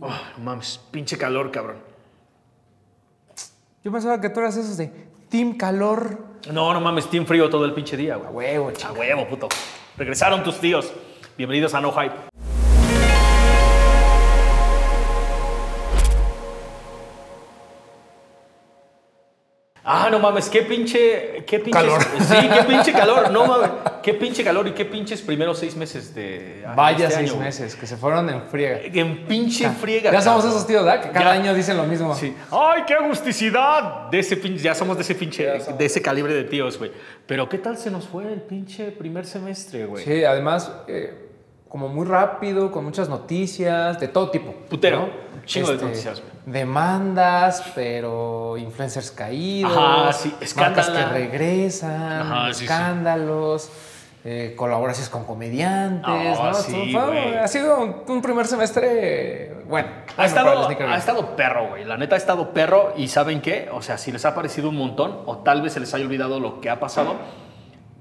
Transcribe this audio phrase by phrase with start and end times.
[0.00, 1.76] Oh, no mames, pinche calor, cabrón.
[3.82, 4.88] Yo pensaba que tú eras esos de
[5.28, 6.18] Team Calor.
[6.52, 8.32] No, no mames, team frío todo el pinche día, A güey.
[8.58, 8.92] huevo, A chico.
[8.94, 9.48] huevo, puto.
[9.96, 10.92] Regresaron tus tíos.
[11.36, 12.14] Bienvenidos a No Hype.
[19.84, 21.44] Ah, no mames, qué pinche.
[21.46, 22.02] Qué pinche Calor.
[22.02, 23.30] Sí, qué pinche calor.
[23.30, 23.70] No mames.
[24.06, 26.64] Qué pinche calor y qué pinches primeros seis meses de.
[26.76, 28.78] Vaya este seis año, meses, que se fueron en friega.
[28.84, 30.12] En pinche friega.
[30.12, 31.02] Ya somos esos tíos, ¿verdad?
[31.02, 31.40] Que cada Ya.
[31.40, 32.14] año dicen lo mismo.
[32.14, 32.32] Sí.
[32.52, 34.08] ¡Ay, qué agusticidad!
[34.08, 35.44] De ese pinche, ya somos de ese pinche,
[35.76, 36.92] de ese calibre de tíos, güey.
[37.26, 40.04] Pero ¿qué tal se nos fue el pinche primer semestre, güey?
[40.04, 41.26] Sí, además, eh,
[41.68, 44.52] como muy rápido, con muchas noticias, de todo tipo.
[44.70, 45.00] Putero.
[45.00, 45.08] ¿no?
[45.46, 46.32] Chingo de noticias, güey.
[46.46, 49.76] Demandas, pero influencers caídos.
[49.76, 52.66] Ajá, sí, Marcas que regresan, Ajá, sí, sí.
[54.28, 56.04] Eh, colaboraciones con comediantes,
[56.40, 56.54] Ah, ¿no?
[56.54, 57.34] sí, Fue- güey.
[57.36, 59.88] ha sido un, un primer semestre, bueno.
[60.16, 61.84] Ha bueno, estado, ha estado perro, güey.
[61.84, 63.68] La neta ha estado perro y ¿saben qué?
[63.72, 66.40] O sea, si les ha parecido un montón o tal vez se les haya olvidado
[66.40, 67.14] lo que ha pasado,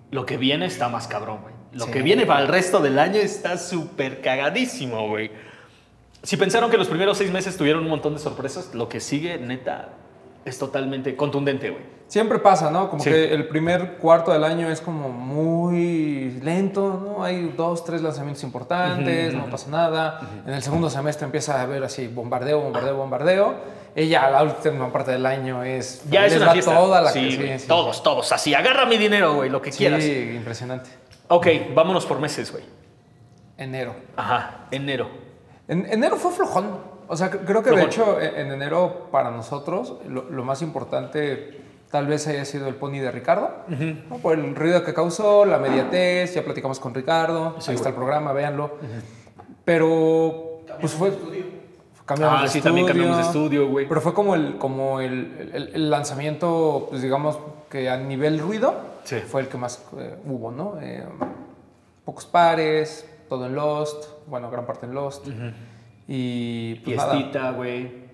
[0.10, 1.54] lo que viene está más cabrón, güey.
[1.74, 1.92] Lo Sí.
[1.92, 5.30] que viene para el resto del año está súper cagadísimo, güey.
[6.24, 9.38] Si pensaron que los primeros seis meses tuvieron un montón de sorpresas, lo que sigue,
[9.38, 9.90] neta,
[10.46, 11.84] es totalmente contundente, güey.
[12.08, 12.90] Siempre pasa, ¿no?
[12.90, 13.10] Como Sí.
[13.10, 17.24] que el primer cuarto del año es como muy lento, ¿no?
[17.24, 20.22] Hay dos, tres lanzamientos importantes, no pasa nada.
[20.46, 23.56] En el segundo semestre empieza a haber así bombardeo, bombardeo, bombardeo.
[23.96, 26.04] Ya la última parte del año es...
[26.10, 26.76] Ya es una fiesta.
[26.76, 28.32] toda la sí, sí, sí, todos, todos.
[28.32, 30.04] Así, agarra mi dinero, güey, lo que Sí, quieras.
[30.06, 30.90] impresionante.
[31.30, 32.64] Ok, vámonos por meses, güey.
[33.58, 33.96] Enero.
[34.18, 35.10] Ajá, enero.
[35.68, 36.94] En, enero fue flojón.
[37.08, 40.62] O sea, cre- creo que de hecho en, en enero para nosotros lo, lo más
[40.62, 41.62] importante
[41.92, 43.50] tal vez haya sido el pony de Ricardo.
[44.10, 44.18] ¿no?
[44.18, 47.56] Por el ruido que causó, la mediatez, ya platicamos con Ricardo.
[47.60, 47.94] Sí, ahí está güey.
[47.94, 48.72] el programa, véanlo.
[49.64, 51.12] Pero pues fue...
[52.06, 53.46] Cambiamos Ah, de sí, también cambiamos de estudio.
[53.46, 53.88] estudio, güey.
[53.88, 57.40] Pero fue como el, como el, el- el lanzamiento, pues digamos
[57.70, 59.18] que a nivel ruido, Sí.
[59.22, 60.76] fue el que más eh, hubo, ¿no?
[60.82, 61.04] Eh,
[62.04, 65.28] pocos pares, todo en Lost, bueno, gran parte en Lost.
[66.08, 68.06] Y pues Fiestita, güey.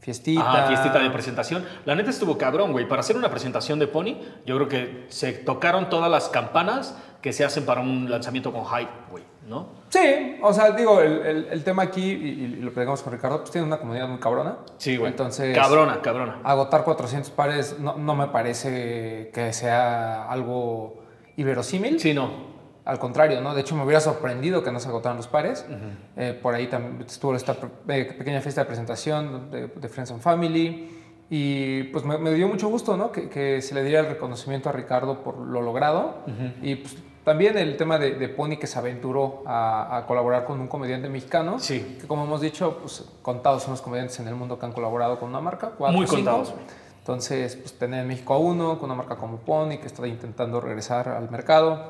[0.00, 0.64] fiestita.
[0.64, 1.64] Ah, fiestita de presentación.
[1.84, 2.88] La neta estuvo cabrón, güey.
[2.88, 4.16] Para hacer una presentación de Pony,
[4.46, 8.64] yo creo que se tocaron todas las campanas que se hacen para un lanzamiento con
[8.66, 9.68] hype, güey, ¿no?
[9.90, 13.38] Sí, o sea, digo, el, el- el tema aquí, y, y lo platicamos con Ricardo,
[13.38, 14.56] pues tiene una comunidad muy cabrona.
[14.78, 15.10] Sí, güey.
[15.12, 16.38] Entonces, Cabrona, cabrona.
[16.42, 21.04] agotar 400 pares no, no me parece que sea algo
[21.36, 22.00] inverosímil.
[22.00, 22.51] Sí, no.
[22.84, 23.54] Al contrario, ¿no?
[23.54, 25.64] De hecho, me hubiera sorprendido que no se agotaran los pares.
[26.16, 27.56] Eh, por ahí también estuvo esta
[27.88, 30.98] eh, pequeña fiesta de presentación de, de Friends and Family.
[31.30, 33.10] Y pues me, me dio mucho gusto, ¿no?
[33.12, 36.16] Que, que se le diera el reconocimiento a Ricardo por lo logrado.
[36.60, 40.60] Y pues también el tema de, de Pony que se aventuró a, a colaborar con
[40.60, 41.60] un comediante mexicano.
[41.60, 41.98] Sí.
[42.00, 45.20] Que como hemos dicho, pues contados son los comediantes en el mundo que han colaborado
[45.20, 45.70] con una marca.
[45.78, 46.16] cuatro, Muy cinco.
[46.16, 46.52] contados.
[46.98, 50.60] Entonces, pues tener en México a uno con una marca como Pony que está intentando
[50.60, 51.88] regresar al mercado.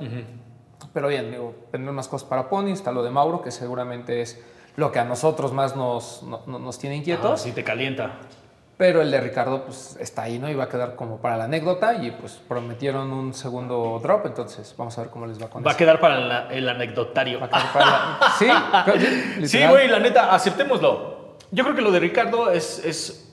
[0.93, 4.41] Pero bien, digo, tener unas cosas para Pony, está lo de Mauro, que seguramente es
[4.77, 7.41] lo que a nosotros más nos, no- no- nos tiene Ah, inquietos.
[7.43, 8.19] sí, te calienta.
[8.79, 10.51] Pero el de Ricardo, pues está ahí, ¿no?
[10.51, 14.75] Y va a quedar como para la anécdota y pues prometieron un segundo drop, entonces
[14.77, 15.79] vamos a ver cómo les va con Va a eso.
[15.79, 17.39] quedar para la- el anecdotario.
[17.39, 18.19] Va a quedar para la-
[19.39, 21.37] Sí, Sí, güey, la neta, aceptémoslo.
[21.53, 23.31] Yo creo que lo de Ricardo es, es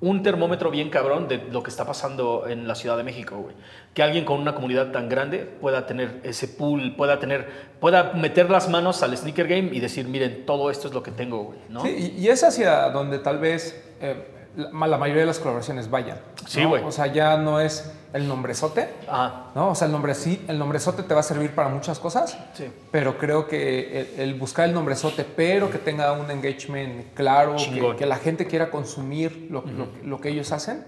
[0.00, 3.54] un termómetro bien cabrón de lo que está pasando en la Ciudad de México, güey.
[3.94, 7.48] Que alguien con una comunidad tan grande pueda tener ese pool, pueda tener,
[7.80, 11.10] pueda meter las manos al sneaker game y decir, miren, todo esto es lo que
[11.10, 11.58] tengo, güey.
[11.82, 15.88] Sí, y, y es hacia donde tal vez eh, la, la mayoría de las colaboraciones
[15.88, 16.18] vayan.
[16.46, 16.68] Sí, ¿no?
[16.70, 16.82] güey.
[16.84, 19.70] O sea, ya no es el nombrezote, Ah, ¿no?
[19.70, 22.70] O sea, el nombre sí, el nombrezote te va a servir para muchas cosas, sí.
[22.90, 27.96] pero creo que el, el buscar el nombrezote, pero que tenga un engagement claro, que,
[27.96, 30.84] que la gente quiera consumir lo, lo- lo que ellos hacen,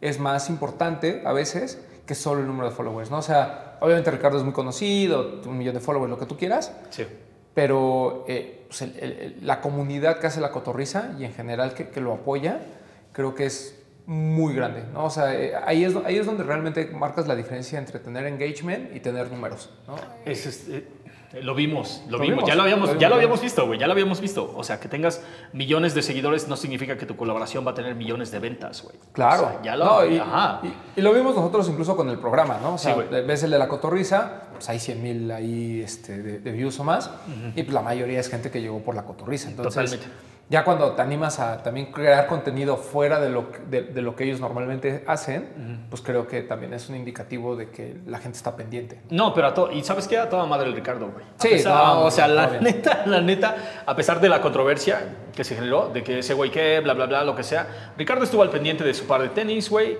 [0.00, 3.18] es más importante a veces que solo el número de followers, ¿no?
[3.18, 6.72] O sea, obviamente Ricardo es muy conocido, un millón de followers, lo que tú quieras,
[6.90, 7.06] Sí.
[7.54, 11.88] pero eh, pues, el- el- la comunidad que hace la cotorriza y en general que,
[11.88, 12.60] que lo apoya,
[13.12, 13.76] creo que es
[14.06, 15.04] muy grande, ¿no?
[15.04, 18.94] O sea, eh, ahí, es, ahí es donde realmente marcas la diferencia entre tener engagement
[18.96, 19.94] y tener números, ¿no?
[20.24, 20.88] Es, este,
[21.32, 23.64] eh, lo vimos, lo, Lo vimos, vimos, ya lo habíamos, lo ya lo habíamos visto,
[23.68, 24.52] güey, ya lo habíamos visto.
[24.56, 25.22] O sea, que tengas
[25.52, 28.96] millones de seguidores no significa que tu colaboración va a tener millones de ventas, güey.
[29.12, 29.44] Claro.
[29.46, 30.60] O sea, ya lo, No, y, ajá.
[30.64, 32.74] y- y lo vimos nosotros incluso con el programa, ¿no?
[32.74, 36.38] O sea, Sí, ves el de la cotorriza, pues hay 100 mil ahí este, de,
[36.40, 37.08] de views o más,
[37.54, 39.48] y pues la mayoría es gente que llegó por la cotorriza.
[39.50, 40.29] Entonces, Totalmente.
[40.50, 44.16] Ya cuando te animas a también crear contenido fuera de lo, que- de, de lo
[44.16, 48.36] que ellos normalmente hacen, pues creo que también es un indicativo de que la gente
[48.36, 49.00] está pendiente.
[49.10, 49.70] No, pero a todo.
[49.70, 50.18] ¿Y sabes qué?
[50.18, 51.24] A toda madre el Ricardo, güey.
[51.38, 52.64] Sí, pesar- no, o sea, no, la bien.
[52.64, 53.56] neta, la neta,
[53.86, 55.00] a pesar de la controversia
[55.34, 58.24] que se generó, de que ese güey qué, bla, bla, bla, lo que sea, Ricardo
[58.24, 59.96] estuvo al pendiente de su par de tenis, güey.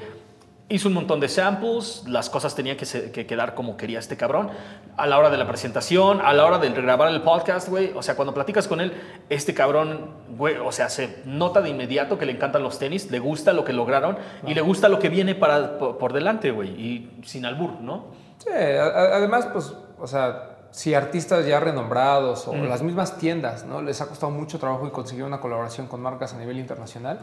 [0.73, 4.17] Hizo un montón de samples, las cosas tenían que, se- que quedar como quería este
[4.17, 4.51] cabrón.
[4.97, 7.93] A la hora de la presentación, a la hora de grabar el podcast, güey.
[7.97, 8.93] O sea, cuando platicas con él,
[9.29, 13.19] este cabrón, güey, o sea, se nota de inmediato que le encantan los tenis, le
[13.19, 16.69] gusta lo que lograron y le gusta lo que viene para, por, por delante, güey.
[16.71, 18.05] Y sin albur, ¿no?
[18.39, 23.83] Sí, a- además, pues, o sea, si artistas ya renombrados o las mismas tiendas, ¿no?
[23.83, 27.19] Les ha costado mucho trabajo y conseguir una colaboración con marcas a nivel internacional,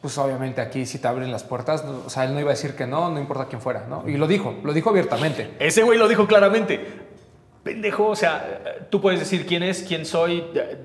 [0.00, 1.84] pues obviamente aquí sí te abren las puertas.
[1.84, 2.02] ¿no?
[2.06, 4.08] O sea, él no iba a decir que no, no importa quién fuera, ¿no?
[4.08, 5.54] Y lo dijo, lo dijo abiertamente.
[5.58, 7.08] Ese güey lo dijo claramente.
[7.62, 10.78] Pendejo, o sea, tú puedes decir quién es, quién soy, eh,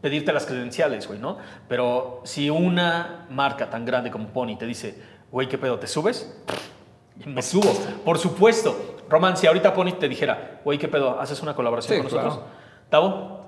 [0.00, 1.38] pedirte las credenciales, güey, ¿no?
[1.68, 4.98] Pero si una marca tan grande como Pony te dice,
[5.30, 5.78] güey, ¿qué pedo?
[5.78, 6.36] ¿Te subes?
[7.24, 7.72] Me subo,
[8.04, 8.96] por supuesto.
[9.08, 11.18] Roman, si ahorita Pony te dijera, güey, ¿qué pedo?
[11.20, 12.34] ¿Haces una colaboración Sí, con nosotros?
[12.34, 12.50] claro.
[12.90, 13.45] ¿Tavo?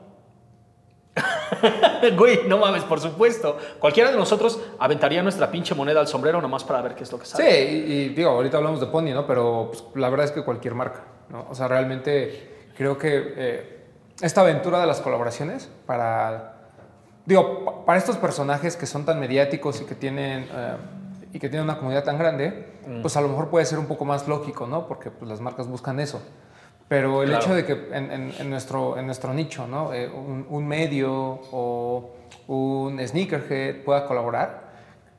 [2.16, 3.56] güey, no mames, por supuesto.
[3.78, 7.18] Cualquiera de nosotros aventaría nuestra pinche moneda al sombrero nomás para ver qué es lo
[7.18, 7.64] que Sí, sale.
[7.72, 9.26] y, y digo, ahorita hablamos de Pony, ¿no?
[9.26, 11.46] Pero pues, la verdad es que cualquier marca, ¿no?
[11.50, 13.84] O sea, realmente creo que eh,
[14.20, 16.54] esta aventura de las colaboraciones para,
[17.26, 20.76] digo, pa- para estos personajes que son tan mediáticos y que tienen, eh,
[21.32, 24.04] y que tienen una comunidad tan grande, pues a lo mejor puede ser un poco
[24.06, 24.86] más lógico, ¿no?
[24.88, 26.22] Porque pues, las marcas buscan eso.
[26.88, 27.44] Pero el Claro.
[27.44, 29.92] hecho de que en, en- en nuestro, en nuestro nicho, ¿no?
[29.92, 31.12] Eh, un, un medio
[31.52, 32.14] o
[32.46, 34.72] un sneakerhead pueda colaborar,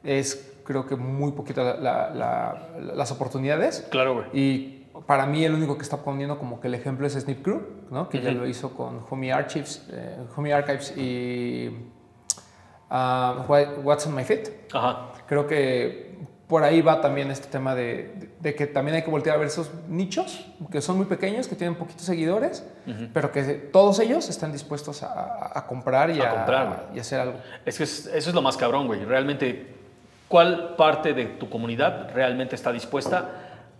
[0.04, 3.88] es creo que muy poquito la- la- la- las oportunidades.
[3.92, 4.26] Claro, güey.
[4.34, 7.62] Y para mí el único que está poniendo como que el ejemplo es Snip Crew,
[7.92, 8.10] ¿no?
[8.10, 11.70] que ya lo hizo con Homie Archives, eh, Homie Archives y
[12.90, 14.50] What- What's on My Fit.
[14.74, 15.12] Ajá.
[15.28, 16.18] Creo que
[16.48, 19.40] por ahí va también este tema de, de- de que también hay que voltear a
[19.40, 22.66] ver esos nichos, que son muy pequeños, que tienen poquitos seguidores,
[23.14, 27.00] pero que todos ellos están dispuestos a, a- a comprar y A a, comprar, y
[27.00, 27.40] hacer algo.
[27.66, 29.04] Es que es- eso es lo más cabrón, güey.
[29.04, 29.76] Realmente,
[30.30, 33.30] ¿cuál parte de tu comunidad realmente está dispuesta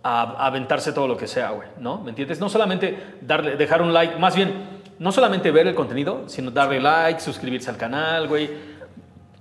[0.02, 1.68] a, a aventarse todo lo que sea, güey?
[1.78, 1.98] ¿No?
[2.02, 2.38] ¿Me entiendes?
[2.40, 6.80] No solamente darle, dejar un like, más bien, no solamente ver el contenido, sino darle
[6.80, 8.50] like, suscribirse al canal, güey.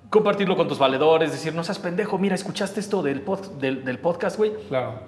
[0.09, 3.99] Compartirlo con tus valedores, decir, no seas pendejo, mira, escuchaste esto del, pod- del, del
[3.99, 4.53] podcast, güey.
[4.67, 4.99] Claro.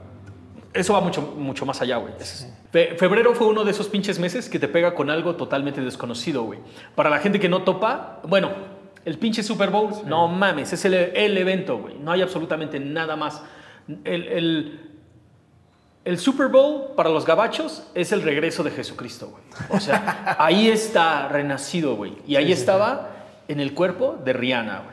[0.74, 2.14] Eso va mucho, mucho más allá, güey.
[2.20, 5.82] Es- Fe- febrero fue uno de esos pinches meses que te pega con algo totalmente
[5.82, 6.60] desconocido, güey.
[6.96, 8.52] Para la gente que no topa, bueno,
[9.04, 11.96] el pinche Super Bowl, no mames, es el, el evento, güey.
[11.98, 13.42] No hay absolutamente nada más.
[14.06, 14.88] El, el-
[16.06, 19.44] el Super Bowl para los gabachos es el regreso de Jesucristo, güey.
[19.70, 22.14] O sea, ahí está renacido, güey.
[22.28, 23.10] Y ahí estaba
[23.48, 24.91] en el cuerpo de Rihanna, güey.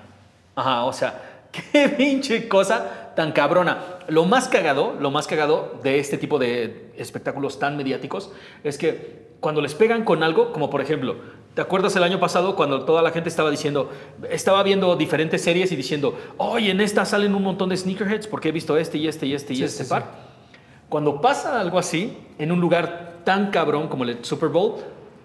[0.59, 3.79] Ajá, o sea, qué pinche cosa tan cabrona.
[4.09, 8.33] Lo más cagado, lo más cagado de este tipo de espectáculos tan mediáticos
[8.65, 11.15] es que cuando les pegan con algo, como por ejemplo,
[11.55, 13.89] ¿te acuerdas el año pasado cuando toda la gente estaba diciendo,
[14.31, 18.49] estaba viendo diferentes series y diciendo, oye, en esta salen un montón de sneakerheads porque
[18.49, 20.03] he visto este y este y este y Sí, este sí, par?
[20.03, 20.59] sí.
[20.89, 24.77] Cuando pasa algo así, en un lugar tan cabrón como el Super Bowl,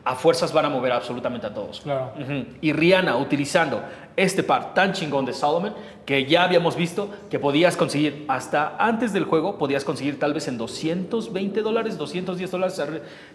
[0.05, 1.81] a fuerzas van a mover absolutamente a todos.
[1.81, 2.13] Claro.
[2.61, 3.81] Y Rihanna utilizando
[4.15, 5.73] este par tan chingón de Solomon,
[6.05, 10.47] que ya habíamos visto que podías conseguir hasta antes del juego, podías conseguir tal vez
[10.47, 12.81] en 220 dólares, 210 dólares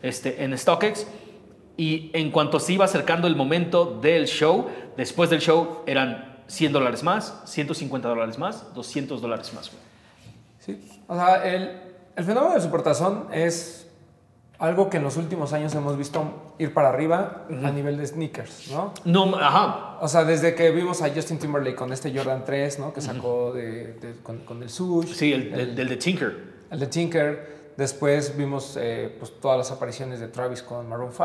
[0.02, 1.06] este, en StockX.
[1.76, 4.66] Y en cuanto se iba acercando el momento del show,
[4.96, 9.70] después del show eran 100 dólares más, 150 dólares más, 200 dólares más.
[10.58, 10.80] Sí.
[11.06, 11.80] O sea, el,
[12.16, 13.87] el fenómeno del supertazón es
[14.58, 18.70] algo que en los últimos años hemos visto ir para arriba a nivel de sneakers,
[18.72, 18.92] ¿no?
[19.04, 22.92] No, ajá, O sea, desde que vimos a Justin Timberlake con este Jordan 3, ¿no?
[22.92, 25.12] Que sacó de, de- con, con el Sush.
[25.14, 26.36] Sí, el, el- del de Tinker.
[26.70, 27.57] el de Tinker.
[27.78, 31.24] Después vimos eh, pues, todas las apariciones de Travis con Maroon 5.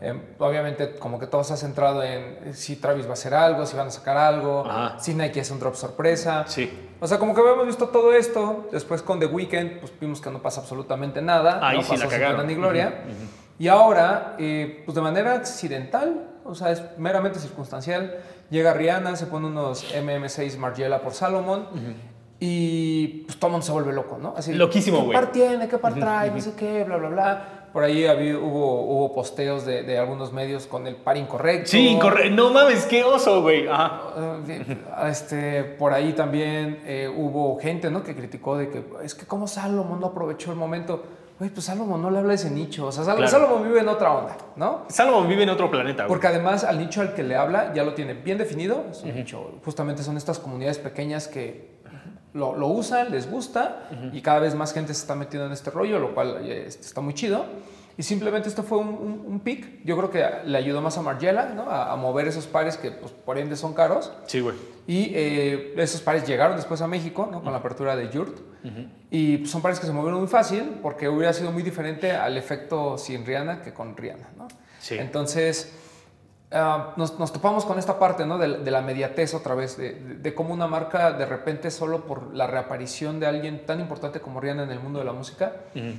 [0.00, 3.34] Eh, obviamente, como que todo se ha centrado en eh, si Travis va a hacer
[3.34, 5.00] algo, si van a sacar algo, Ajá.
[5.00, 6.44] si Nike hace un drop sorpresa.
[6.46, 6.92] Sí.
[7.00, 8.68] O sea, como que habíamos visto todo esto.
[8.70, 11.58] Después con The Weeknd, pues vimos que no pasa absolutamente nada.
[11.60, 12.46] Ahí no sí pasó la cagaron.
[12.46, 13.02] ni gloria.
[13.58, 19.26] Y ahora, eh, pues de manera accidental, o sea, es meramente circunstancial, llega Rihanna, se
[19.26, 21.66] pone unos MM6 Margiela por Salomon.
[22.46, 24.34] Y pues todo el mundo se vuelve loco, ¿no?
[24.36, 25.18] Así, Loquísimo, ¿Qué güey.
[25.18, 25.66] par tiene?
[25.66, 26.30] ¿Qué par trae?
[26.30, 27.48] No sé qué, bla, bla, bla.
[27.72, 31.70] Por ahí había- hubo, hubo posteos de, de algunos medios con el par incorrecto.
[31.70, 32.34] Sí, incorrecto.
[32.36, 33.66] No mames, qué oso, güey.
[33.66, 34.76] Eh,
[35.10, 38.02] Este, por ahí también eh, hubo gente ¿no?
[38.04, 41.02] que criticó de que es que cómo Salomón no aprovechó el momento.
[41.40, 42.86] Oye, pues Salomón no le habla ese nicho.
[42.86, 43.30] O sea, Sal- Claro.
[43.30, 44.82] Salomón vive en otra onda, ¿no?
[44.88, 46.08] Salomón vive en otro planeta, güey.
[46.10, 48.84] Porque además al nicho al que le habla ya lo tiene bien definido.
[48.92, 51.73] Es un nicho, justamente son estas comunidades pequeñas que
[52.34, 55.70] lo, lo usan, les gusta y cada vez más gente se está metiendo en este
[55.70, 57.46] rollo, lo cual eh, está muy chido.
[57.96, 59.84] Y simplemente esto fue un, un, un pick.
[59.84, 61.70] Yo creo que le ayudó más a Margiela ¿no?
[61.70, 64.10] a, a mover esos pares que pues, por ende son caros.
[64.26, 64.56] Sí, güey.
[64.88, 67.40] Y eh, esos pares llegaron después a México ¿no?
[67.42, 68.36] con la apertura de Yurt.
[69.12, 72.36] Y pues, son pares que se movieron muy fácil porque hubiera sido muy diferente al
[72.36, 74.30] efecto sin Rihanna que con Rihanna.
[74.36, 74.48] ¿no?
[74.80, 74.96] Sí.
[74.98, 75.72] Entonces,
[76.52, 78.38] ah, nos, nos topamos con esta parte ¿no?
[78.38, 82.02] de, de la mediatez otra vez, de, de- de cómo una marca de repente solo
[82.06, 85.52] por la reaparición de alguien tan importante como Rihanna en el mundo de la música,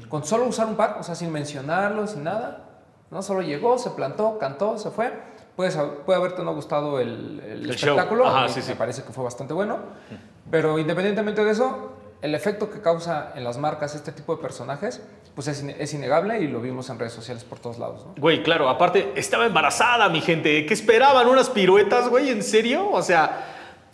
[0.10, 2.64] con solo usar un par, o sea, sin mencionarlo, sin nada,
[3.12, 3.22] ¿no?
[3.22, 5.12] solo llegó, se plantó, cantó, se fue.
[5.56, 8.74] Puede, sab- puede haberte no gustado el, el El espectáculo, Ajá, sí, me sí.
[8.74, 9.78] parece que fue bastante bueno,
[10.52, 15.02] pero independientemente de eso, el efecto que causa en las marcas este tipo de personajes,
[15.36, 18.06] pues es, es innegable y lo vimos en redes sociales por todos lados.
[18.06, 18.14] ¿no?
[18.18, 20.66] Güey, claro, aparte, estaba embarazada, mi gente.
[20.66, 21.28] ¿Qué esperaban?
[21.28, 22.30] ¿Unas piruetas, güey?
[22.30, 22.90] ¿En serio?
[22.90, 23.46] O sea,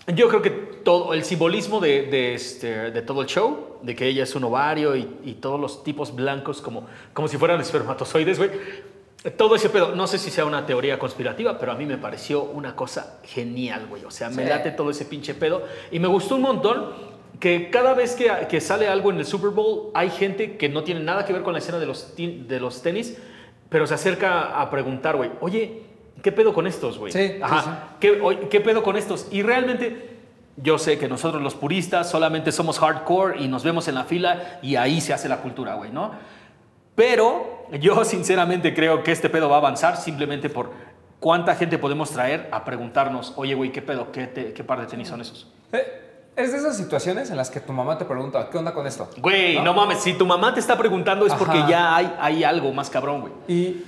[0.07, 4.07] yo creo que todo el simbolismo de, de este, de todo el show, de que
[4.07, 8.37] ella es un ovario y, y todos los tipos blancos como, como si fueran espermatozoides,
[8.37, 8.51] güey.
[9.37, 12.41] Todo ese pedo, no sé si sea una teoría conspirativa, pero a mí me pareció
[12.41, 14.03] una cosa genial, güey.
[14.05, 14.49] O sea, me Sí.
[14.49, 15.61] late todo ese pinche pedo.
[15.91, 17.10] Y me gustó un montón
[17.41, 20.83] que cada vez que, que sale algo en el Super Bowl, hay gente que no
[20.83, 23.17] tiene nada que ver con la escena de los, de los tenis,
[23.67, 25.81] pero se acerca a preguntar, güey, oye,
[26.21, 27.11] ¿qué pedo con estos, güey?
[27.11, 27.69] Sí, sí.
[27.99, 29.27] ¿Qué, oye, ¿Qué pedo con estos?
[29.31, 30.17] Y realmente,
[30.57, 34.59] yo sé que nosotros los puristas solamente somos hardcore y nos vemos en la fila
[34.61, 36.11] y ahí se hace la cultura, güey, ¿no?
[36.95, 40.71] Pero yo sinceramente creo que este pedo va a avanzar simplemente por
[41.19, 44.11] cuánta gente podemos traer a preguntarnos, oye, güey, ¿qué pedo?
[44.11, 45.51] ¿Qué, te- qué par de tenis son esos?
[45.71, 46.10] Eh,
[46.41, 49.09] Es de esas situaciones en las que tu mamá te pregunta, ¿qué onda con esto?
[49.17, 52.71] Güey, no, mames, si tu mamá te está preguntando es porque ya hay, hay algo
[52.73, 53.33] más cabrón, güey.
[53.47, 53.85] Y,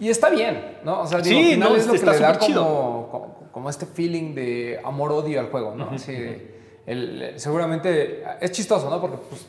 [0.00, 1.00] y está bien, ¿no?
[1.02, 3.48] O sea, digo, Sí, al final no, es lo que está le da como, como,
[3.52, 5.90] como este feeling de amor-odio al juego, ¿no?
[5.90, 6.54] Así de-
[6.86, 9.00] el- seguramente es chistoso, ¿no?
[9.00, 9.46] Porque pues,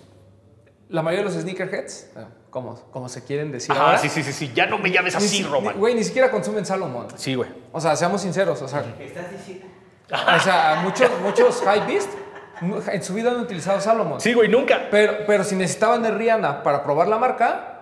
[0.90, 4.24] la mayoría de los sneakerheads, eh, como, como se quieren decir Ajá, ahora, sí, sí,
[4.24, 5.78] sí, sí, ya no me llames ni así, si- Roman.
[5.78, 7.08] Güey, ni siquiera consumen Salomon.
[7.16, 7.50] Sí, güey.
[7.74, 9.66] O sea, seamos sinceros, o sea, ¿Estás diciendo?
[10.12, 12.25] o sea muchos, muchos hypebeast nu-
[12.62, 14.20] en su vida han utilizado Salomon.
[14.22, 14.88] Sí, güey, nunca.
[14.92, 17.80] Pero, pero si necesitaban de Rihanna para probar la marca,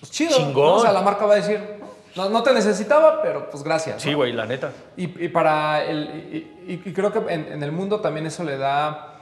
[0.00, 0.36] pues chido.
[0.36, 0.54] Chingón.
[0.66, 0.74] ¿no?
[0.76, 1.60] O sea, la marca va a decir,
[2.16, 4.02] no, no te necesitaba, pero pues gracias.
[4.02, 4.18] Sí, ¿no?
[4.18, 4.72] güey, la neta.
[4.96, 8.44] Y, y para el, y, y- y creo que en, en el mundo también eso
[8.44, 9.14] le da,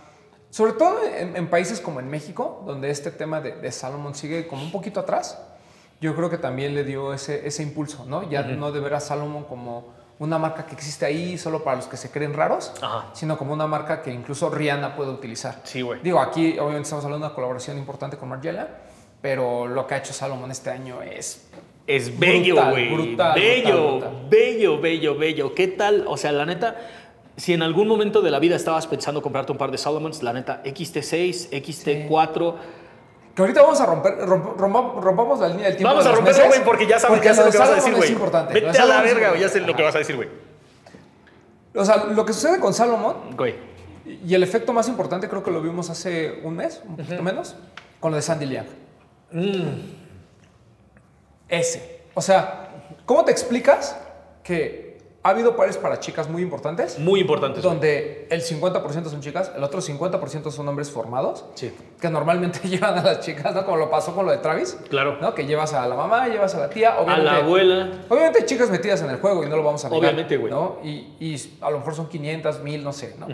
[0.50, 4.46] sobre todo en, en países como en México, donde este tema de, de Salomon sigue
[4.48, 5.38] como un poquito atrás,
[6.00, 8.28] yo creo que también le dio ese, ese impulso, ¿no?
[8.30, 11.86] Ya no de ver a Salomon como una marca que existe ahí solo para los
[11.86, 13.06] que se creen raros, Ajá.
[13.12, 15.60] sino como una marca que incluso Rihanna puede utilizar.
[15.64, 16.00] Sí, güey.
[16.02, 18.68] Digo, aquí obviamente estamos hablando de una colaboración importante con Margiela,
[19.22, 21.48] pero lo que ha hecho Salomon este año es
[21.86, 22.92] Es bello, güey.
[22.92, 24.26] brutal, bello, brutal, brutal.
[24.28, 25.54] bello, bello, bello.
[25.54, 26.04] ¿Qué tal?
[26.08, 26.76] O sea, la neta,
[27.36, 30.32] si en algún momento de la vida estabas pensando comprarte un par de Solomons, la
[30.32, 32.54] neta, XT6, XT4.
[33.38, 35.90] Que ahorita vamos a romper, romp- rompa- rompamos la línea del tiempo.
[35.94, 38.16] Vamos de a romperlo, güey, porque ya sabes, porque lo que vas a decir, güey.
[38.52, 40.28] Vete a la verga, güey, ya sé lo que vas a decir, güey.
[41.76, 43.54] O sea, lo que sucede con Salomon Güey.
[44.26, 47.54] y el efecto más importante creo que lo vimos hace un mes, un poquito menos,
[48.00, 48.66] con lo de Sandy Liang.
[49.30, 49.68] Mm.
[51.48, 52.00] Ese.
[52.14, 52.70] O sea,
[53.06, 53.96] ¿cómo te explicas
[54.42, 54.87] que
[55.28, 56.98] ha habido pares para chicas muy importantes?
[56.98, 57.60] Muy importante.
[57.60, 57.68] eso.
[57.68, 61.44] Donde el 50% son chicas, el otro 50% son hombres formados.
[61.54, 61.72] Sí.
[62.00, 63.64] Que normalmente llevan a las chicas, ¿no?
[63.64, 64.76] Como lo pasó con lo de Travis.
[64.88, 65.18] Claro.
[65.20, 65.34] ¿no?
[65.34, 67.24] Que llevas a la mamá, llevas a la tía, A obviamente.
[67.30, 67.90] la abuela.
[68.08, 70.00] Obviamente chicas metidas en el juego y no lo vamos a negar.
[70.02, 70.52] Obviamente, güey.
[70.52, 70.78] ¿no?
[70.82, 73.26] Y, y a lo mejor son 500, 1000, no sé, ¿no?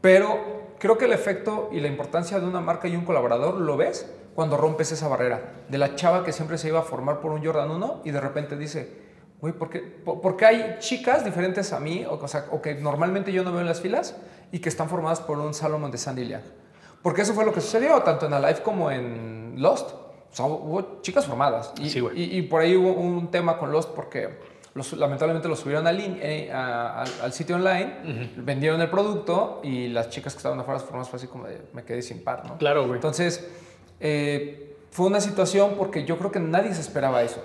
[0.00, 3.76] Pero creo que el efecto y la importancia de una marca y un colaborador lo
[3.76, 5.52] ves cuando rompes esa barrera.
[5.68, 8.20] De la chava que siempre se iba a formar por un Jordan 1 y de
[8.20, 9.01] repente dice,
[9.42, 12.62] güey, ¿por qué, por, por qué hay chicas diferentes a mí o, o sea, o
[12.62, 14.16] que normalmente yo no veo en las filas
[14.52, 16.42] y que están formadas por un Salomon de Sandy Liang?
[17.02, 19.90] Porque eso fue lo que sucedió tanto en Alive como en Lost.
[19.90, 21.72] O sea, hubo chicas formadas.
[21.78, 24.38] Y, Sí, y, y por ahí hubo un tema con Lost porque
[24.74, 29.60] los- lamentablemente lo subieron al, in- eh, a- al, al sitio online, vendieron el producto
[29.64, 32.46] y las chicas que estaban afuera formadas fue así como de, me quedé sin par,
[32.46, 32.56] ¿no?
[32.56, 32.94] Claro, güey.
[32.94, 33.46] Entonces,
[34.00, 37.42] eh, fue una situación porque yo creo que nadie se esperaba eso.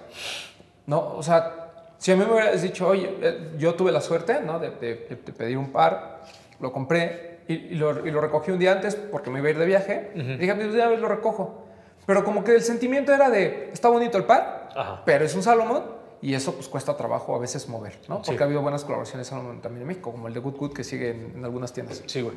[0.86, 1.16] ¿no?
[1.16, 1.67] O sea,
[1.98, 4.60] si a mí me hubieras dicho, oye, eh, yo tuve la suerte ¿no?
[4.60, 6.24] de, de- de- de pedir un par,
[6.60, 9.52] lo compré y, y lo, y lo recogí un día antes porque me iba a
[9.52, 11.66] ir de viaje, dije, pues ya lo recojo.
[12.06, 15.02] Pero como que el sentimiento era de, está bonito el par, Ajá.
[15.06, 15.84] pero es un Salomón
[16.22, 18.18] y eso pues cuesta trabajo a veces mover, ¿no?
[18.18, 18.24] Sí.
[18.28, 20.84] Porque ha habido buenas colaboraciones Salomón también en México, como el de Good Good que
[20.84, 22.02] sigue en- en algunas tiendas.
[22.06, 22.36] Sí, güey.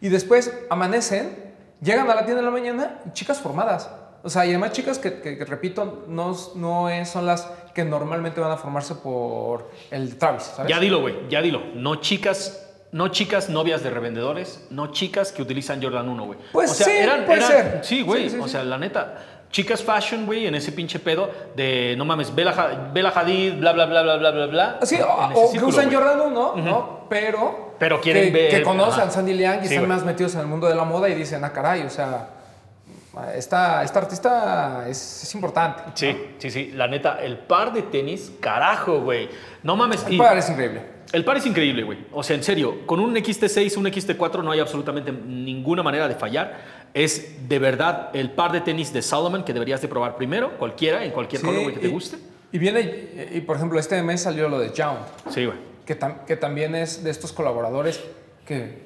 [0.00, 1.34] Y después amanecen,
[1.80, 3.90] llegan a la tienda en la mañana y chicas formadas.
[4.24, 7.42] O sea, y además chicas que, que- que, repito, no, no es- son las
[7.74, 10.70] que normalmente van a formarse por el Travis, ¿sabes?
[10.70, 11.60] Ya dilo, güey, ya dilo.
[11.74, 16.38] No chicas, no chicas novias de revendedores, no chicas que utilizan Jordan 1, güey.
[16.52, 17.80] Pues o sea, sí, eran, puede eran- ser.
[17.84, 19.18] Sí, güey, Sí, sí, o sea, la neta.
[19.50, 23.86] Chicas fashion, güey, en ese pinche pedo de, no mames, Bella, Bella Hadid, bla, bla,
[23.86, 24.78] bla, bla, bla, bla, bla.
[24.82, 25.96] Sí, o, que usan güey.
[25.96, 27.06] Jordan 1, ¿no?
[27.08, 30.46] Pero, Pero quieren que, ver- que a Sandy Liang y están más metidos en el
[30.46, 32.30] mundo de la moda y dicen, ah, caray, o sea,
[33.34, 35.82] esta, esta artista es, es importante.
[35.94, 39.28] Sí, sí, sí, la neta, el par de tenis, carajo, güey.
[39.62, 40.04] No mames.
[40.08, 40.82] El par es increíble.
[41.12, 41.98] El par es increíble, güey.
[42.12, 46.14] O sea, en serio, con un XT6, un XT4 no hay absolutamente ninguna manera de
[46.16, 46.84] fallar.
[46.92, 51.04] Es de verdad el par de tenis de Salomon que deberías de probar primero, cualquiera,
[51.04, 52.16] en cualquier Sí, color, güey, que te y- guste.
[52.52, 55.58] Y viene, y, y, por ejemplo, este mes salió lo de Jound, Sí, güey.
[55.84, 58.00] que, tam- que también es de estos colaboradores
[58.46, 58.82] que,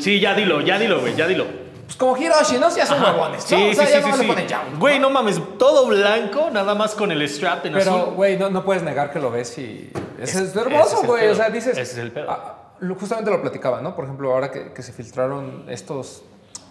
[0.00, 1.46] Sí, ya dilo, ya dilo, güey, ya dilo.
[1.84, 2.74] Pues como Hiroshi, ¿no?
[2.74, 3.12] Ya son Ajá.
[3.12, 3.56] huevones, ¿no?
[3.58, 4.54] Sí, o sea, sí, ya sí, no sí, le sí.
[4.54, 4.78] ponen.
[4.80, 8.14] Güey, no mames, todo blanco, nada más con el strap en Pero, azul.
[8.14, 11.28] güey, no, no puedes negar que lo ves y es, Es- es hermoso, es güey.
[11.28, 11.72] O sea, dices...
[11.78, 12.30] Ese es el pedo.
[12.30, 13.94] ah, justamente lo platicaba, ¿no?
[13.94, 16.22] Por ejemplo, ahora que, que se filtraron estos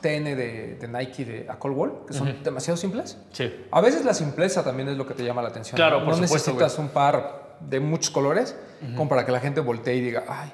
[0.01, 3.17] TN de, de Nike de a Cold Wall, que son demasiado simples.
[3.31, 3.65] Sí.
[3.71, 5.75] A veces la simpleza también es lo que te llama la atención.
[5.77, 6.05] Claro, ¿no?
[6.05, 8.55] por No supuesto, necesitas un par de muchos colores
[8.97, 10.51] como para que la gente voltee y diga, ay,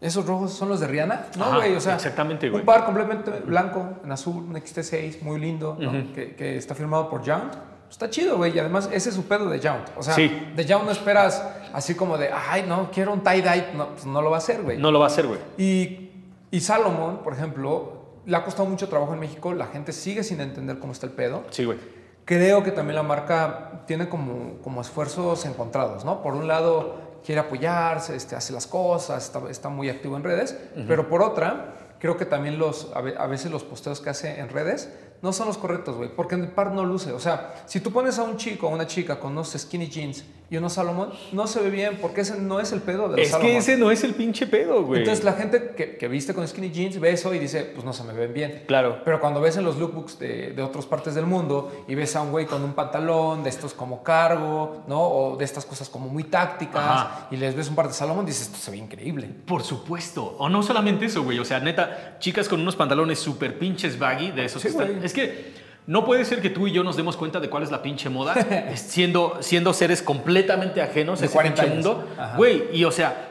[0.00, 1.26] ¿esos rojos son los de Rihanna?
[1.36, 2.60] No, güey, o sea, exactamente, güey.
[2.60, 5.92] un par completamente blanco, en azul, un XT6, muy lindo, ¿no?
[6.14, 7.54] que, que está firmado por Jount.
[7.90, 9.88] Está chido, güey, y además ese es su pedo de Jount.
[9.96, 10.28] O sea, Sí.
[10.54, 13.72] de Jount no esperas así como de, ay, no, quiero un tie-dye.
[13.74, 14.76] No, pues no lo va a hacer, güey.
[14.76, 15.40] No lo va a hacer, güey.
[15.56, 16.10] Y,
[16.50, 19.54] y Salomon, por ejemplo, le ha costado mucho trabajo en México.
[19.54, 21.44] La gente sigue sin entender cómo está el pedo.
[21.48, 21.78] Sí, güey.
[22.26, 26.22] Creo que también la marca tiene como, como esfuerzos encontrados, ¿no?
[26.22, 26.96] Por un lado,
[27.28, 30.56] quiere apoyarse, este, hace las cosas, está, está muy activo en redes,
[30.86, 34.88] pero por otra, creo que también los, a veces los posteos que hace en redes
[35.22, 37.12] no son los correctos, güey, porque en el par no luce.
[37.12, 40.24] O sea, si tú pones a un chico o una chica con unos skinny jeans
[40.50, 43.20] y unos Salomon, no se ve bien, porque ese no es el pedo de los
[43.20, 43.50] Es Salomon.
[43.52, 45.00] que ese no es el pinche pedo, güey.
[45.00, 47.92] Entonces la gente que, que viste con skinny jeans ve eso y dice, pues no
[47.92, 48.62] se me ven bien.
[48.66, 49.02] Claro.
[49.04, 52.22] Pero cuando ves en los lookbooks de, de otras partes del mundo y ves a
[52.22, 55.02] un güey con un pantalón de estos como cargo, ¿no?
[55.02, 57.28] O de estas cosas como muy tácticas Ajá.
[57.30, 59.28] y les ves un par de Salomón, dices, esto se ve increíble.
[59.46, 60.36] Por supuesto.
[60.38, 61.38] O no solamente eso, güey.
[61.40, 65.04] O sea, neta, chicas con unos pantalones súper pinches baggy de esos Sí, que están.
[65.08, 65.52] Es que
[65.86, 68.08] no puede ser que tú y yo nos demos cuenta de cuál es la pinche
[68.10, 68.34] moda,
[68.76, 71.86] siendo, siendo seres completamente ajenos De a ese 40 pinche años.
[71.86, 72.08] mundo.
[72.18, 72.36] Ajá.
[72.36, 73.24] Güey, y o sea,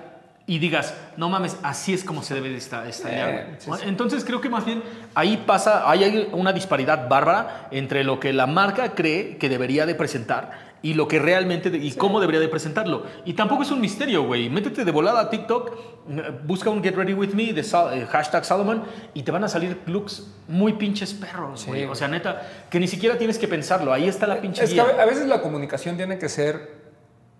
[0.50, 2.88] y digas, no mames, así es como se debe de estallar,
[3.30, 3.78] Eh, güey.
[3.78, 3.88] sí, sí.
[3.90, 4.82] Entonces creo que más bien
[5.14, 9.86] ahí pasa, ahí hay una disparidad bárbara entre lo que la marca cree que debería
[9.86, 13.04] de presentar y lo que realmente de- y cómo debería de presentarlo.
[13.26, 14.50] Y tampoco es un misterio, güey.
[14.50, 15.72] Métete de volada a TikTok,
[16.10, 19.44] eh, busca un Get Ready With Me de Sal- eh, hashtag Salomon y te van
[19.44, 21.86] a salir looks muy pinches perros, Sí, güey.
[21.86, 23.92] o sea, neta, que ni siquiera tienes que pensarlo.
[23.92, 24.84] Ahí está la pinche Es que guía.
[24.84, 26.86] a ve- a veces la comunicación tiene que ser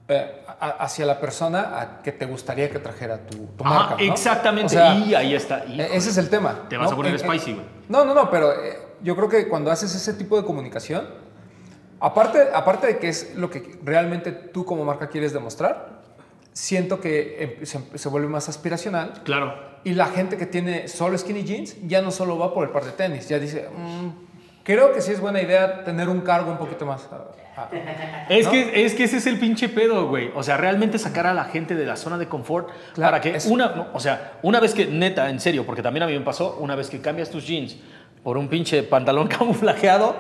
[0.10, 0.42] eh,
[0.80, 3.96] hacia la persona a que te gustaría que trajera tu, tu Ajá, marca.
[3.96, 4.14] ¿no?
[4.14, 4.68] exactamente.
[4.68, 5.64] O sea, y ahí está.
[5.66, 5.96] E- Híjole.
[5.98, 6.68] Ese es el tema.
[6.70, 6.94] Te vas ¿no?
[6.94, 7.66] a poner en- spicy, güey.
[7.90, 11.06] No, no, no, pero eh, yo creo que cuando haces ese tipo de comunicación,
[12.00, 15.98] aparte, aparte de que es lo que realmente tú como marca quieres demostrar,
[16.54, 19.54] siento que eh, se, se vuelve más aspiracional Claro.
[19.84, 22.84] y la gente que tiene solo skinny jeans ya no solo va por el par
[22.86, 24.10] de tenis, ya dice, "Mm,
[24.64, 27.08] creo que sí es buena idea tener un cargo un poquito más...
[27.12, 27.26] ah,
[27.58, 28.26] ah".
[28.30, 28.52] Es, ¿No?
[28.52, 30.32] que, es que ese es el pinche pedo, güey.
[30.36, 33.36] O sea, realmente sacar a la gente de la zona de confort Claro, para que
[33.38, 33.50] eso.
[33.54, 36.26] una, no, o sea, una vez que, neta, en serio, porque también a mí me
[36.26, 37.78] pasó, una vez que cambias tus jeans
[38.24, 40.16] por un pinche pantalón camuflajeado,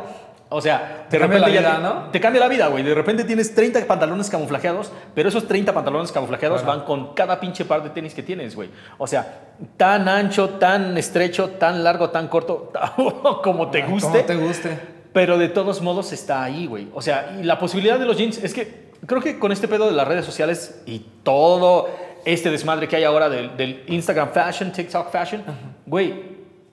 [0.50, 2.12] o sea, Te de repente la ya vida, te, ¿no?
[2.12, 2.84] te cambia la vida, güey.
[2.84, 7.66] De repente tienes 30 pantalones camuflajeados, pero esos 30 pantalones camuflajeados van con cada pinche
[7.66, 8.70] par de tenis que tienes, güey.
[8.98, 9.42] O sea,
[9.76, 12.72] tan ancho, tan estrecho, tan largo, tan corto,
[13.44, 14.08] como te Ay, guste.
[14.08, 14.80] Como te guste.
[15.12, 16.88] Pero de todos modos está ahí, güey.
[16.94, 19.88] O sea, y la posibilidad de los jeans es que creo que con este pedo
[19.88, 21.90] de las redes sociales y todo
[22.24, 25.44] este desmadre que hay ahora del, del Instagram fashion, TikTok fashion,
[25.86, 26.27] güey,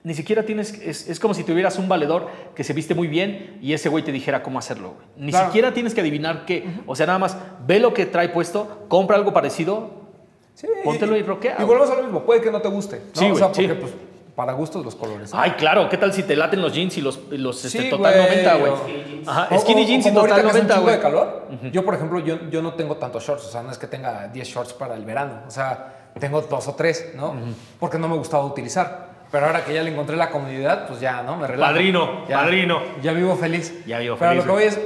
[0.05, 3.57] ni siquiera tienes, es, es como si tuvieras un valedor que se viste muy bien
[3.61, 5.07] y ese güey te dijera cómo hacerlo, güey.
[5.17, 5.47] Ni Claro.
[5.47, 6.63] siquiera tienes que adivinar qué.
[6.85, 7.35] O sea, nada más
[7.67, 9.89] ve lo que trae puesto, compra algo parecido.
[10.53, 11.67] Sí, Póntelo y roquea, Y güey.
[11.67, 13.01] volvemos a lo mismo, puede que no te guste.
[13.15, 13.19] ¿no?
[13.19, 13.67] Sí, o sea, güey, sí.
[13.67, 13.93] porque pues,
[14.35, 15.33] para gustos los colores.
[15.33, 15.39] ¿no?
[15.39, 18.13] Ay, claro, ¿qué tal si te laten los jeans y los, los este, Sí, total
[18.13, 18.71] güey, 90, güey?
[19.25, 20.95] Ajá, skinny o- jeans o y total ahorita que hace un 90, chingo güey.
[20.95, 21.47] de calor.
[21.73, 24.27] Yo, por ejemplo, yo, yo no tengo tantos shorts, o sea, no es que tenga
[24.27, 27.33] 10 shorts para el verano, o sea, tengo dos o tres, ¿no?
[27.79, 29.14] Porque no me gustaba utilizar.
[29.31, 31.35] Pero ahora que ya le encontré la comodidad, pues ya, ¿no?
[31.37, 31.71] Me relajo.
[31.73, 32.79] Padrino, Ya- padrino.
[33.01, 33.85] Ya vivo feliz.
[33.85, 34.79] Ya vivo Pero feliz, lo que voy es,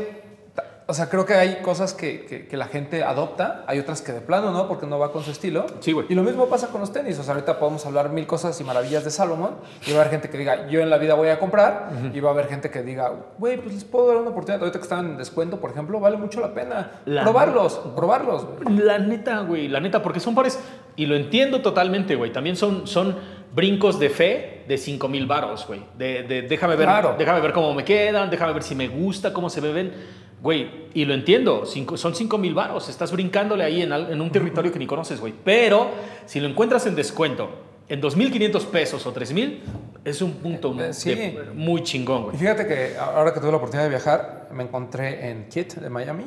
[0.89, 4.11] o sea, creo que hay cosas que, que- que la gente adopta, hay otras que
[4.11, 5.67] de plano no, porque no va con su estilo.
[5.81, 6.07] Sí, güey.
[6.09, 7.19] Y lo mismo pasa con los tenis.
[7.19, 9.51] O sea, ahorita podemos hablar mil cosas y maravillas de Salomon.
[9.85, 11.91] Y va a haber gente que diga, yo en la vida voy a comprar.
[12.11, 14.61] Y va a haber gente que diga, güey, pues les puedo dar una oportunidad.
[14.61, 16.91] Ahorita que están en descuento, por ejemplo, vale mucho la pena.
[17.05, 18.47] La- probarlos, probarlos.
[18.75, 20.59] La neta, güey, la neta, porque son pares,
[20.95, 23.15] y lo entiendo totalmente, güey, también son, son
[23.53, 25.81] brincos de fe de 5 mil varos, güey.
[25.97, 27.15] De, de- déjame, ver, Claro.
[27.17, 29.93] déjame ver cómo me quedan, déjame ver si me gusta, cómo se beben.
[30.41, 34.21] Güey, y lo entiendo, cinco- son 5 mil varos, estás brincándole ahí en, al- en
[34.21, 35.33] un territorio que ni conoces, güey.
[35.43, 35.89] Pero
[36.25, 37.49] si lo encuentras en descuento
[37.89, 39.59] en 2.500 pesos o 3.000,
[40.05, 41.13] es un punto Eh, sí.
[41.13, 42.37] de- muy chingón, Y güey.
[42.37, 46.25] fíjate que ahora que tuve la oportunidad de viajar, me encontré en Kit de Miami,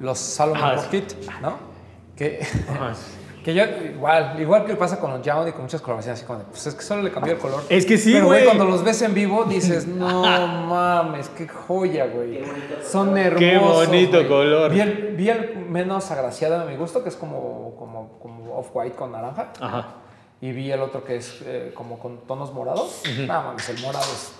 [0.00, 0.86] los Salomon Ah.
[0.90, 1.12] Kit,
[1.42, 1.58] ¿no?
[2.16, 2.94] Que, Ajá.
[3.42, 6.38] que yo, igual, igual que pasa con los Young y con muchas colaboraciones, así como
[6.40, 7.62] de, pues es que solo le cambió el color.
[7.68, 8.44] Es que sí, Pero, güey.
[8.44, 12.42] cuando los ves en vivo dices, no mames, qué joya, güey.
[12.84, 13.38] Son hermosos.
[13.40, 14.28] Qué bonito güey.
[14.28, 14.70] color.
[14.70, 18.94] Vi el, vi el menos agraciado de mi gusto, que es como, como, como off-white
[18.96, 19.52] con naranja.
[19.60, 19.88] Ajá.
[20.40, 23.02] Y vi el otro que es eh, como con tonos morados.
[23.26, 24.32] No mames, el morado es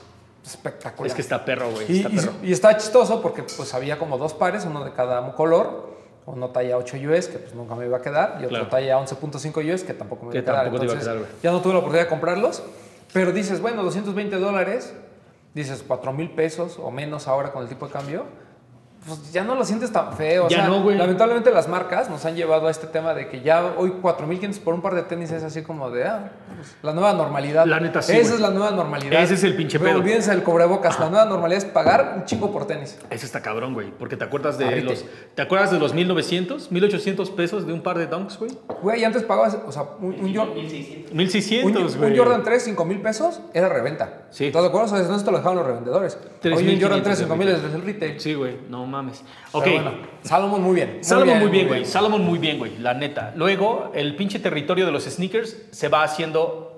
[0.45, 1.07] espectacular.
[1.07, 1.87] Es que está perro, güey.
[1.91, 2.33] Y, Está y- perro.
[2.43, 5.91] y está chistoso porque pues había como dos pares, uno de cada color,
[6.26, 8.66] uno talla 8 US, que pues nunca me iba a quedar, y otro Claro.
[8.68, 10.64] talla 11.5 US, que tampoco me Que iba a quedar.
[10.64, 12.62] te iba a Entonces, quedar, ya no tuve la oportunidad de comprarlos,
[13.12, 14.94] pero dices, bueno, 220 dólares,
[15.54, 18.24] dices 4 mil pesos o menos ahora con el tipo de cambio.
[19.07, 20.47] Pues ya no lo sientes tan feo.
[20.47, 20.97] o Ya sea, no, güey.
[20.97, 24.75] Lamentablemente las marcas nos han llevado a este tema de que ya hoy 4.500 por
[24.75, 27.67] un par de tenis es así como de, ah, pues, la nueva normalidad.
[27.67, 28.35] La neta sí, Esa güey.
[28.35, 29.21] es la nueva normalidad.
[29.21, 30.01] Ese es el pinche Pero pedo.
[30.03, 31.01] Olvídense del cubrebocas.
[31.01, 32.97] La nueva normalidad es pagar un chingo por tenis.
[33.11, 33.91] Eso está cabrón, güey.
[33.91, 35.05] Porque te acuerdas de los.
[35.35, 38.53] ¿Te acuerdas de los 1900, 1800 pesos de un par de dunks, güey?
[38.83, 40.55] Güey, y antes pagabas, o sea, un, un, Jor-
[41.12, 42.12] 1600, un- güey.
[42.12, 44.23] un Jordan 3, 5 mil pesos, era reventa.
[44.31, 44.47] Sí.
[44.47, 44.87] ¿Estás de acuerdo?
[44.87, 46.15] O sea, no se te lo dejaban los revendedores.
[46.17, 47.67] Hoy un 3,500 Jordan 3, de 5 mil retail.
[47.69, 48.21] es el retail.
[48.21, 48.57] Sí, güey.
[48.69, 49.24] No mames.
[49.50, 49.64] Ok.
[49.64, 50.98] Pero bueno, Salomon muy bien.
[51.02, 51.85] Salomon muy bien, güey.
[51.85, 52.78] Salomon muy bien, güey.
[52.78, 53.33] La neta.
[53.35, 56.68] Luego, el pinche territorio de los sneakers se va haciendo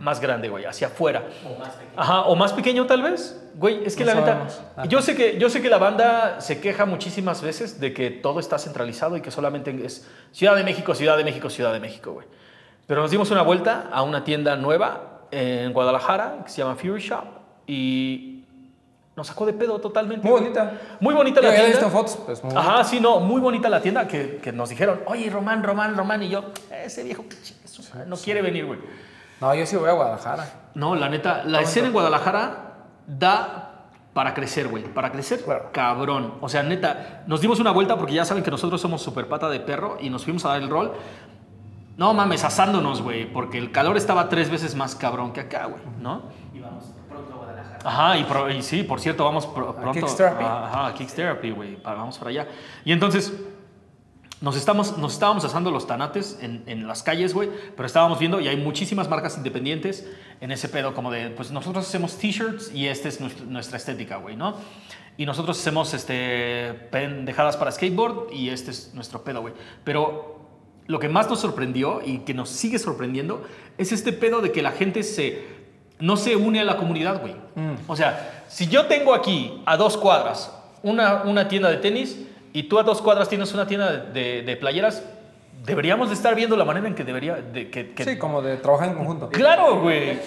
[0.00, 0.64] más grande, güey.
[0.64, 1.28] Hacia afuera.
[1.44, 1.92] O más pequeño.
[1.96, 3.44] Ajá, o más pequeño tal vez.
[3.54, 4.62] Güey, es que No la neta, sabemos.
[4.76, 4.88] Ajá.
[4.88, 8.38] yo sé que yo sé que la banda se queja muchísimas veces de que todo
[8.40, 12.12] está centralizado y que solamente es Ciudad de México, Ciudad de México, Ciudad de México,
[12.12, 12.26] güey.
[12.86, 17.00] Pero nos dimos una vuelta a una tienda nueva en Guadalajara que se llama Fury
[17.02, 17.24] Shop
[17.66, 18.37] y
[19.18, 20.26] nos sacó de pedo totalmente.
[20.26, 20.72] Muy bonita.
[21.00, 21.80] Muy bonita la Yo ya he tienda.
[21.80, 25.00] visto fotos, pues muy Ajá, sí, no, muy bonita la tienda que, que nos dijeron,
[25.06, 26.44] oye, Román, Román, Román, y yo,
[26.84, 27.24] ese viejo
[27.94, 28.78] madre, no quiere venir, güey.
[29.40, 30.46] No, yo sí voy a Guadalajara.
[30.74, 33.64] No, la neta, la escena en Guadalajara da
[34.12, 34.84] para crecer, güey.
[34.84, 35.70] Para crecer, Claro.
[35.72, 36.34] cabrón.
[36.40, 39.48] O sea, neta, nos dimos una vuelta porque ya saben que nosotros somos super pata
[39.48, 40.92] de perro y nos fuimos a dar el rol.
[41.96, 45.82] No mames, asándonos, güey, porque el calor estaba tres veces más cabrón que acá, güey,
[46.00, 46.22] ¿no?
[46.54, 47.67] Y vamos pronto a Guadalajara.
[47.84, 50.44] Ajá, y, pro- y sí, por cierto, vamos pro- pronto Kicks Therapy.
[50.44, 52.48] a- Ajá, a Kicks Therapy, güey, vamos para allá.
[52.84, 53.32] Y entonces
[54.40, 58.40] nos, estamos, nos estábamos asando los tanates en, en las calles, güey, pero estábamos viendo
[58.40, 60.06] y hay muchísimas marcas independientes
[60.40, 64.16] en ese pedo, como de, pues nosotros hacemos t-shirts y esta es nuestra, nuestra estética,
[64.18, 64.54] güey, ¿no?
[65.16, 69.54] Y nosotros hacemos este, pendejadas para skateboard y este es nuestro pedo, güey.
[69.82, 70.38] Pero
[70.86, 73.42] lo que más nos sorprendió y que nos sigue sorprendiendo
[73.76, 75.57] es este pedo de que la gente se
[76.00, 77.34] no se une a la comunidad, güey.
[77.86, 82.18] O sea, si yo tengo aquí a dos cuadras una, una tienda de tenis
[82.52, 85.02] y tú a dos cuadras tienes una tienda de, de- playeras,
[85.64, 87.34] deberíamos de estar viendo la manera en que debería...
[87.36, 89.28] De, que, que- Sí, como de trabajar en conjunto.
[89.30, 90.18] Claro, güey.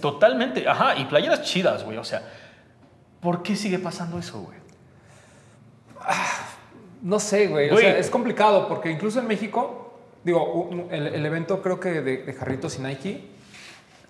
[0.00, 0.68] Totalmente.
[0.68, 1.96] Ajá, y playeras chidas, güey.
[1.96, 2.22] O sea,
[3.20, 4.58] ¿por qué sigue pasando eso, güey?
[7.02, 7.70] No sé, güey.
[7.70, 12.32] O sea, es complicado porque incluso en México, digo, el evento creo que de, de
[12.34, 13.30] Jarritos y Nike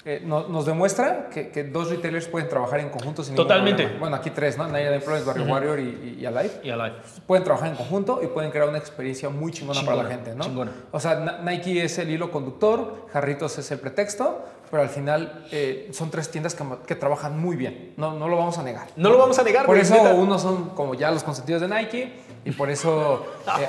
[0.04, 3.86] eh, no- nos demuestra que, que dos retailers pueden trabajar en conjunto sin Totalmente.
[3.98, 4.66] Bueno, aquí tres, ¿no?
[4.66, 6.60] Nike Influence, Barrio Warrior y, y, y Alive.
[6.62, 7.02] Y a la...
[7.26, 10.44] Pueden trabajar en conjunto y pueden crear una experiencia muy chingona, para la gente, ¿no?
[10.44, 10.72] chingona.
[10.90, 15.90] O sea, Nike es el hilo conductor, Jarritos es el pretexto, pero al final eh,
[15.92, 17.92] son tres tiendas que, que trabajan muy bien.
[17.98, 18.86] No, no lo vamos a negar.
[18.96, 20.14] No lo vamos a negar, Por eso neta.
[20.14, 22.12] unos son como ya los consentidos de Nike
[22.44, 23.26] y por eso
[23.58, 23.68] eh,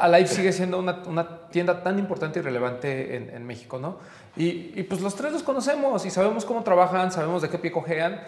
[0.00, 3.98] Alive sigue siendo una, una tienda tan importante y relevante en, en México, ¿no?
[4.36, 7.70] Y, y, pues los tres los conocemos y sabemos cómo trabajan, sabemos de qué pie
[7.70, 8.20] cojean,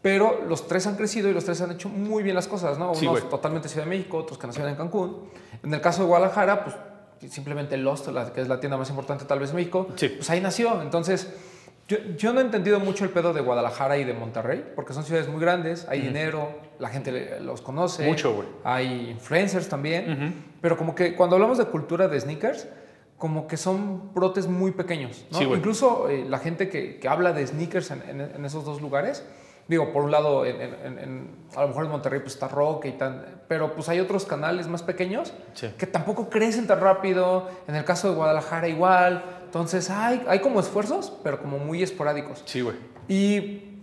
[0.00, 2.92] pero los tres han crecido y los tres han hecho muy bien las cosas, ¿no?
[2.92, 5.28] Unos totalmente Ciudad de México, otros que nacieron en Cancún.
[5.62, 6.76] En el caso de Guadalajara, pues
[7.32, 10.08] simplemente Lost, la, que es la tienda más importante tal vez de México, Sí.
[10.08, 10.82] pues ahí nació.
[10.82, 11.28] Entonces,
[11.86, 15.04] yo, yo no he entendido mucho el pedo de Guadalajara y de Monterrey, porque son
[15.04, 18.06] ciudades muy grandes, hay dinero, la gente los conoce.
[18.08, 18.48] Mucho, güey.
[18.64, 20.50] Hay influencers también.
[20.60, 22.66] Pero como que cuando hablamos de cultura de sneakers,
[23.22, 25.24] como que son brotes muy pequeños.
[25.30, 25.38] ¿no?
[25.38, 25.44] Sí.
[25.44, 29.22] Incluso eh, la gente que, que habla de sneakers en, en- en esos dos lugares
[29.68, 33.24] Digo, por un lado, en, a lo mejor en Monterrey pues está Rock y tan,
[33.46, 35.68] pero pues hay otros canales más pequeños Sí.
[35.78, 37.48] que tampoco crecen tan rápido.
[37.68, 39.22] En el caso de Guadalajara igual.
[39.44, 42.42] Entonces hay, hay como esfuerzos, pero como muy esporádicos.
[42.44, 42.76] Sí, güey.
[43.06, 43.78] Y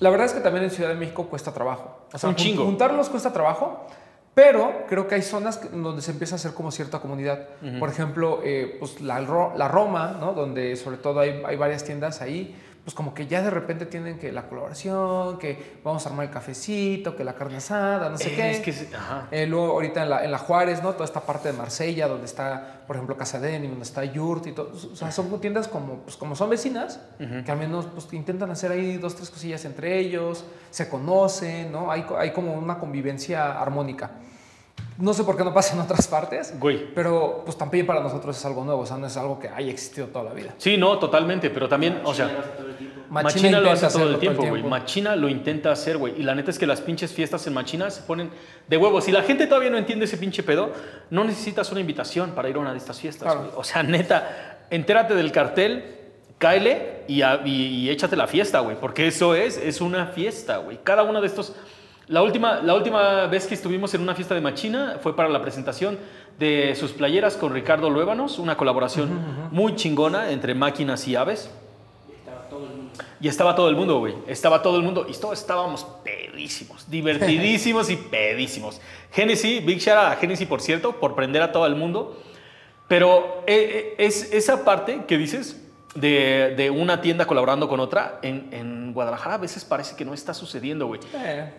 [0.00, 2.06] la verdad es que también en Ciudad de México cuesta trabajo.
[2.12, 2.64] O sea, Un chingo.
[2.64, 3.86] juntarlos cuesta trabajo,
[4.34, 7.48] pero creo que hay zonas donde se empieza a hacer como cierta comunidad.
[7.78, 10.32] Por ejemplo, eh, pues la, la Roma, ¿no?
[10.32, 14.18] donde sobre todo hay, hay varias tiendas ahí, pues como que ya de repente tienen
[14.18, 18.32] que la colaboración, que vamos a armar el cafecito, que la carne asada, no sé
[18.32, 18.50] Eh, qué.
[18.50, 19.26] es que ajá.
[19.30, 20.92] Eh, luego ahorita en la, en la Juárez, ¿no?
[20.92, 24.52] Toda esta parte de Marsella, donde está, por ejemplo, Casa Denim, donde está Yurt y
[24.52, 24.70] todo.
[24.92, 28.70] O sea, son tiendas como, pues, como son vecinas, que al menos pues, intentan hacer
[28.70, 31.90] ahí dos, tres cosillas entre ellos, se conocen, ¿no?
[31.90, 34.10] Hay, hay como una convivencia armónica.
[34.98, 36.94] No sé por qué no pasa en otras partes, Güey.
[36.94, 39.70] pero pues también para nosotros es algo nuevo, o sea, no es algo que haya
[39.72, 40.54] existido toda la vida.
[40.58, 42.28] Sí, no, totalmente, pero también, o sea...
[42.28, 43.00] Chile lo hace todo el tiempo.
[43.10, 44.62] Machina, lo hace todo el tiempo, güey.
[44.62, 46.14] Machina lo intenta hacer, güey.
[46.18, 48.30] Y la neta es que las pinches fiestas en Machina se ponen
[48.66, 49.04] de huevos.
[49.04, 50.72] Si la gente todavía no entiende ese pinche pedo,
[51.10, 53.40] no necesitas una invitación para ir a una de estas fiestas, Claro.
[53.40, 53.52] güey.
[53.56, 55.84] O sea, neta, entérate del cartel,
[56.38, 58.76] cáele y, a- y- y échate la fiesta, güey.
[58.80, 60.78] Porque eso es, es una fiesta, güey.
[60.82, 61.54] Cada uno de estos...
[62.06, 65.40] La última, la última vez que estuvimos en una fiesta de Machina fue para la
[65.40, 65.98] presentación
[66.38, 71.50] de sus playeras con Ricardo Luébanos, una colaboración muy chingona entre máquinas y aves.
[72.18, 72.92] Estaba todo el mundo.
[73.20, 74.14] Y estaba todo el mundo, güey.
[74.26, 75.06] Estaba todo el mundo.
[75.08, 76.90] Y todos estábamos pedísimos.
[76.90, 78.80] Divertidísimos y pedísimos.
[79.10, 82.20] Genesis, Big out a Genesis, por cierto, por prender a todo el mundo.
[82.86, 85.62] Pero eh, eh, es esa parte que dices
[85.94, 90.12] de, de una tienda colaborando con otra en, en Guadalajara a veces parece que no
[90.12, 91.00] está sucediendo, güey.
[91.14, 91.50] Eh,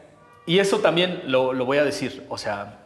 [0.46, 2.26] Y eso también lo, lo voy a decir.
[2.30, 2.80] O sea,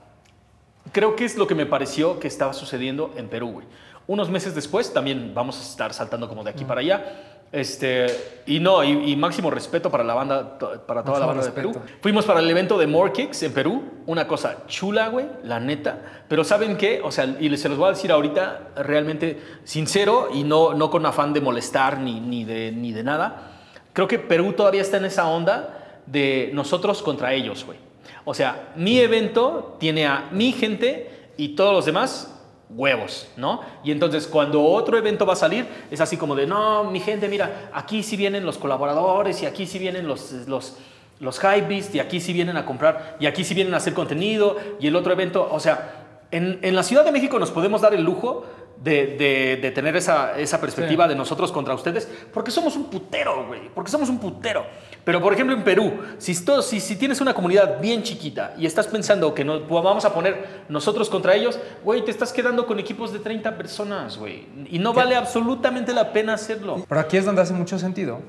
[0.91, 3.67] creo que es lo que me pareció que estaba sucediendo en Perú, güey.
[4.07, 7.25] Unos meses después también vamos a estar saltando como de aquí para allá.
[7.51, 8.05] Este,
[8.45, 11.73] y no, y, y máximo respeto para la banda, para toda la banda de Perú.
[12.01, 16.23] Fuimos para el evento de More Kicks en Perú, una cosa chula, güey, la neta.
[16.27, 17.01] Pero ¿saben qué?
[17.03, 21.05] O sea, y se los voy a decir ahorita realmente sincero y no, no con
[21.05, 23.51] afán de molestar ni, ni, de, ni de nada.
[23.93, 25.78] Creo que Perú todavía está en esa onda
[26.11, 27.77] de nosotros contra ellos, güey.
[28.25, 32.35] O sea, mi evento tiene a mi gente y todos los demás
[32.69, 33.61] huevos, ¿no?
[33.83, 37.27] Y entonces cuando otro evento va a salir, es así como de, no, mi gente,
[37.27, 40.77] mira, aquí sí vienen los colaboradores y aquí sí vienen los, los,
[41.19, 44.57] los hypebeast y aquí sí vienen a comprar y aquí sí vienen a hacer contenido
[44.79, 45.95] y el otro evento, o sea,
[46.31, 48.45] en, en la Ciudad de México nos podemos dar el lujo
[48.77, 51.09] de, de- de tener esa, esa perspectiva Sí.
[51.09, 54.63] de nosotros contra ustedes, porque somos un putero, güey, porque somos un putero.
[55.09, 58.67] Pero, por ejemplo, en Perú, si, esto- si, si tienes una comunidad bien chiquita y
[58.67, 62.77] estás pensando que nos vamos a poner nosotros contra ellos, güey, te estás quedando con
[62.77, 64.45] equipos de 30 personas, güey.
[64.69, 66.85] Y no vale absolutamente la pena hacerlo.
[66.87, 68.19] Pero aquí es donde hace mucho sentido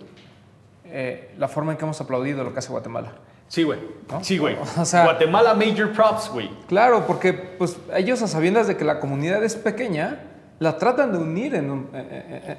[0.87, 3.13] eh, la forma en que hemos aplaudido lo que hace Guatemala.
[3.49, 3.79] Sí, güey.
[4.11, 4.25] ¿No?
[4.25, 4.57] Sí, güey.
[4.79, 6.49] O sea- Guatemala Major Props, güey.
[6.67, 10.21] Claro, porque pues ellos a sabiendas de que la comunidad es pequeña,
[10.61, 12.57] la tratan de unir en, un- eh, eh, eh,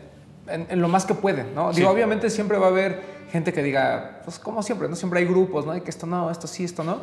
[0.53, 1.71] en- en lo más que pueden, ¿no?
[1.73, 1.79] Sí.
[1.79, 4.95] Digo, obviamente siempre va a haber gente que diga, pues como siempre, ¿no?
[4.95, 5.75] Siempre hay grupos, ¿no?
[5.75, 6.97] Y que esto no, esto sí, esto no.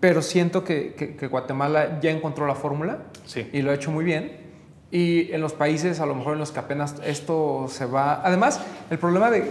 [0.00, 3.48] Pero siento que, que- que Guatemala ya encontró la fórmula Sí.
[3.52, 4.42] y lo ha hecho muy bien.
[4.90, 8.20] Y en los países, a lo mejor en los que apenas esto se va...
[8.24, 9.50] Además, el problema de,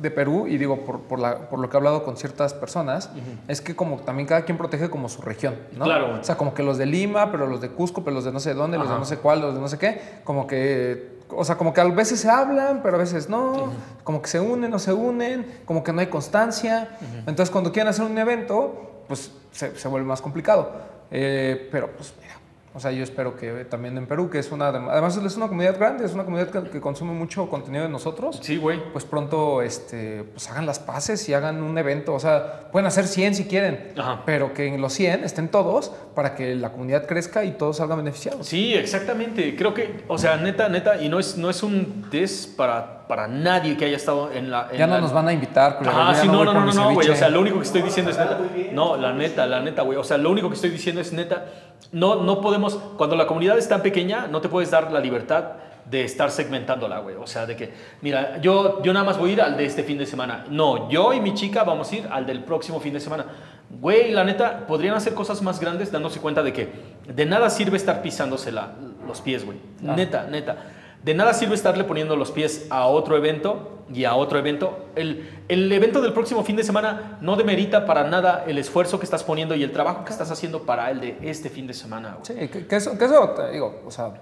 [0.00, 3.10] de Perú, y digo por, por, la- por lo que he hablado con ciertas personas,
[3.48, 5.84] es que como también cada quien protege como su región, ¿no?
[5.84, 6.18] Claro.
[6.20, 8.38] O sea, como que los de Lima, pero los de Cusco, pero los de no
[8.38, 9.00] sé dónde, los de Ajá.
[9.00, 11.10] no sé cuál, los de no sé qué, como que...
[11.34, 13.72] O sea, como que a veces se hablan, pero a veces no,
[14.04, 16.96] como que se unen, no se unen, como que no hay constancia.
[17.26, 20.72] Entonces, cuando quieren hacer un evento, pues se, se vuelve más complicado.
[21.10, 22.34] Eh, pero, pues, mira,
[22.74, 24.68] o sea, yo espero que también en Perú, que es una...
[24.68, 28.38] Además, es una comunidad grande, es una comunidad que, que consume mucho contenido de nosotros
[28.42, 28.80] Sí, güey.
[28.92, 32.14] pues pronto este, pues hagan las paces y hagan un evento.
[32.14, 34.22] O sea, pueden hacer 100 si quieren, Ajá.
[34.24, 37.98] pero que en los 100 estén todos para que la comunidad crezca y todos salgan
[37.98, 38.46] beneficiados.
[38.46, 39.54] Sí, exactamente.
[39.56, 43.28] Creo que, o sea, neta, neta, y no es, no es un des para, para
[43.28, 44.68] nadie que haya estado en la.
[44.72, 45.76] en Ya no la- nos van a invitar.
[45.76, 47.10] culero, ya sí, no, no, no, mi no, güey.
[47.10, 48.38] O sea, lo único que estoy diciendo es neta.
[48.72, 49.98] No, la neta, la neta, güey.
[49.98, 51.44] O sea, lo único que estoy diciendo es neta.
[51.92, 52.76] No, no podemos.
[52.96, 55.44] Cuando la comunidad es tan pequeña, no te puedes dar la libertad
[55.84, 57.16] de estar segmentándola, güey.
[57.16, 59.82] O sea, de que, mira, yo, yo nada más voy a ir al de este
[59.82, 60.46] fin de semana.
[60.48, 63.26] No, yo y mi chica vamos a ir al del próximo fin de semana.
[63.68, 66.72] Güey, la neta, podrían hacer cosas más grandes dándose cuenta de que
[67.06, 68.70] de nada sirve estar pisándose la-
[69.06, 69.58] los pies, güey.
[69.86, 69.92] Ah.
[69.94, 70.56] Neta, neta.
[71.02, 74.86] De nada sirve estarle poniendo los pies a otro evento y a otro evento.
[74.94, 79.04] El, el evento del próximo fin de semana no demerita para nada el esfuerzo que
[79.04, 82.16] estás poniendo y el trabajo que estás haciendo para el de este fin de semana.
[82.20, 82.24] güey.
[82.40, 84.14] Sí, que, que eso, que eso, te digo, o sea,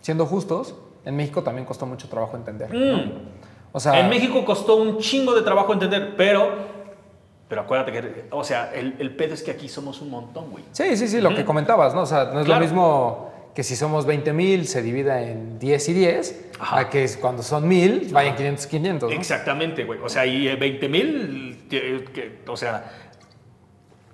[0.00, 2.72] siendo justos, en México también costó mucho trabajo entender.
[2.74, 2.96] ¿no?
[2.96, 3.12] Mm.
[3.72, 6.74] O sea, en México costó un chingo de trabajo entender, pero
[7.48, 10.64] Pero acuérdate que, o sea, el, el pedo es que aquí somos un montón, güey.
[10.72, 12.00] Sí, sí, sí, lo que comentabas, ¿no?
[12.02, 12.60] O sea, no es Claro.
[12.60, 16.78] lo mismo que si somos 20 mil se divida en 10 y 10, Ajá.
[16.80, 19.16] a que cuando son mil vayan 500 500, ¿no?
[19.16, 20.00] Exactamente, güey.
[20.02, 21.66] O sea, y eh, 20 mil,
[22.48, 22.84] o sea,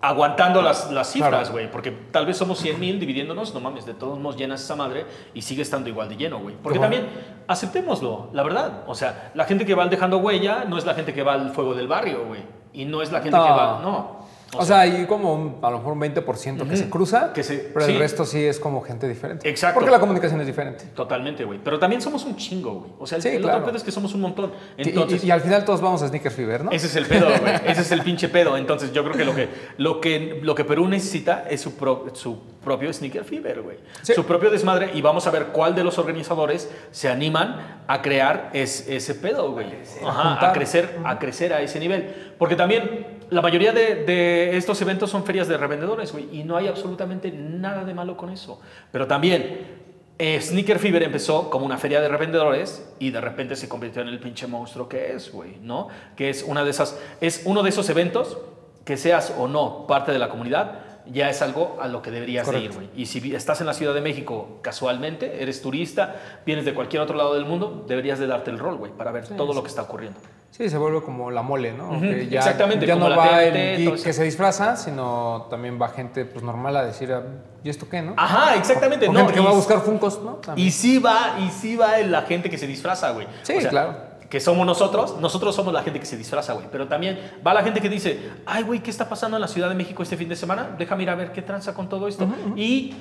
[0.02, 1.52] aguantando las, las cifras, Claro.
[1.52, 1.70] güey.
[1.70, 5.04] Porque tal vez somos 100 mil dividiéndonos, no mames, de todos modos llenas esa madre
[5.34, 6.56] y sigue estando igual de lleno, güey.
[6.62, 6.94] Porque bueno.
[6.96, 7.12] también,
[7.46, 8.84] aceptémoslo, la verdad.
[8.86, 11.50] O sea, la gente que va dejando huella no es la gente que va al
[11.50, 12.40] fuego del barrio, güey.
[12.72, 13.44] Y no es la gente No.
[13.44, 14.19] que va, no.
[14.56, 17.70] O, sea, hay como un- a lo mejor un 20% que se cruza, Que se-
[17.72, 17.92] pero sí.
[17.92, 19.48] el resto sí es como gente diferente.
[19.48, 19.74] Exacto.
[19.78, 20.84] Porque la comunicación es diferente.
[20.94, 21.60] Totalmente, güey.
[21.62, 22.90] Pero también somos un chingo, güey.
[22.98, 23.58] O sea, el, Sí, el claro.
[23.58, 24.52] otro pedo es que somos un montón.
[24.76, 26.70] Y- y- Entonces, y, al final todos vamos a Sneaker Fever, ¿no?
[26.72, 27.54] Ese es el pedo, güey.
[27.66, 28.56] Ese es el pinche pedo.
[28.56, 32.06] Entonces yo creo que lo que, lo que, lo que Perú necesita es su, pro-
[32.14, 33.76] su propio sneaker fever, güey.
[34.02, 34.14] Sí.
[34.14, 38.50] Su propio desmadre y vamos a ver cuál de los organizadores se animan a crear
[38.52, 39.66] es- ese pedo, güey.
[40.04, 42.32] Ajá, a crecer, a crecer a ese nivel.
[42.38, 46.28] Porque también la mayoría de, de estos eventos son ferias de revendedores, güey.
[46.32, 48.60] Y no hay absolutamente nada de malo con eso.
[48.92, 49.80] Pero también...
[50.20, 54.08] eh, Sneaker Fever empezó como una feria de revendedores y de repente se convirtió en
[54.08, 55.88] el pinche monstruo que es, güey, ¿no?
[56.14, 58.36] Que es una de esas, es uno de esos eventos
[58.84, 62.50] que seas o no parte de la comunidad, ya es algo a lo que deberías
[62.50, 62.90] de ir, güey.
[62.94, 67.16] Y si estás en la Ciudad de México casualmente, eres turista, vienes de cualquier otro
[67.16, 69.82] lado del mundo, deberías de darte el rol, güey, para ver todo lo que está
[69.82, 70.20] ocurriendo.
[70.50, 71.90] Sí, se vuelve como la mole, ¿no?
[71.90, 75.46] Ujú, Que ya, exactamente, Ya como no la va el geek que se disfraza, sino
[75.48, 77.14] también va gente pues normal a decir,
[77.62, 78.14] ¿y esto qué, no?
[78.16, 79.20] Ajá, exactamente, O no.
[79.20, 80.32] gente que va a buscar Funcos, ¿no?
[80.34, 80.66] También.
[80.68, 83.26] Y sí va, y sí va la gente que se disfraza, güey.
[83.42, 84.10] Sí, claro.
[84.28, 86.66] Que somos nosotros, nosotros somos la gente que se disfraza, güey.
[86.70, 89.68] Pero también va la gente que dice, ay, güey, ¿qué está pasando en la Ciudad
[89.68, 90.70] de México este fin de semana?
[90.78, 92.28] Déjame ir a ver qué tranza con todo esto.
[92.54, 92.94] Y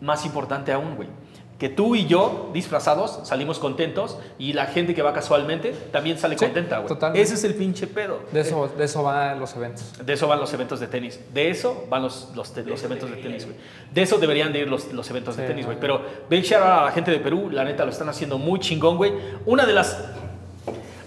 [0.00, 1.08] más importante aún, güey,
[1.58, 6.36] que tú y yo, disfrazados, salimos contentos y la gente que va casualmente también sale
[6.36, 7.20] Sí, contenta, güey.
[7.20, 8.20] Ese es el pinche pedo.
[8.32, 10.04] De eso, de eso van los eventos.
[10.04, 11.20] De eso van los eventos de tenis.
[11.32, 13.56] De eso van los, los, eventos de tenis, güey.
[13.92, 15.78] De eso deberían de ir los, los eventos de tenis, güey.
[15.78, 18.58] Pero ven shout out a la gente de Perú, la neta lo están haciendo muy
[18.58, 19.12] chingón, güey.
[19.46, 19.96] Una de las,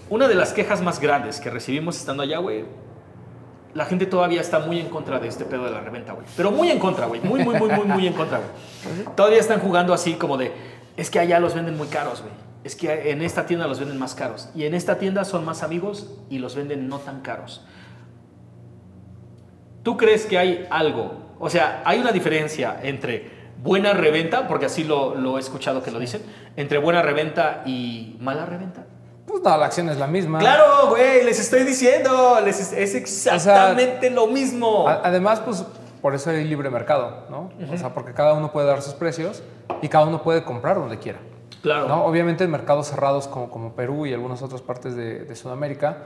[0.08, 2.64] una de las quejas más grandes que recibimos estando allá, güey.
[3.78, 6.26] La gente todavía está muy en contra de este pedo de la reventa, güey.
[6.36, 7.20] Pero muy en contra, güey.
[7.20, 9.06] Muy, muy, muy, muy, muy en contra, güey.
[9.14, 10.50] Todavía están jugando así como de,
[10.96, 12.32] es que allá los venden muy caros, güey.
[12.64, 14.48] Es que en esta tienda los venden más caros.
[14.56, 17.64] Y en esta tienda son más amigos y los venden no tan caros.
[19.84, 21.36] ¿Tú crees que hay algo?
[21.38, 23.30] O sea, hay una diferencia entre
[23.62, 26.22] buena reventa, porque así lo, lo he escuchado que lo dicen,
[26.56, 28.86] entre buena reventa y mala reventa.
[29.28, 30.38] Pues no, la acción es la misma.
[30.38, 34.88] Claro, güey, les estoy diciendo, les es, exactamente lo mismo.
[34.88, 35.64] A- Además, pues
[36.02, 37.50] por eso hay libre mercado, ¿no?
[37.72, 39.42] O sea, porque cada uno puede dar sus precios
[39.82, 41.18] y cada uno puede comprar donde quiera.
[41.62, 41.88] claro.
[41.88, 42.04] ¿no?
[42.04, 45.98] Obviamente en mercados cerrados como, como Perú y algunas otras partes de, de Sudamérica,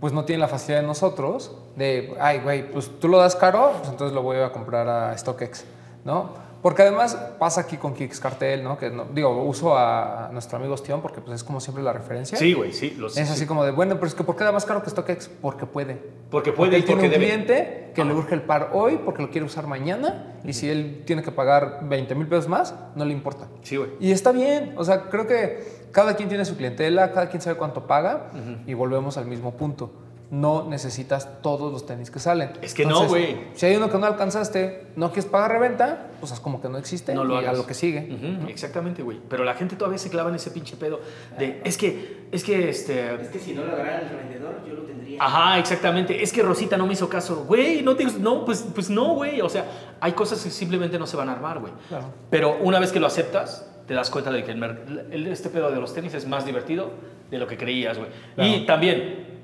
[0.00, 3.72] pues no tienen la facilidad de nosotros de, ay, güey, pues tú lo das caro,
[3.78, 5.64] pues entonces lo voy a comprar a StockX,
[6.04, 6.30] ¿no?
[6.66, 8.76] Porque además pasa aquí con Kicks Cartel, ¿no?
[8.76, 12.36] Que no- digo, uso a, nuestro amigo Ostión porque pues es como siempre la referencia.
[12.36, 12.90] Sí, güey, sí.
[12.98, 13.34] Los, Es sí.
[13.34, 15.28] así como de, bueno, pero es que ¿por qué da más caro que StockX?
[15.40, 15.94] Porque puede.
[15.94, 17.24] Porque Porque puede y él tiene porque un debe.
[17.24, 21.04] cliente que le urge el par hoy porque lo quiere usar mañana y si él
[21.06, 23.46] tiene que pagar 20 mil pesos más, no le importa.
[23.62, 23.90] Sí, güey.
[24.00, 27.56] Y está bien, o sea, creo que cada quien tiene su clientela, cada quien sabe
[27.56, 28.32] cuánto paga
[28.66, 29.92] y volvemos al mismo punto.
[30.30, 32.50] No necesitas todos los tenis que salen.
[32.60, 33.48] Es que no, güey.
[33.54, 36.78] Si hay uno que no alcanzaste, no quieres pagar reventa, pues haz como que no
[36.78, 38.08] existe No lo y a lo que sigue.
[38.48, 39.20] Exactamente, güey.
[39.28, 41.00] Pero la gente todavía se clava en ese pinche pedo
[41.38, 43.14] de, es que, es que, este...
[43.14, 45.22] Es que si no lo agarrara el revendedor, yo lo tendría.
[45.22, 46.22] Ajá, exactamente.
[46.22, 47.44] Es que Rosita no me hizo caso.
[47.44, 48.04] Güey, no te...
[48.04, 49.40] No, pues, pues no, güey.
[49.40, 49.64] O sea,
[50.00, 51.72] hay cosas que simplemente no se van a armar, güey.
[51.88, 52.06] Claro.
[52.30, 55.80] Pero una vez que lo aceptas, te das cuenta de que el este pedo de
[55.80, 56.90] los tenis es más divertido
[57.30, 58.10] de lo que creías, güey.
[58.34, 58.50] Claro.
[58.50, 59.35] Y también,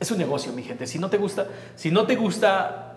[0.00, 0.86] es un negocio, mi gente.
[0.86, 2.92] Si no te gusta, si no te gusta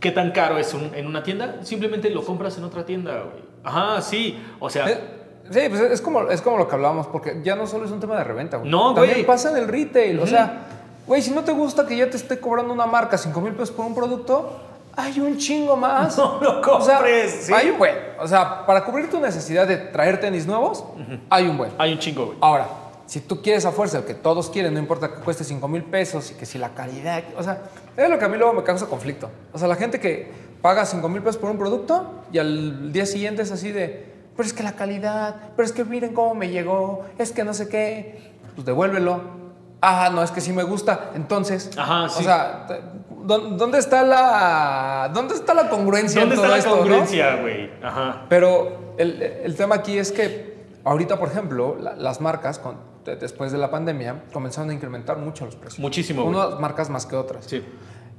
[0.00, 3.42] qué tan caro es un- en una tienda, simplemente lo compras en otra tienda, güey.
[3.64, 4.38] Ajá, sí.
[4.60, 4.88] O sea...
[4.88, 5.14] Eh,
[5.50, 8.00] Sí, pues es como, es como lo que hablábamos, porque ya no solo es un
[8.00, 8.70] tema de reventa, güey.
[8.70, 9.24] No, También güey.
[9.26, 10.20] pasa en el retail.
[10.20, 10.66] O sea,
[11.06, 13.70] güey, si no te gusta que ya te esté cobrando una marca 5 mil pesos
[13.70, 14.60] por un producto,
[14.94, 16.18] hay un chingo más.
[16.18, 17.52] No lo O sea, compres, sí.
[17.54, 17.94] Hay un buen.
[18.20, 20.84] O sea, para cubrir tu necesidad de traer tenis nuevos,
[21.30, 21.70] hay un buen.
[21.78, 22.36] Hay un chingo, güey.
[22.42, 22.66] Ahora,
[23.08, 25.82] si tú quieres a fuerza, el que todos quieren, no importa que cueste 5 mil
[25.82, 27.62] pesos y que si la calidad, o sea,
[27.96, 29.30] es lo que a mí luego me causa conflicto.
[29.52, 30.30] O sea, la gente que
[30.62, 34.46] paga 5 mil pesos por un producto y al día siguiente es así de, pero
[34.46, 37.68] es que la calidad, pero es que miren cómo me llegó, es que no sé
[37.68, 39.38] qué, pues devuélvelo.
[39.80, 41.10] Ah, no, es que sí me gusta.
[41.14, 42.16] Entonces, Ajá, sí.
[42.20, 42.80] o sea, te-
[43.24, 46.76] ¿dó- ¿dónde está la, dónde está la congruencia ¿Dónde en está todo la esto, no?
[46.78, 47.70] congruencia, güey?
[47.82, 48.26] Ajá.
[48.28, 53.16] Pero el, el tema aquí es que ahorita, por ejemplo, la- las marcas, con- de-
[53.16, 55.80] después de la pandemia, comenzaron a incrementar mucho los precios.
[55.80, 56.34] Muchísimo, güey.
[56.36, 57.44] Unas marcas más que otras.
[57.46, 57.64] Sí.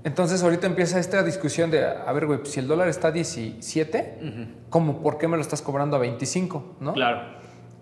[0.03, 4.55] Entonces ahorita empieza esta discusión de, a ver, güey, si el dólar está a 17,
[4.69, 6.75] ¿cómo, por qué me lo estás cobrando a 25?
[6.79, 6.93] ¿no?
[6.93, 7.37] Claro.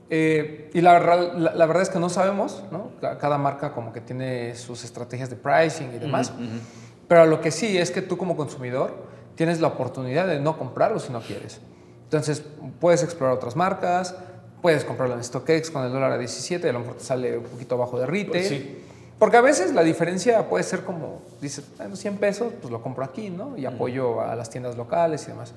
[0.10, 2.92] Eh, y la, verdad- la, la verdad es que no sabemos, ¿no?
[3.02, 6.34] Ca- Cada marca como que tiene sus estrategias de pricing y demás.
[7.08, 8.96] Pero lo que sí es que tú como consumidor
[9.36, 11.62] tienes la oportunidad de no comprarlo si no quieres.
[12.06, 12.44] Entonces
[12.80, 14.16] puedes explorar otras marcas,
[14.68, 17.38] puedes comprarlo en StockX con el dólar a 17 y a lo mejor te sale
[17.38, 18.32] un poquito abajo de retail.
[18.32, 18.84] Pues sí.
[19.18, 23.06] Porque a veces la diferencia puede ser como, dices, bueno, 100 pesos, pues lo compro
[23.06, 23.58] aquí, ¿no?
[23.58, 25.54] Y apoyo a las tiendas locales y demás.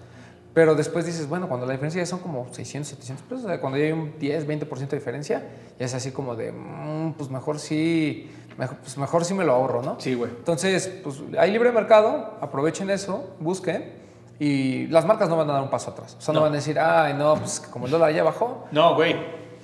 [0.54, 3.60] Pero después dices, bueno, cuando la diferencia ya son como 600, 700 pesos, o sea,
[3.60, 5.42] cuando ya hay un 10, 20% de diferencia,
[5.76, 9.54] ya es así como de, mm, pues mejor sí, mejor, pues mejor sí me lo
[9.54, 9.96] ahorro, ¿no?
[9.98, 10.30] Sí, güey.
[10.30, 13.92] Entonces, pues hay libre mercado, aprovechen eso, busquen
[14.40, 16.16] y las marcas no van a dar un paso atrás.
[16.18, 16.44] O sea, no, No.
[16.46, 19.14] van a decir, ay, no, pues como el dólar ya bajó, No, güey.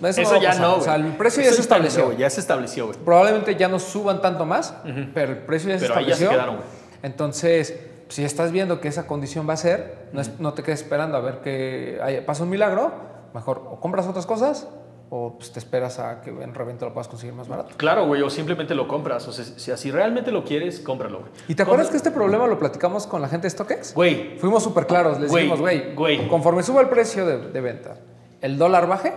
[0.03, 2.13] Eso Eso, no ya no, O sea, el precio ya se estableció.
[2.13, 2.99] Ya se estableció, güey.
[2.99, 4.75] probablemente ya no suban tanto más,
[5.15, 6.31] pero el precio ya se Pero ahí ya se estableció.
[6.31, 6.69] quedaron, güey.
[7.03, 10.83] Entonces, si estás viendo que esa condición va a ser, no, es- no te quedes
[10.83, 12.93] esperando a ver que haya- pasa un milagro,
[13.33, 14.69] mejor o compras otras cosas
[15.11, 17.75] o pues, te esperas a que en reventa lo puedas conseguir más barato.
[17.77, 19.27] Claro, güey, o simplemente lo compras.
[19.29, 21.31] O sea, si así realmente lo quieres, cómpralo, güey.
[21.49, 23.95] ¿Y te acuerdas que este problema lo platicamos con la gente de StockX?
[23.95, 26.29] Güey, Fuimos súper claros, les Güey, dijimos, güey, güey.
[26.29, 27.99] conforme suba el precio de, de venta,
[28.41, 29.13] el dólar baje,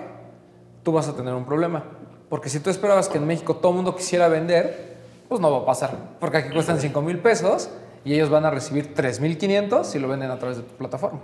[0.84, 1.84] tú vas a tener un problema.
[2.30, 5.58] Porque si tú esperabas que en México todo el mundo quisiera vender, pues no va
[5.60, 5.96] a pasar.
[6.20, 7.70] Porque aquí cuestan 5 mil pesos
[8.06, 11.20] y ellos van a recibir 3.500 si lo venden a través de tu plataforma.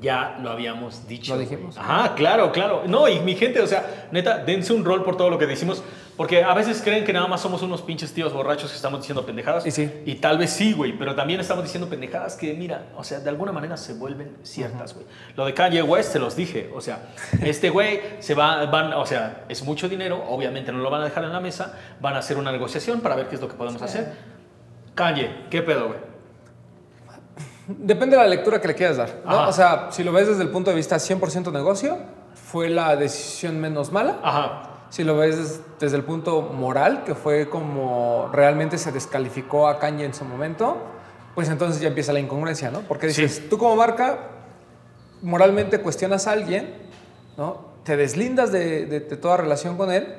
[0.00, 1.34] Ya lo habíamos dicho.
[1.34, 1.76] Lo dijimos.
[1.76, 2.84] Ajá, claro, claro.
[2.86, 5.82] No, y mi gente, o sea, neta, dense un rol por todo lo que decimos.
[6.16, 9.24] Porque a veces creen que nada más somos unos pinches tíos borrachos que estamos diciendo
[9.24, 9.64] pendejadas.
[9.66, 9.88] Y sí.
[10.04, 10.98] Y tal vez sí, güey.
[10.98, 14.94] Pero también estamos diciendo pendejadas que, mira, o sea, de alguna manera se vuelven ciertas,
[14.94, 15.06] güey.
[15.36, 16.70] Lo de Kanye West se los dije.
[16.74, 17.10] O sea,
[17.44, 20.24] este güey se va, van, o sea, es mucho dinero.
[20.28, 21.78] Obviamente no lo van a dejar en la mesa.
[22.00, 24.12] Van a hacer una negociación para ver qué es lo que podemos hacer.
[24.96, 26.07] Kanye, ¿qué pedo, güey?
[27.68, 29.10] Depende de la lectura que le quieras dar.
[29.26, 29.48] ¿no?
[29.48, 31.98] O sea, si lo ves desde el punto de vista 100% negocio,
[32.34, 34.18] fue la decisión menos mala.
[34.22, 34.62] Ajá.
[34.88, 39.78] Si lo ves des- desde el punto moral, que fue como realmente se descalificó a
[39.78, 40.78] Kanye en su momento,
[41.34, 42.80] pues entonces ya empieza la incongruencia, ¿no?
[42.80, 43.46] Porque dices, Sí.
[43.50, 44.18] tú como marca,
[45.22, 46.74] moralmente cuestionas a alguien,
[47.36, 47.68] ¿no?
[47.84, 50.14] Te deslindas de, de- de toda relación con él,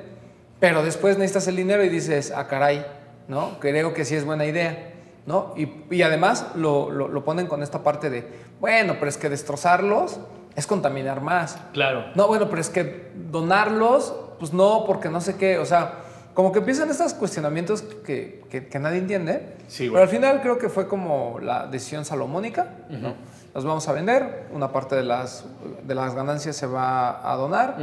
[0.60, 2.84] pero después necesitas el dinero y dices, ah, caray,
[3.28, 3.58] ¿no?
[3.60, 4.89] Creo que sí es buena idea,
[5.26, 5.52] ¿no?
[5.56, 8.26] Y, y además lo, lo- lo ponen con esta parte de,
[8.60, 10.18] bueno, pero es que destrozarlos
[10.56, 11.58] es contaminar más.
[11.72, 12.04] Claro.
[12.14, 15.58] No, bueno, pero es que donarlos, pues no, porque no sé qué.
[15.58, 15.94] O sea,
[16.34, 19.56] como que empiezan estos cuestionamientos que, que- que nadie entiende.
[19.68, 19.92] Sí, güey.
[19.92, 22.68] pero al final creo que fue como la decisión salomónica.
[22.88, 23.14] ¿no?
[23.54, 25.44] Los vamos a vender, una parte de las,
[25.84, 27.76] de las ganancias se va a donar.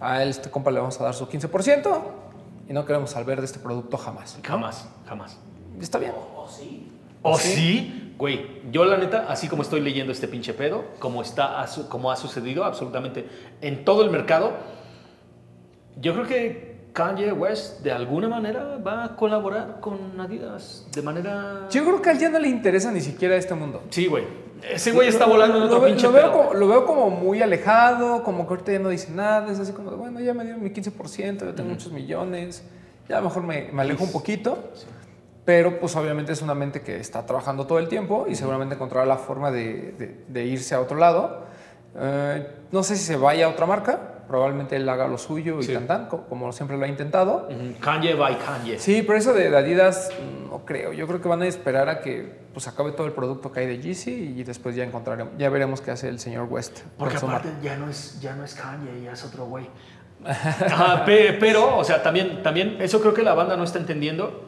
[0.00, 1.98] A él, este compa, le vamos a dar su 15%
[2.68, 4.36] y no queremos saber de este producto jamás.
[4.36, 4.46] ¿no?
[4.48, 5.38] Jamás, jamás.
[5.80, 6.12] Está bien.
[6.46, 6.88] ¿O sí?
[7.22, 7.54] ¿O ¿Sí?
[7.54, 8.14] sí?
[8.18, 12.16] Güey, yo la neta, así como estoy leyendo este pinche pedo, como, está, como ha
[12.16, 13.26] sucedido absolutamente
[13.60, 14.52] en todo el mercado,
[16.00, 21.68] yo creo que Kanye West de alguna manera va a colaborar con Adidas de manera...
[21.70, 23.82] Yo creo que a él ya no le interesa ni siquiera este mundo.
[23.90, 24.24] Sí, güey.
[24.70, 26.32] Ese güey está volando en Lo- otro lo, pinche lo veo pedo.
[26.32, 29.72] como, lo veo como muy alejado, como que ahorita ya no dice nada, es así
[29.72, 32.62] como, bueno, ya me dieron mi 15%, yo tengo muchos millones,
[33.06, 34.70] ya mejor me, me alejo un poquito,
[35.46, 39.06] pero pues obviamente es una mente que está trabajando todo el tiempo y seguramente encontrará
[39.06, 41.46] la forma de, de- de irse a otro lado.
[41.98, 45.62] Eh, no sé si se vaya a otra marca, probablemente él haga lo suyo y
[45.62, 45.72] Sí.
[45.72, 47.48] tan, tan, co- como siempre lo ha intentado.
[47.48, 48.78] Ujú, Kanye by Kanye.
[48.78, 50.92] Sí, pero eso de Adidas mm, no creo.
[50.92, 53.66] Yo creo que van a esperar a que pues acabe todo el producto que hay
[53.66, 56.80] de Yeezy y después ya encontraremos, ya veremos qué hace el señor West.
[56.98, 59.68] Porque aparte ya no es, ya no es Kanye, ya es otro güey.
[60.24, 64.42] Ajá, pe- pero, o sea, también, también, eso creo que la banda no está entendiendo.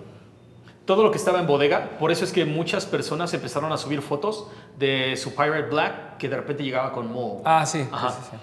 [0.89, 4.01] Todo lo que estaba en bodega, por eso es que muchas personas empezaron a subir
[4.01, 4.47] fotos
[4.79, 7.43] de su Pirate Black que de repente llegaba con Mo.
[7.45, 7.83] Ah, sí.
[7.83, 8.11] sí, Ajá.
[8.13, 8.37] sí, sí.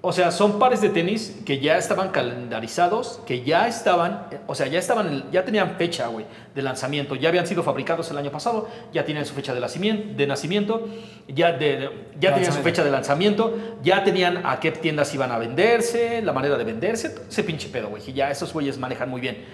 [0.00, 4.66] O sea, son pares de tenis que ya estaban calendarizados, que ya estaban, o sea,
[4.66, 6.26] ya estaban, ya tenían fecha, güey,
[6.56, 10.16] de lanzamiento, ya habían sido fabricados el año pasado, ya tienen su fecha de nacimiento,
[10.16, 10.88] de nacimiento
[11.28, 15.38] ya, de, ya tenían su fecha de lanzamiento, ya tenían a qué tiendas iban a
[15.38, 19.20] venderse, la manera de venderse, ese pinche pedo, güey, que ya esos güeyes manejan muy
[19.20, 19.44] bien.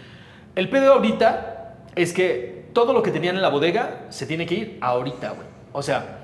[0.54, 1.58] El pedo ahorita
[1.94, 5.46] es que todo lo que tenían en la bodega se tiene que ir ahorita, güey.
[5.72, 6.18] O sea,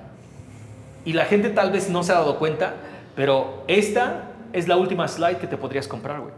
[1.05, 2.75] y la gente tal vez no se ha dado cuenta,
[3.15, 6.33] pero esta es la última slide que te podrías comprar, güey.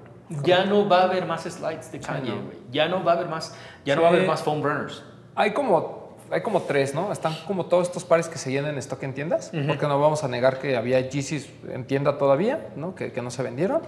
[0.45, 2.59] Ya no va a haber más slides de Kanye, güey.
[2.71, 3.55] Ya no va a haber más,
[3.85, 5.03] ya no va a haber más foam runners.
[5.35, 7.11] Hay como, hay como tres, ¿no?
[7.11, 10.23] Están como todos estos pares que se llenan en stock en tiendas, porque no vamos
[10.23, 12.95] a negar que había Yeezys en tienda todavía, ¿no?
[12.95, 13.83] Que, que no se vendieron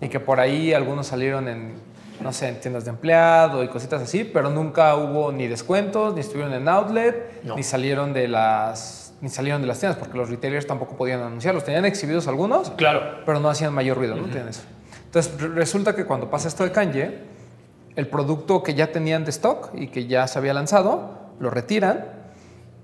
[0.00, 1.74] y que por ahí algunos salieron en
[2.20, 6.20] no sé, en tiendas de empleado y cositas así, pero nunca hubo ni descuentos, ni
[6.20, 7.56] estuvieron en outlet, No.
[7.56, 11.64] ni salieron de las ni salieron de las tiendas porque los retailers tampoco podían anunciarlos.
[11.64, 13.00] Tenían exhibidos algunos, Claro.
[13.24, 14.26] pero no hacían mayor ruido, ¿no?
[14.26, 14.62] Eso.
[15.06, 17.18] Entonces re- resulta que cuando pasa esto de Kanye,
[17.96, 22.04] el producto que ya tenían de stock y que ya se había lanzado, lo retiran.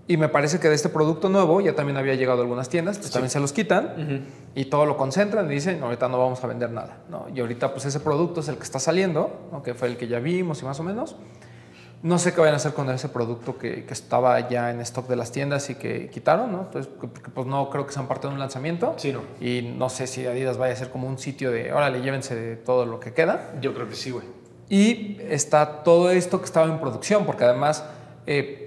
[0.09, 2.99] Y me parece que de este producto nuevo ya también había llegado a algunas tiendas,
[2.99, 6.43] pues también se los quitan y todo lo concentran y dicen, "No, ahorita no vamos
[6.43, 6.99] a vender nada.
[7.09, 7.27] ¿no?
[7.35, 9.63] Y ahorita pues ese producto es el que está saliendo, ¿no?
[9.63, 11.17] que fue el que ya vimos y más o menos.
[12.03, 15.07] No sé qué vayan a hacer con ese producto que, que estaba ya en stock
[15.07, 16.69] de las tiendas y que quitaron, ¿no?
[16.69, 18.95] Que- porque pues no creo que sean parte de un lanzamiento.
[18.97, 19.21] Sí, no.
[19.41, 22.57] Y no sé si Adidas vaya a ser como un sitio de, órale, llévense de
[22.57, 23.53] todo lo que queda.
[23.61, 24.25] Yo creo que sí, güey.
[24.69, 27.85] Y está todo esto que estaba en producción, porque además,
[28.27, 28.62] eh,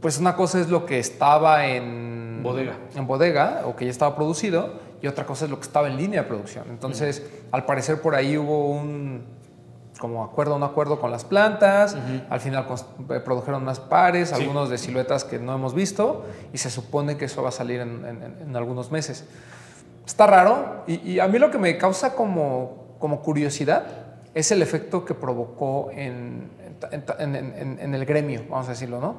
[0.00, 2.74] pues una cosa es lo que estaba en Bodega.
[2.94, 5.96] en bodega o que ya estaba producido, y otra cosa es lo que estaba en
[5.96, 6.64] línea de producción.
[6.70, 9.36] Entonces, al parecer por ahí hubo un
[10.00, 11.96] como acuerdo, un acuerdo con las plantas,
[12.30, 12.66] al final
[13.10, 17.24] eh, produjeron más pares, algunos de siluetas que no hemos visto, y se supone que
[17.24, 19.24] eso va a salir en, en- en- en algunos meses.
[20.06, 23.86] Está raro, y, y a mí lo que me causa como, como curiosidad
[24.34, 26.48] es el efecto que provocó en-
[27.80, 29.16] en el gremio, vamos a decirlo, ¿no?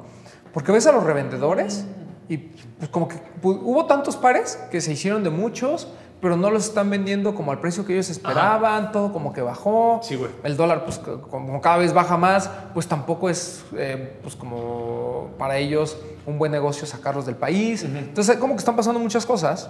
[0.54, 1.86] Porque ves a los revendedores
[2.28, 5.88] y pues como que hubo tantos pares que se hicieron de muchos,
[6.22, 10.00] pero no los están vendiendo como al precio que ellos esperaban, todo como que bajó.
[10.04, 10.32] Sí, güey.
[10.44, 15.58] El dólar, pues como cada vez baja más, pues tampoco es eh, pues como para
[15.58, 17.84] ellos un buen negocio sacarlos del país.
[17.84, 19.70] Entonces, como que están pasando muchas cosas.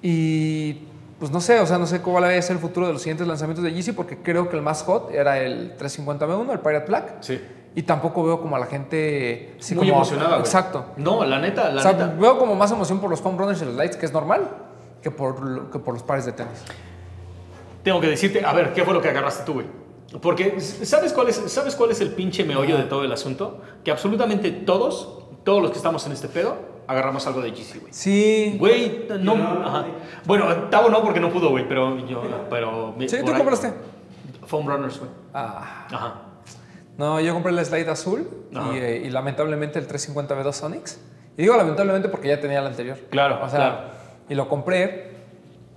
[0.00, 0.84] Y
[1.18, 3.02] pues no sé, o sea, no sé cuál va a ser el futuro de los
[3.02, 6.86] siguientes lanzamientos de Yeezy, porque creo que el más hot era el 350B1, el Pirate
[6.86, 7.16] Black.
[7.20, 7.40] Sí.
[7.78, 10.40] Y tampoco veo como a la gente así Muy como- emocionada, güey.
[10.40, 10.84] Exacto.
[10.96, 12.12] No, la neta, la O sea, neta.
[12.18, 14.48] veo como más emoción por los foam runners y los lights, que es normal,
[15.00, 16.64] que por, que por los pares de tenis.
[17.84, 19.66] Tengo que decirte, a ver, ¿qué fue lo que agarraste tú, güey?
[20.20, 23.60] Porque, ¿sabes cuál, es, ¿sabes cuál es el pinche meollo de todo el asunto?
[23.84, 26.56] Que absolutamente todos, todos los que estamos en este pedo,
[26.88, 27.92] agarramos algo de GC, güey.
[27.92, 28.56] Sí.
[28.58, 29.84] Güey, no, ajá.
[30.24, 32.94] Bueno, Tavo no porque no pudo, güey, pero yo, pero...
[33.06, 33.72] Sí, ¿tú ahí- compraste?
[34.46, 35.10] Foam Runners, güey.
[35.32, 35.86] Ah.
[35.92, 36.14] Ajá.
[36.98, 41.00] No, yo compré el slide azul y, eh, y lamentablemente el 350B2 Sonics.
[41.36, 42.98] Y digo lamentablemente porque ya tenía el anterior.
[43.10, 43.78] Claro, O sea, claro.
[44.28, 45.16] y lo compré.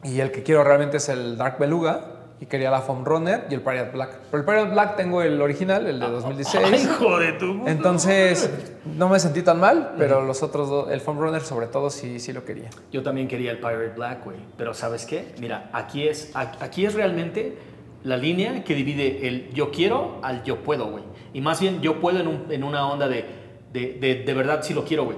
[0.04, 2.08] Y el que quiero realmente es el Dark Beluga.
[2.40, 4.18] Y quería la Foam Runner y el Pirate Black.
[4.32, 6.66] Pero el Pirate Black tengo el original, el de 2016.
[6.74, 7.68] Ay, hijo de tu...
[7.68, 8.50] Entonces,
[8.84, 12.20] no me sentí tan mal, pero los otros dos, el Foam Runner sobre todo, sí,
[12.20, 12.72] sí lo quería.
[12.92, 14.38] Yo también quería el Pirate Black, güey.
[14.58, 15.36] Pero ¿sabes qué?
[15.40, 17.60] Mira, aquí es, aquí es realmente
[18.04, 21.04] la línea que divide el yo quiero al yo puedo, güey.
[21.34, 23.40] Y más bien yo puedo en, un- en una onda de
[23.74, 25.18] de, de, de verdad sí lo quiero, güey.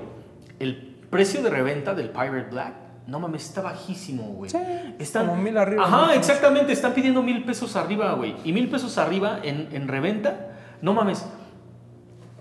[0.60, 0.76] El
[1.10, 2.74] precio de reventa del Pirate Black,
[3.08, 4.50] no mames, está bajísimo, güey.
[4.52, 4.58] Sí,
[5.12, 6.12] como mil arriba, Ajá, ¿no?
[6.14, 6.72] exactamente.
[6.72, 8.36] Están pidiendo mil pesos arriba, güey.
[8.44, 11.26] Y mil pesos arriba en, en reventa, no mames.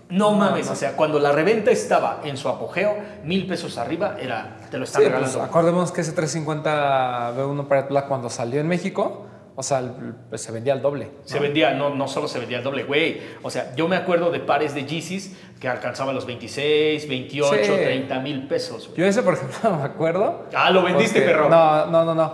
[0.09, 4.57] No mames, o sea, cuando la reventa estaba en su apogeo, mil pesos arriba era,
[4.69, 5.43] te lo están Sí, pues, regalando.
[5.43, 9.25] acordemos que ese 350B1 Pirate Black cuando salió en México,
[9.55, 9.91] o sea, el-
[10.29, 11.09] pues, se vendía al doble.
[11.25, 13.21] Se vendía, no, no solo se vendía el doble, güey.
[13.43, 17.71] O sea, yo me acuerdo de pares de Yeezys que alcanzaban los 26, 28, Sí.
[17.83, 18.91] 30 mil pesos.
[18.95, 20.45] Yo ese, por ejemplo, me acuerdo.
[20.55, 21.49] Ah, lo vendiste, porque- perro.
[21.49, 22.33] No, no, no, no.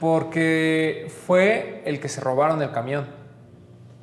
[0.00, 3.06] Porque fue el que se robaron el camión.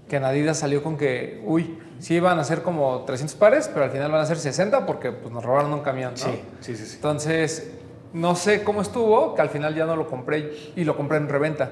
[0.10, 3.86] Que en Adidas salió con que, uy, sí iban a ser como 300 pares, pero
[3.86, 6.12] al final van a ser 60 porque pues, nos robaron un camión.
[6.12, 6.18] ¿no?
[6.18, 6.96] Sí, sí, sí, sí.
[6.98, 7.72] Entonces,
[8.12, 11.30] no sé cómo estuvo, que al final ya no lo compré y lo compré en
[11.30, 11.72] reventa.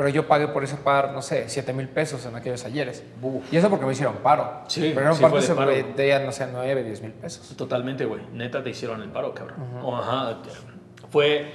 [0.00, 3.04] Pero yo pagué por ese par, no sé, 7 mil pesos en aquellos ayeres.
[3.20, 3.52] Uf.
[3.52, 4.62] Y eso porque me hicieron paro.
[4.66, 7.54] Sí, Pero era un sí par que se vendía, no sé, 9, 10 mil pesos.
[7.54, 8.22] Totalmente, güey.
[8.32, 9.58] Neta te hicieron el paro, cabrón.
[9.82, 10.38] O, ajá.
[11.10, 11.52] Fue,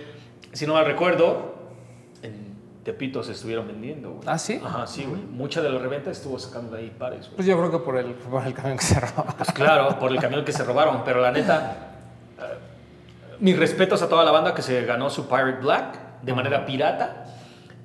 [0.54, 1.56] si no mal recuerdo,
[2.22, 4.22] en Tepito se estuvieron vendiendo, güey.
[4.28, 4.62] ¿Ah, sí?
[4.64, 5.24] Ajá, sí, güey.
[5.24, 7.38] Mucha de la reventa estuvo sacando de ahí pares, güey.
[7.38, 9.26] Pues yo creo que por el, por el camión que se robó.
[9.38, 11.96] Pues claro, por el camión que se robaron, pero la neta,
[12.38, 12.44] eh,
[13.40, 17.24] mis respetos a toda la banda que se ganó su Pirate Black de manera pirata.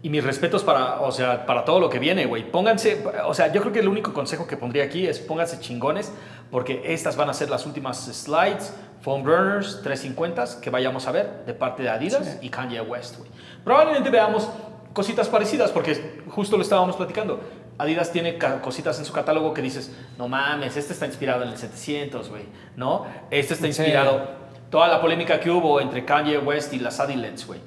[0.03, 2.51] Y mis respetos para, o sea, para todo lo que viene, güey.
[2.51, 6.11] Pónganse, o sea, yo creo que el único consejo que pondría aquí es pónganse chingones,
[6.51, 8.73] porque estas van a ser las últimas slides,
[9.03, 13.31] foam runners 350 que vayamos a ver de parte de Adidas y Kanye West, güey.
[13.63, 14.49] Probablemente veamos
[14.95, 17.39] cositas parecidas, porque justo lo estábamos platicando.
[17.77, 21.57] Adidas tiene cositas en su catálogo que dices, no mames, este está inspirado en el
[21.59, 22.45] 700, güey,
[22.77, 23.07] ¿no?
[23.31, 23.83] Este está Sí.
[23.83, 24.29] inspirado.
[24.71, 27.61] Toda la polémica que hubo entre Kanye West y las Adilets, güey.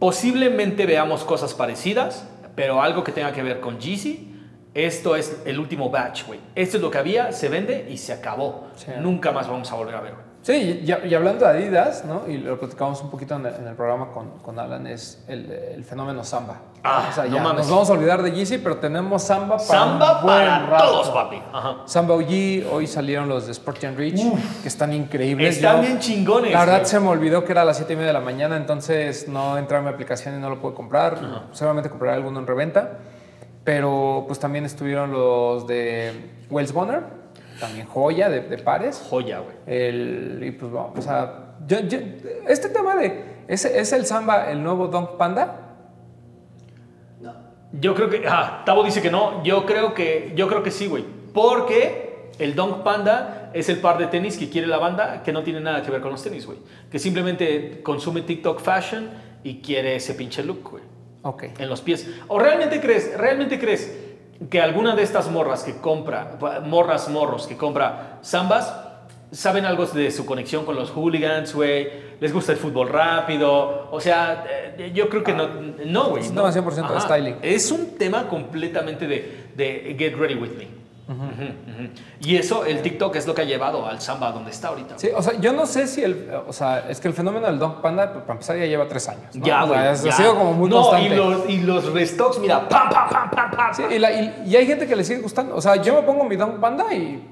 [0.00, 2.26] Posiblemente veamos cosas parecidas,
[2.56, 4.34] pero algo que tenga que ver con Yeezy.
[4.72, 6.40] Esto es el último batch, güey.
[6.54, 8.68] Esto es lo que había, se vende y se acabó.
[8.76, 8.86] Sí.
[8.98, 10.12] Nunca más vamos a volver a ver.
[10.14, 10.29] güey.
[10.42, 12.22] Sí, y, y hablando de Adidas, ¿no?
[12.26, 15.50] Y lo platicamos un poquito en el, en el programa con, con Alan, es el,
[15.52, 16.62] el fenómeno Samba.
[16.82, 17.58] Ah, o sea, no ya mames.
[17.66, 20.84] nos vamos a olvidar de Yeezy, pero tenemos Samba para Samba un buen para rato.
[20.86, 21.42] todos, papi.
[21.52, 21.76] Ajá.
[21.84, 24.18] Samba OG, hoy salieron los de Sport Gen Reach,
[24.62, 25.56] que están increíbles.
[25.56, 26.52] Están Yo- bien chingones.
[26.52, 26.86] La verdad güey.
[26.86, 29.58] se me olvidó que era a las 7 y media de la mañana, entonces no
[29.58, 31.18] entré a mi aplicación y no lo pude comprar.
[31.52, 32.92] Seguramente compraré alguno en reventa.
[33.62, 37.02] Pero pues también estuvieron los de Wells Bonner,
[37.60, 39.06] también joya de, de pares.
[39.08, 39.56] Joya, güey.
[39.66, 41.98] El, y pues vamos, o sea, yo- yo-
[42.48, 45.76] este tema de, ¿es, ¿es el samba el nuevo Dunk Panda?
[47.20, 47.34] No.
[47.72, 48.24] Yo creo que.
[48.28, 49.42] Ah, Tavo dice que no.
[49.44, 51.04] Yo creo que, yo creo que sí, güey.
[51.32, 55.42] Porque el Dunk Panda es el par de tenis que quiere la banda que no
[55.42, 56.58] tiene nada que ver con los tenis, güey.
[56.90, 59.10] Que simplemente consume TikTok fashion
[59.44, 60.82] y quiere ese pinche look, güey.
[61.22, 61.44] Ok.
[61.58, 62.08] En los pies.
[62.28, 64.09] ¿O realmente crees, realmente crees
[64.48, 68.74] que alguna de estas morras que compra, morras, morros que compra zambas,
[69.32, 71.88] saben algo de su conexión con los hooligans, güey?
[72.20, 73.88] ¿Les gusta el fútbol rápido?
[73.90, 74.44] O sea,
[74.78, 75.48] eh, yo creo que no,
[75.86, 76.22] no, güey.
[76.22, 76.50] Es un no.
[76.50, 77.00] tema 100% de Ajá.
[77.00, 77.36] styling.
[77.42, 80.79] Es un tema completamente de, de get ready with me.
[82.20, 84.98] Y eso, el TikTok es lo que ha llevado al samba donde está ahorita.
[84.98, 87.58] Sí, o sea, yo no sé si el, o sea, es que el fenómeno del
[87.58, 89.34] Dunk Panda, pues, para empezar, ya lleva tres años.
[89.34, 89.44] ¿no?
[89.44, 89.90] Ya, O sea.
[90.12, 91.06] Ha sido como muy no, constante.
[91.06, 93.74] Y los, y los restocks, mira, pam, pam, pam, pam, pam.
[93.74, 95.56] Sí, y, la- y- y hay gente que le sigue gustando.
[95.56, 97.22] O sea, yo me pongo mi Dunk Panda y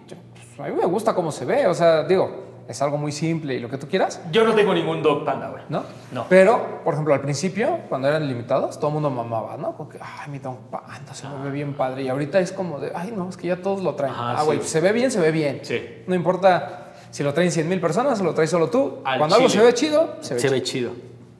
[0.56, 1.66] pues, a mí me gusta cómo se ve.
[1.66, 4.74] O sea, digo, es algo muy simple y lo que tú quieras, Yo no tengo
[4.74, 5.62] ningún dog panda, güey.
[5.70, 5.84] ¿no?
[6.12, 6.26] No.
[6.28, 9.74] Pero, por ejemplo, al principio, cuando eran limitados, todo el mundo mamaba, ¿no?
[9.74, 12.02] Porque, ay, mi Dunk Panda se me ve bien padre.
[12.02, 14.12] Y ahorita es como de, ay, no, es que ya todos lo traen.
[14.12, 15.60] Ajá, ah, güey, se ve bien, se ve bien.
[15.62, 15.82] Sí.
[16.06, 18.98] No importa si lo traen 100 mil personas o lo traes solo tú.
[19.02, 20.52] Al Cuando algo se ve chido, se ve Se chido.
[20.52, 20.92] ve chido.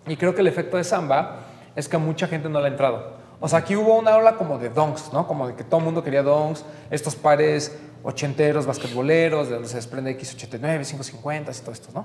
[0.07, 1.41] Y creo que el efecto de Samba
[1.76, 3.18] es que a mucha gente no le ha entrado.
[3.41, 5.26] O sea, aquí hubo una ola como de donks, ¿no?
[5.28, 9.76] Como de que todo el mundo quería donks, estos pares ochenteros, basquetboleros, de donde se
[9.76, 12.05] desprende X89, 550 y todo esto, ¿no?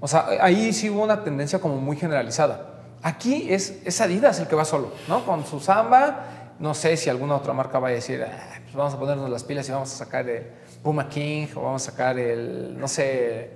[0.00, 2.74] O sea, ahí sí hubo una tendencia como muy generalizada.
[3.02, 5.24] Aquí es, es Adidas el que va solo, ¿no?
[5.24, 6.24] Con su Samba,
[6.58, 9.44] no sé si alguna otra marca va a decir, "Ah, pues vamos a ponernos las
[9.44, 10.46] pilas y vamos a sacar el
[10.82, 13.50] Puma King o vamos a sacar el, no sé,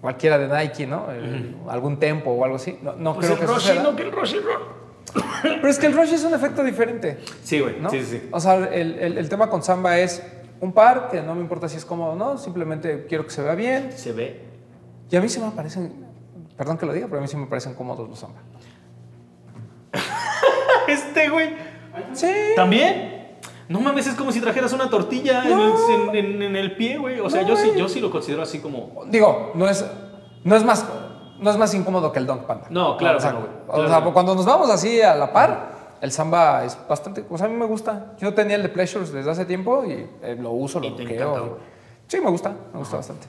[0.00, 1.10] cualquiera de Nike, ¿no?
[1.10, 2.78] El- Algún tempo o algo así.
[2.82, 3.82] No, no Pues creo el que suceda.
[3.82, 4.83] no que el Roshi, Ro-
[5.42, 7.78] Pero es que el rush es un efecto diferente, Sí, güey.
[7.80, 7.90] ¿no?
[7.90, 8.22] Sí, sí.
[8.32, 10.22] O sea, el, el- el tema con Samba es
[10.60, 13.42] un par que no me importa si es cómodo o no, simplemente quiero que se
[13.42, 13.92] vea bien.
[13.96, 14.40] Se ve.
[15.10, 15.92] Y a mí sí me parecen,
[16.56, 18.40] perdón que lo diga, pero a mí sí me parecen cómodos los Samba.
[20.88, 21.50] Este, güey.
[22.12, 22.30] Sí.
[22.56, 23.38] ¿También?
[23.68, 26.10] No mames, es como si trajeras una tortilla en, No.
[26.12, 27.20] el, en- en el pie, güey.
[27.20, 29.04] O sea, No, yo, sí, yo sí lo considero así como.
[29.08, 29.84] Digo, no es,
[30.44, 30.84] no es más...
[31.44, 32.66] No es más incómodo que el Dunk Panda.
[32.70, 35.68] No, claro o sea, no, o sea, cuando nos vamos así a la par,
[36.00, 37.24] el Samba es bastante...
[37.28, 38.14] O sea, a mí me gusta.
[38.18, 41.58] Yo tenía el de Pleasures desde hace tiempo y eh, lo uso, lo bloqueo.
[42.08, 42.54] Sí, me gusta.
[42.72, 43.26] Me gusta bastante.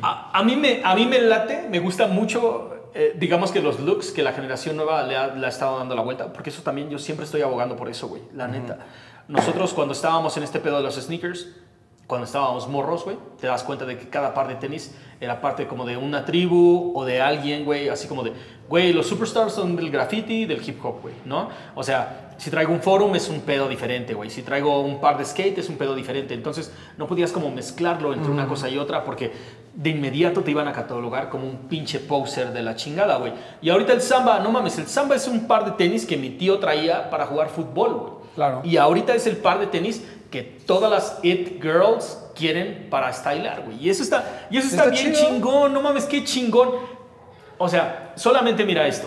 [0.00, 3.80] A, a mí me, a mí me late, me gusta mucho, eh, digamos que los
[3.80, 6.62] looks que la generación nueva le ha, le ha estado dando la vuelta, porque eso
[6.62, 8.78] también yo siempre estoy abogando por eso, güey, la neta.
[9.28, 11.48] Nosotros cuando estábamos en este pedo de los sneakers,
[12.12, 15.66] cuando estábamos morros, güey, te das cuenta de que cada par de tenis era parte
[15.66, 18.34] como de una tribu o de alguien, güey, así como de,
[18.68, 21.48] güey, los superstars son del graffiti, del hip hop, güey, ¿no?
[21.74, 25.16] O sea, si traigo un forum es un pedo diferente, güey, si traigo un par
[25.16, 28.76] de skate es un pedo diferente, entonces no podías como mezclarlo entre una cosa y
[28.76, 29.32] otra porque
[29.74, 33.32] de inmediato te iban a catalogar como un pinche poser de la chingada, güey.
[33.62, 36.28] Y ahorita el samba, no mames, el samba es un par de tenis que mi
[36.28, 38.12] tío traía para jugar fútbol, güey.
[38.34, 38.60] Claro.
[38.64, 40.02] Y ahorita es el par de tenis
[40.32, 43.78] que todas las it girls quieren para stylar, güey.
[43.80, 45.28] Y eso está, y eso está, Está bien chido.
[45.28, 46.70] chingón, no mames, qué chingón.
[47.58, 49.06] O sea, solamente mira esto.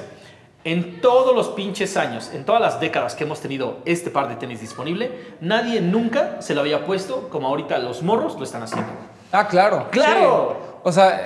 [0.63, 4.35] En todos los pinches años, en todas las décadas que hemos tenido este par de
[4.35, 5.11] tenis disponible,
[5.41, 8.91] nadie nunca se lo había puesto como ahorita los morros lo están haciendo.
[9.31, 9.89] Ah, claro.
[9.91, 10.57] ¡Claro!
[10.57, 10.71] Sí.
[10.83, 11.23] O sea,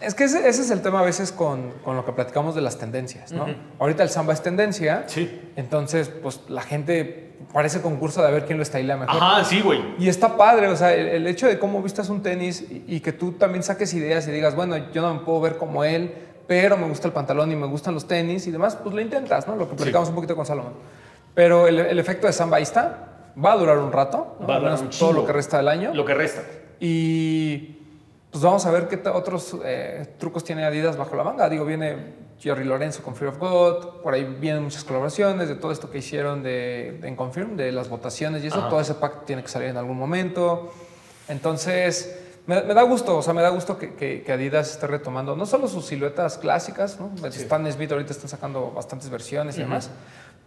[0.00, 2.60] es que ese, ese es el tema a veces con, con lo que platicamos de
[2.60, 3.46] las tendencias, ¿no?
[3.78, 5.04] Ahorita el samba es tendencia.
[5.06, 5.52] Sí.
[5.56, 9.16] Entonces, pues la gente parece concurso de ver quién lo estila mejor.
[9.16, 9.80] Ajá, sí, güey.
[9.98, 13.00] Y está padre, o sea, el, el hecho de cómo vistas un tenis y, y
[13.00, 16.14] que tú también saques ideas y digas, bueno, yo no me puedo ver como él,
[16.46, 19.46] pero me gusta el pantalón y me gustan los tenis y demás, pues lo intentas,
[19.46, 19.56] ¿no?
[19.56, 20.72] Lo que platicamos un poquito con Salomón.
[21.34, 24.46] Pero el, el efecto de samba está, va a durar un rato, ¿no?
[24.46, 25.94] Va a durar un todo lo que resta del año.
[25.94, 26.42] Lo que resta.
[26.80, 27.77] Y
[28.30, 31.48] pues vamos a ver qué otros eh, trucos tiene Adidas bajo la manga.
[31.48, 35.72] Digo, viene Jerry Lorenzo con Fear of God, por ahí vienen muchas colaboraciones de todo
[35.72, 38.58] esto que hicieron de, en Confirm, de las votaciones y eso.
[38.60, 38.68] Ajá.
[38.68, 40.72] Todo ese pack tiene que salir en algún momento.
[41.28, 42.16] Entonces,
[42.46, 45.36] me, me da gusto, o sea, me da gusto que, que- que Adidas esté retomando
[45.36, 47.10] no solo sus siluetas clásicas, ¿no?
[47.42, 49.90] Stan Smith ahorita están sacando bastantes versiones y demás,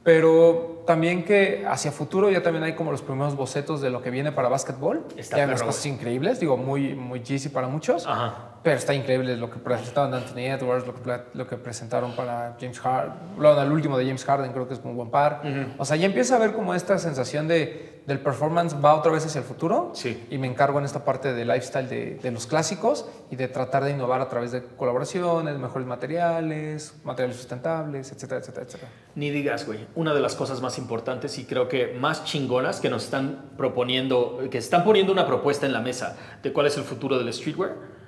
[0.04, 4.10] pero también que hacia futuro ya también hay como los primeros bocetos de lo que
[4.10, 5.06] viene para básquetbol.
[5.16, 8.06] Está ya hay unas cosas increíbles, digo, muy, muy Yeezy para muchos.
[8.08, 8.51] Ajá.
[8.64, 12.56] Pero está increíble lo que presentaron de Anthony Edwards, lo que, lo que presentaron para
[12.60, 13.14] James Harden.
[13.36, 15.42] Bueno, el último de James Harden creo que es muy buen par.
[15.78, 19.26] O sea, ya empieza a ver como esta sensación de, del performance va otra vez
[19.26, 19.92] hacia el futuro.
[19.94, 20.28] Sí.
[20.30, 23.84] Y me encargo en esta parte de lifestyle de, de los clásicos y de tratar
[23.84, 28.92] de innovar a través de colaboraciones, mejores materiales, materiales sustentables, etcétera, etcétera, etcétera.
[29.16, 29.88] Ni digas, güey.
[29.96, 34.40] Una de las cosas más importantes y creo que más chingonas que nos están proponiendo,
[34.52, 38.01] que están poniendo una propuesta en la mesa de cuál es el futuro del streetwear,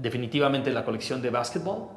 [0.00, 1.88] definitivamente la colección de básquetbol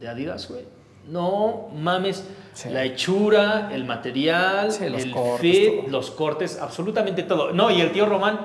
[0.00, 0.64] de Adidas, güey.
[1.08, 2.68] No mames, Sí.
[2.70, 5.90] la hechura, el material, Sí, los el cortes, fit, todo.
[5.90, 7.52] los cortes, absolutamente todo.
[7.52, 8.40] No, y el tío Román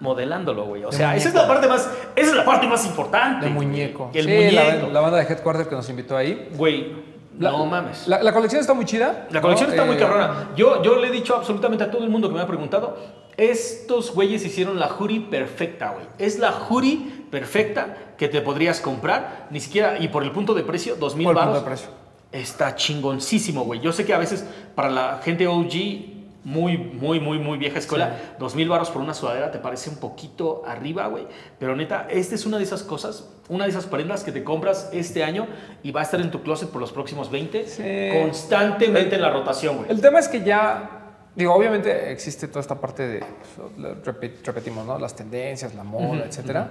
[0.00, 0.84] modelándolo, güey.
[0.84, 3.46] O De sea, esa es la parte más, esa es la parte más importante.
[3.48, 3.66] Güey.
[3.66, 4.10] muñeco.
[4.12, 4.86] El Sí, muñeco.
[4.88, 6.48] La, la banda de Headquarter que nos invitó ahí.
[6.56, 6.92] Güey,
[7.38, 8.06] La- no mames.
[8.08, 9.26] La, la colección está muy chida.
[9.30, 9.74] La colección ¿no?
[9.74, 10.50] está muy Eh, cabrona.
[10.56, 12.98] Yo, yo le he dicho absolutamente a todo el mundo que me ha preguntado,
[13.38, 16.06] estos güeyes hicieron la hoodie perfecta, güey.
[16.18, 20.62] Es la hoodie perfecta que te podrías comprar, ni siquiera, y por el punto de
[20.62, 21.64] precio, dos mil Por el punto baros.
[21.64, 21.88] de precio.
[22.30, 23.80] Está chingoncísimo, güey.
[23.80, 26.12] Yo sé que a veces para la gente OG,
[26.44, 29.96] muy, muy, muy, muy vieja escuela, dos mil baros por una sudadera te parece un
[29.96, 31.26] poquito arriba, güey.
[31.58, 34.90] Pero neta, esta es una de esas cosas, una de esas prendas que te compras
[34.92, 35.46] este año
[35.82, 37.82] y va a estar en tu closet por los próximos 20, Sí.
[38.20, 39.90] constantemente en la rotación, güey.
[39.90, 43.24] El tema es que ya, digo, obviamente existe toda esta parte de,
[43.56, 44.98] pues, repetimos, ¿no?
[44.98, 46.68] Las tendencias, la moda, etcétera.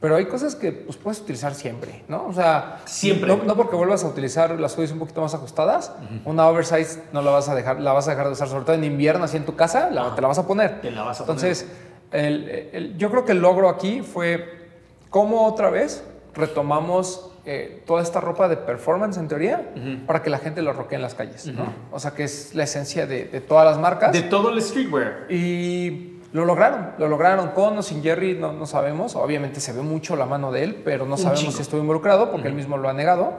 [0.00, 2.26] Pero hay cosas que pues, puedes utilizar siempre, ¿no?
[2.26, 3.26] O sea, Siempre.
[3.28, 5.92] No, no porque vuelvas a utilizar las hoodies un poquito más ajustadas,
[6.26, 8.74] una oversize no la vas a dejar, la vas a dejar de usar, sobre todo
[8.76, 10.80] en invierno, así en tu casa, la- te la vas a poner.
[10.82, 11.42] Te la vas a poner.
[11.44, 11.68] Entonces,
[12.12, 14.68] el- el- yo creo que el logro aquí fue
[15.08, 19.70] cómo otra vez retomamos eh, toda esta ropa de performance en teoría
[20.06, 21.74] para que la gente lo roquee en las calles, ¿no?
[21.92, 24.12] O sea, que es la esencia de, de todas las marcas.
[24.12, 25.26] De todo el streetwear.
[25.28, 29.14] Y lo lograron, lo lograron con o sin Jerry, no, no sabemos.
[29.16, 32.48] Obviamente se ve mucho la mano de él, pero no sabemos si estuvo involucrado porque
[32.48, 33.34] él mismo lo ha negado.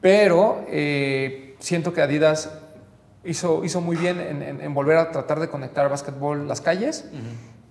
[0.00, 2.52] Pero eh, siento que Adidas
[3.24, 7.06] hizo, hizo muy bien en, en- en volver a tratar de conectar básquetbol las calles.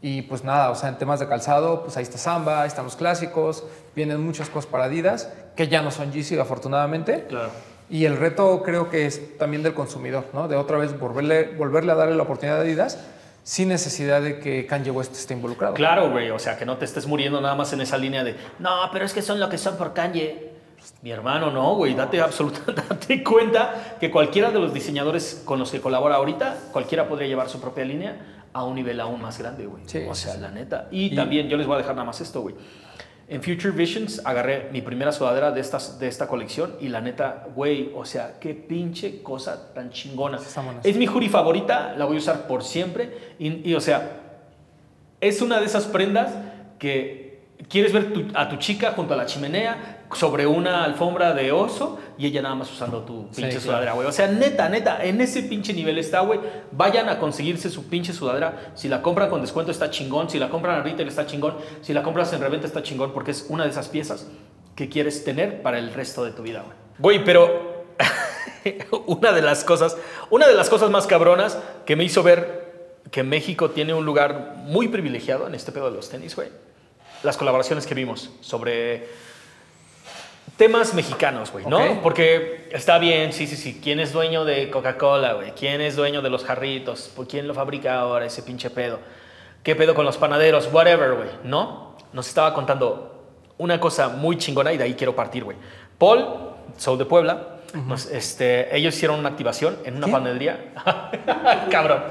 [0.01, 2.85] Y pues nada, o sea, en temas de calzado, pues ahí está Samba, ahí están
[2.85, 3.63] los clásicos,
[3.95, 7.25] vienen muchas cosas para Adidas, que ya no son Yeezy afortunadamente.
[7.29, 7.49] Claro.
[7.89, 10.47] Y el reto creo que es también del consumidor, ¿no?
[10.47, 12.99] De otra vez volverle, volverle a darle la oportunidad a Adidas
[13.47, 15.73] sin necesidad de que Kanye West esté involucrado.
[15.73, 16.31] Claro, güey.
[16.31, 19.05] O sea, que no te estés muriendo nada más en esa línea de, no, pero
[19.05, 20.51] es que son lo que son por Kanye.
[21.01, 21.93] Mi hermano, no, güey.
[21.95, 27.07] Date, absoluta, date cuenta que cualquiera de los diseñadores con los que colabora ahorita, cualquiera
[27.07, 28.17] podría llevar su propia línea
[28.51, 29.83] a un nivel aún más grande, güey.
[29.87, 30.41] Sí, o sea, sí.
[30.41, 30.89] la neta.
[30.91, 32.55] Y, Y- también yo les voy a dejar nada más esto, güey.
[33.29, 37.45] En Future Visions agarré mi primera sudadera de, estas, de esta colección y la neta,
[37.53, 40.37] güey, o sea, qué pinche cosa tan chingona.
[40.89, 43.35] Es mi hoodie favorita, la voy a usar por siempre.
[43.37, 44.21] Y, y, o sea,
[45.19, 46.29] es una de esas prendas
[46.79, 51.51] que quieres ver tu- a tu chica junto a la chimenea sobre una alfombra de
[51.51, 53.61] oso y ella nada más usando tu Sí, pinche claro.
[53.61, 54.07] sudadera, güey.
[54.07, 56.39] O sea, neta, neta, en ese pinche nivel está, güey.
[56.71, 58.71] Vayan a conseguirse su pinche sudadera.
[58.75, 60.29] Si la compran con descuento está chingón.
[60.29, 61.55] Si la compran a retail está chingón.
[61.81, 64.27] Si la compras en reventa está chingón porque es una de esas piezas
[64.75, 66.77] que quieres tener para el resto de tu vida, güey.
[66.99, 67.85] Güey, pero
[69.07, 69.97] una de las cosas,
[70.29, 72.67] una de las cosas más cabronas que me hizo ver
[73.11, 76.49] que México tiene un lugar muy privilegiado en este pedo de los tenis, güey.
[77.23, 79.07] Las colaboraciones que vimos sobre
[80.57, 81.77] temas mexicanos, güey, ¿no?
[81.77, 81.99] Ok.
[82.03, 83.79] Porque está bien, sí, sí, sí.
[83.81, 85.51] ¿Quién es dueño de Coca-Cola, güey?
[85.51, 87.11] ¿Quién es dueño de los jarritos?
[87.15, 88.99] ¿Por ¿Quién lo fabrica ahora ese pinche pedo?
[89.63, 90.69] ¿Qué pedo con los panaderos?
[90.71, 91.95] Whatever, güey, ¿no?
[92.13, 93.25] Nos estaba contando
[93.57, 95.57] una cosa muy chingona y de ahí quiero partir, güey.
[95.97, 96.25] Paul,
[96.77, 100.11] Soul de Puebla, nos- este, ellos hicieron una activación en una ¿Qué?
[100.11, 100.73] panadería.
[101.71, 102.03] Cabrón.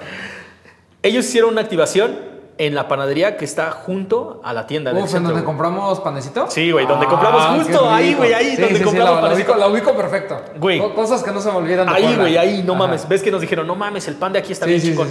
[1.03, 5.07] Ellos hicieron una activación en la panadería que está junto a la tienda Uf, ¿en
[5.09, 5.45] centro, donde güey.
[5.45, 6.47] compramos panecito?
[6.51, 9.17] Sí, güey, donde compramos Ah, justo qué ahí, güey, ahí Sí, donde sí, compramos la,
[9.17, 9.53] la panecito.
[9.53, 10.41] ubico, la ubico perfecto.
[10.59, 10.79] Güey.
[10.79, 12.23] Co- Cosas que no se me olvidan de Ahí, Puebla.
[12.23, 12.83] güey, ahí, no Ajá.
[12.87, 13.07] mames.
[13.09, 15.09] ¿Ves que nos dijeron, no mames, el pan de aquí está bien sí, chingón?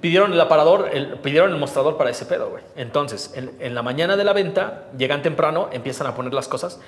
[0.00, 2.62] Pidieron el aparador, el- pidieron el mostrador para ese pedo, güey.
[2.76, 6.80] Entonces, en, en la mañana de la venta, llegan temprano, empiezan a poner las cosas.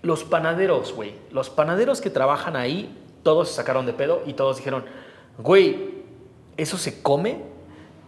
[0.00, 4.56] Los panaderos, güey, los panaderos que trabajan ahí, todos se sacaron de pedo y todos
[4.56, 4.84] dijeron,
[5.36, 6.04] güey,
[6.56, 7.52] ¿eso se come?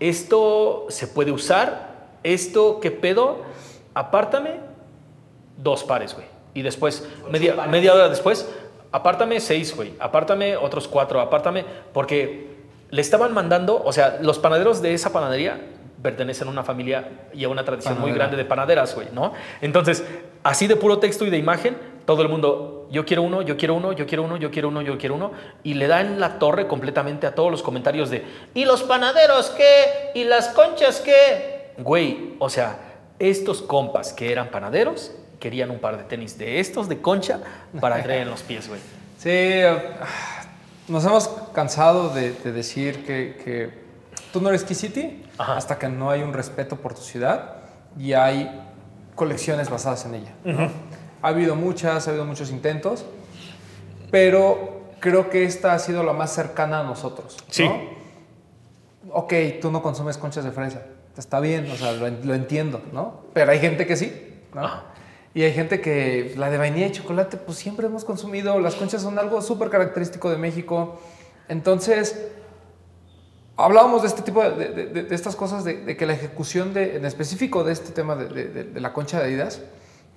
[0.01, 1.97] ¿Esto se puede usar?
[2.23, 3.39] ¿Esto qué pedo?
[3.95, 4.61] Apártame
[5.57, 6.27] dos pares, güey.
[6.55, 8.49] Y después, media, media hora después,
[8.93, 9.95] apártame seis, güey.
[9.99, 11.65] Apártame otros cuatro, apártame.
[11.93, 12.57] Porque
[12.91, 15.61] le estaban mandando, o sea, los panaderos de esa panadería
[16.03, 19.33] pertenecen a una familia y a una tradición muy grande de panaderas, güey, ¿no?
[19.61, 20.05] Entonces,
[20.43, 23.75] así de puro texto y de imagen, todo el mundo yo quiero uno, yo quiero
[23.75, 25.33] uno, yo quiero uno, yo quiero uno, yo quiero uno.
[25.63, 28.25] Y le da en la torre completamente a todos los comentarios de,
[28.55, 30.11] ¿y los panaderos qué?
[30.15, 31.73] ¿Y las conchas qué?
[31.79, 32.79] Güey, o sea,
[33.19, 37.41] estos compas que eran panaderos querían un par de tenis de estos de concha
[37.81, 38.81] para traer en los pies, güey.
[39.19, 40.45] Sí, ah,
[40.89, 43.71] nos hemos cansado de, de decir que, que
[44.31, 47.57] tú no eres Key hasta que no hay un respeto por tu ciudad
[47.99, 48.51] y hay
[49.15, 50.35] colecciones basadas en ella.
[50.45, 50.71] ¿no?
[51.27, 53.05] Ha habido muchas, ha habido muchos intentos,
[54.13, 57.37] pero creo que esta ha sido la más cercana a nosotros.
[57.41, 57.45] ¿no?
[57.53, 57.69] Sí.
[59.11, 60.83] Ok, tú no consumes conchas de fresa,
[61.17, 63.23] está bien, o sea, lo, en- lo entiendo, ¿no?
[63.33, 64.13] Pero hay gente que sí,
[64.55, 64.65] ¿no?
[64.65, 64.85] Ajá.
[65.35, 68.59] Y hay gente que la de vainilla y chocolate, pues siempre hemos consumido.
[68.61, 70.99] Las conchas son algo súper característico de México.
[71.49, 72.29] Entonces,
[73.57, 77.05] hablábamos de este tipo de, de- de- de estas cosas, de, que la ejecución en
[77.05, 79.61] específico de este tema de la concha de Adidas,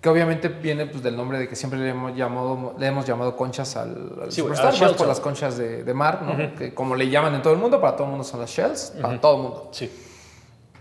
[0.02, 3.36] que obviamente viene pues, del nombre de que siempre le hemos llamado, le hemos llamado
[3.36, 6.56] conchas al, al Sí, Superstar, más por las conchas de, de mar, ¿no?
[6.56, 8.94] que como le llaman en todo el mundo, para todo el mundo son las shells,
[9.02, 9.70] para todo el mundo.
[9.74, 9.92] Sí.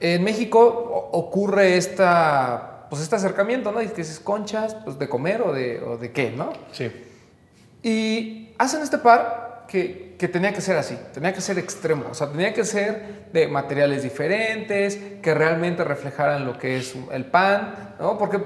[0.01, 3.83] En México ocurre esta, pues este acercamiento, ¿no?
[3.83, 6.53] Y que dices conchas, pues de comer o de, o de qué, ¿no?
[6.71, 6.89] Sí.
[7.83, 12.15] Y hacen este par que, que tenía que ser así, tenía que ser extremo, o
[12.15, 17.97] sea, tenía que ser de materiales diferentes, que realmente reflejaran lo que es el pan,
[17.99, 18.17] ¿no?
[18.17, 18.39] Porque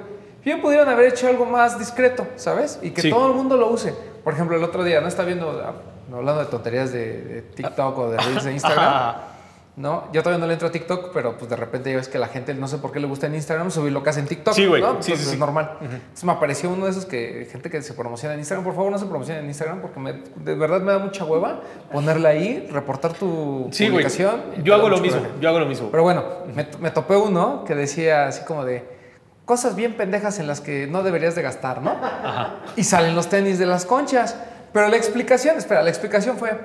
[0.45, 2.79] bien pudieron haber hecho algo más discreto, ¿sabes?
[2.83, 3.11] Y que Sí.
[3.11, 3.95] todo el mundo lo use.
[4.25, 5.09] Por ejemplo, el otro día, ¿no?
[5.09, 5.73] Está viendo, ah,
[6.15, 9.15] hablando de tonterías de, de TikTok o de reels de Instagram.
[9.75, 10.05] ¿no?
[10.13, 12.29] Yo todavía no le entro a TikTok, pero pues de repente ya ves que la
[12.29, 14.53] gente, no sé por qué le gusta en Instagram, subir lo que hace en TikTok.
[14.53, 14.83] Sí, güey.
[14.83, 14.97] ¿no?
[14.97, 15.33] Sí, sí, Entonces sí.
[15.33, 15.79] es normal.
[15.81, 18.65] Entonces me apareció uno de esos que, gente que se promociona en Instagram.
[18.67, 21.63] Por favor, no se promociona en Instagram porque me- de verdad me da mucha hueva
[21.91, 24.43] ponerla ahí, reportar tu publicación.
[24.63, 25.21] Yo hago lo mismo.
[25.23, 25.41] coraje.
[25.41, 25.89] Yo hago lo mismo.
[25.91, 26.23] Pero bueno,
[26.55, 29.01] me, me topé uno que decía así como de
[29.45, 31.97] cosas bien pendejas en las que no deberías de gastar, ¿no?
[32.77, 34.37] Y salen los tenis de las conchas.
[34.73, 36.59] Pero la explicación, espera, la explicación fue,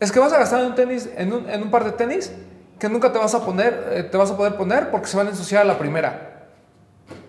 [0.00, 2.32] es que vas a gastar en un tenis, en un, en un par de tenis
[2.78, 5.26] que nunca te vas a poner, eh, te vas a poder poner porque se van
[5.26, 6.46] a ensuciar a la primera.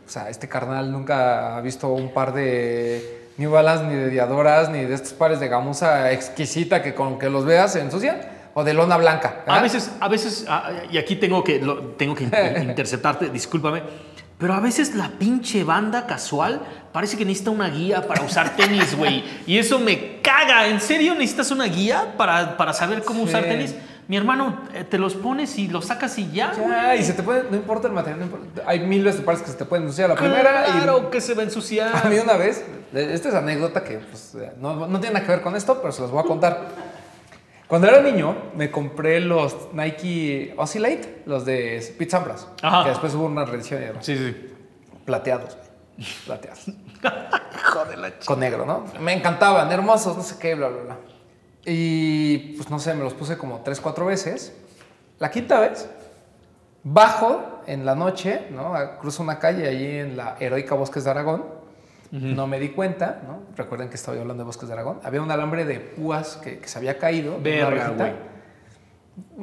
[0.06, 4.70] O sea, este carnal nunca ha visto un par de New Balance, ni de Diadoras,
[4.70, 8.18] ni de estos pares de gamuza exquisita que con que los veas se ensucian,
[8.54, 9.40] o de lona blanca.
[9.46, 9.62] A ¿verdad?
[9.64, 11.60] veces, a veces, ah, y aquí tengo que,
[11.98, 12.24] tengo que
[12.62, 13.82] in- interceptarte, discúlpame,
[14.44, 16.60] pero a veces la pinche banda casual
[16.92, 19.24] parece que necesita una guía para usar tenis, güey.
[19.48, 20.68] Y eso me caga.
[20.68, 23.30] ¿En serio necesitas una guía para, para saber cómo Sí.
[23.30, 23.74] usar tenis?
[24.10, 27.24] Mi hermano, eh, te los pones y los sacas y ya, Ya, y se te
[27.24, 28.62] puede, no importa el material, no importa.
[28.68, 30.66] hay miles de pares que se te pueden ensuciar a la primera.
[30.66, 32.10] Claro que se va a a ensuciar.
[32.10, 35.56] mí una vez, esta es anécdota que pues, no, no tiene nada que ver con
[35.56, 36.68] esto, pero se las voy a contar.
[37.74, 42.84] Cuando era niño, me compré los Nike Oscillate, los de Pete Sampras, Ajá.
[42.84, 44.06] que después hubo una reedición y demás.
[44.06, 44.54] Sí, sí.
[45.06, 46.08] plateados, güey.
[46.28, 46.66] plateados.
[47.74, 48.86] Joder, la ch- con negro, ¿no?
[49.00, 50.98] Me encantaban, hermosos, no sé qué, bla, bla, bla.
[51.66, 54.56] Y pues no sé, me los puse como tres, cuatro veces.
[55.18, 55.90] La quinta vez,
[56.84, 58.76] bajo en la noche, ¿no?
[59.02, 61.44] Cruzo una calle ahí en la heroica Bosques de Aragón.
[62.14, 63.40] No me di cuenta, ¿no?
[63.56, 65.00] Recuerden que estaba yo hablando de Bosques de Aragón.
[65.04, 67.40] Había un alambre de púas que, que se había caído.
[67.42, 68.14] Verga, güey.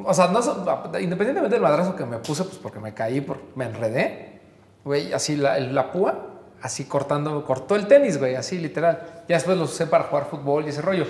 [0.04, 0.38] O sea, no,
[1.00, 4.40] independientemente del madrazo que me puse, pues porque me caí, por, me enredé,
[4.84, 6.26] güey, así la, la púa,
[6.62, 9.24] así cortando, cortó el tenis, güey, así literal.
[9.28, 11.06] Ya después los usé para jugar fútbol y ese rollo.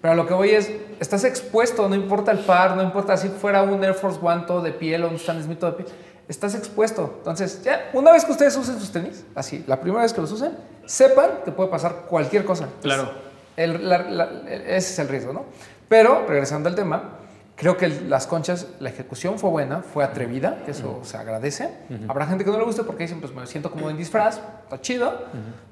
[0.00, 3.28] Pero a lo que voy es, estás expuesto, no importa el par, no importa si
[3.28, 5.88] fuera un Air Force One todo de piel o un Stan Smith todo de piel,
[6.28, 7.14] estás expuesto.
[7.18, 10.32] Entonces, ya, una vez que ustedes usen sus tenis, así, la primera vez que los
[10.32, 10.52] usen,
[10.86, 12.68] sepan que puede pasar cualquier cosa.
[12.82, 13.10] Claro.
[13.56, 15.44] el- la- la- ese es el riesgo, ¿no?
[15.88, 17.18] Pero, regresando al tema,
[17.54, 21.70] creo que el- las conchas, la ejecución fue buena, fue atrevida, que eso se agradece.
[22.08, 24.80] Habrá gente que no le guste porque dicen, pues me siento como en disfraz, está
[24.80, 25.12] chido.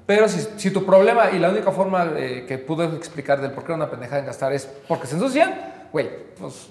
[0.05, 3.63] Pero si, si tu problema y la única forma eh, que pude explicar del por
[3.65, 5.53] qué era una pendejada en gastar es porque se ensucian,
[5.93, 6.69] güey, pues...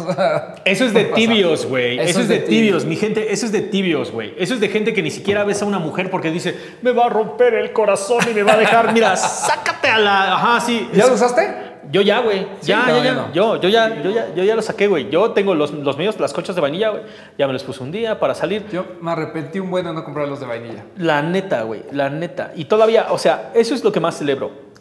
[0.64, 1.98] Eso es de tibios, güey.
[2.00, 2.84] Eso, es de tibios, tibios.
[2.86, 3.32] mi gente.
[3.32, 4.34] Eso es de tibios, güey.
[4.38, 7.04] Eso es de gente que ni siquiera besa a una mujer porque dice, me va
[7.04, 8.92] a romper el corazón y me va a dejar.
[8.94, 10.34] Mira, sácate a la.
[10.34, 10.88] Ajá, sí.
[10.94, 11.72] ¿Ya lo usaste?
[11.90, 12.46] Yo ya, güey.
[12.62, 13.12] ya, no, ya, ya.
[13.12, 13.32] no.
[13.34, 15.10] Yo, yo ya, yo ya, yo ya lo saqué, güey.
[15.10, 17.02] Yo tengo los, los míos, las conchas de vainilla, güey.
[17.36, 18.66] Ya me los puse un día para salir.
[18.72, 20.86] Yo me arrepentí un buen de no comprar los de vainilla.
[20.96, 22.52] La neta, güey, la neta.
[22.56, 24.72] Y todavía, o sea, eso es lo que más celebro.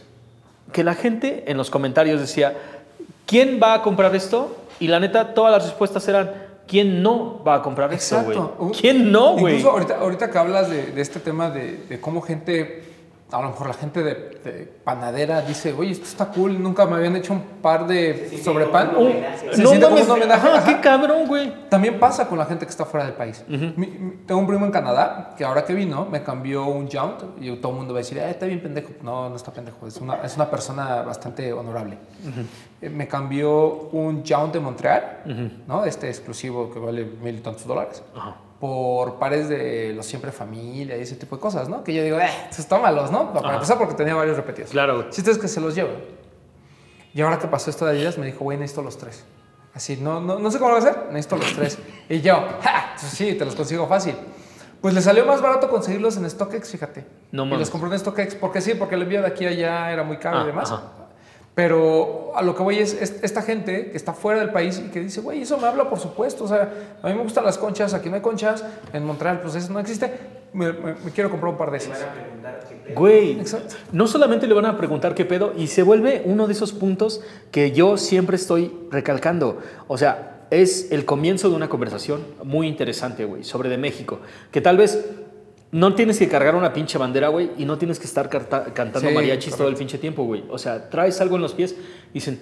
[0.72, 2.56] Que la gente en los comentarios decía,
[3.32, 4.58] ¿quién va a comprar esto?
[4.82, 6.32] Y la neta, todas las respuestas eran,
[6.68, 8.38] ¿quién no va a comprar esto, güey?
[8.38, 9.56] Uh, ¿Quién no, güey?
[9.56, 12.91] Incluso ahorita, ahorita que hablas de, de este tema de, de cómo gente
[13.32, 14.14] a lo mejor la gente de,
[14.44, 18.38] de panadera dice, oye, esto está cool, nunca me habían hecho un par de Sí,
[18.38, 18.90] sí, sobre como pan.
[18.96, 19.54] un homenaje.
[19.56, 21.70] Se no como mames, un homenaje, ajá, qué cabrón, güey.
[21.70, 23.44] También pasa con la gente que está fuera del país.
[23.48, 27.24] Mi- mi- tengo un primo en Canadá que ahora que vino me cambió un Yount
[27.40, 28.90] y todo el mundo va a decir, "Ah, está bien pendejo.
[29.02, 29.88] No, no está pendejo.
[29.88, 31.98] Es una, es una persona bastante honorable.
[32.82, 35.86] Eh, Me cambió un Yount de Montreal, ¿no?
[35.86, 38.04] Este exclusivo que vale mil y tantos dólares.
[38.16, 38.36] Ajá.
[38.62, 41.84] Por pares de los siempre familia y ese tipo de cosas, ¿no?
[41.84, 43.34] Que yo digo, eh, pues tómalos, ¿no?
[43.34, 43.54] Para Ajá.
[43.56, 44.70] empezar porque tenía varios repetidos.
[44.70, 45.06] Claro, güey.
[45.08, 45.90] El chiste es que se los llevo.
[47.14, 49.26] Y ahora que pasó esto de Adidas, me dijo, güey, necesito los tres.
[49.74, 51.78] Así, no, no, no sé cómo lo voy a hacer, necesito los tres.
[52.08, 52.94] Y yo, ¡ja!
[53.00, 54.16] Pues sí, te los consigo fácil.
[54.80, 57.06] Pues le salió más barato conseguirlos en StockX, fíjate.
[57.32, 57.60] No y mames.
[57.62, 60.18] los compró en StockX, porque sí, porque el envío de aquí a allá era muy
[60.18, 60.72] caro Ah, y demás.
[60.72, 60.84] ajá.
[61.54, 64.90] Pero a lo que voy es, es esta gente que está fuera del país y
[64.90, 66.46] que dice, güey, eso me habla por supuesto.
[66.46, 66.72] O sea,
[67.04, 69.80] a mí me gustan las conchas, aquí no hay conchas, en Montreal pues eso no
[69.80, 70.12] existe.
[70.54, 72.00] Me, me- me quiero comprar un par de esas.
[72.96, 73.42] Güey,
[73.92, 77.22] no solamente le van a preguntar qué pedo, y se vuelve uno de esos puntos
[77.52, 79.60] que yo siempre estoy recalcando.
[79.88, 84.20] O sea, es el comienzo de una conversación muy interesante, güey, sobre de México.
[84.52, 85.06] Que tal vez
[85.72, 89.16] no tienes que cargar una pinche bandera, güey, y no tienes que estar cantando Sí,
[89.16, 90.44] mariachis todo el pinche tiempo, güey.
[90.50, 91.76] O sea, traes algo en los pies
[92.14, 92.42] dicen,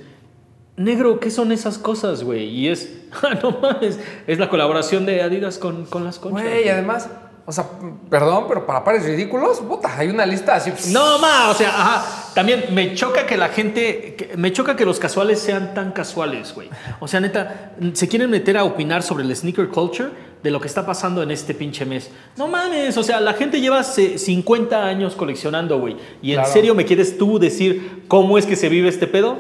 [0.76, 2.46] negro, ¿qué son esas cosas, güey?
[2.46, 6.44] Y es, ah, no mames, es la colaboración de Adidas con, con las conchas.
[6.44, 7.08] Güey, y además,
[7.46, 7.66] o sea,
[8.10, 10.72] perdón, pero para pares ridículos, puta, hay una lista así.
[10.92, 12.32] No, ma, o sea, ajá.
[12.34, 16.54] También me choca que la gente, que- me choca que los casuales sean tan casuales,
[16.54, 16.70] güey.
[17.00, 20.10] O sea, neta, se quieren meter a opinar sobre el sneaker culture
[20.44, 22.10] de lo que está pasando en este pinche mes.
[22.38, 25.98] No mames, o sea, la gente lleva se- 50 años coleccionando, güey.
[26.22, 26.54] Y en Claro.
[26.54, 29.38] serio me quieres tú decir cómo es que se vive este pedo?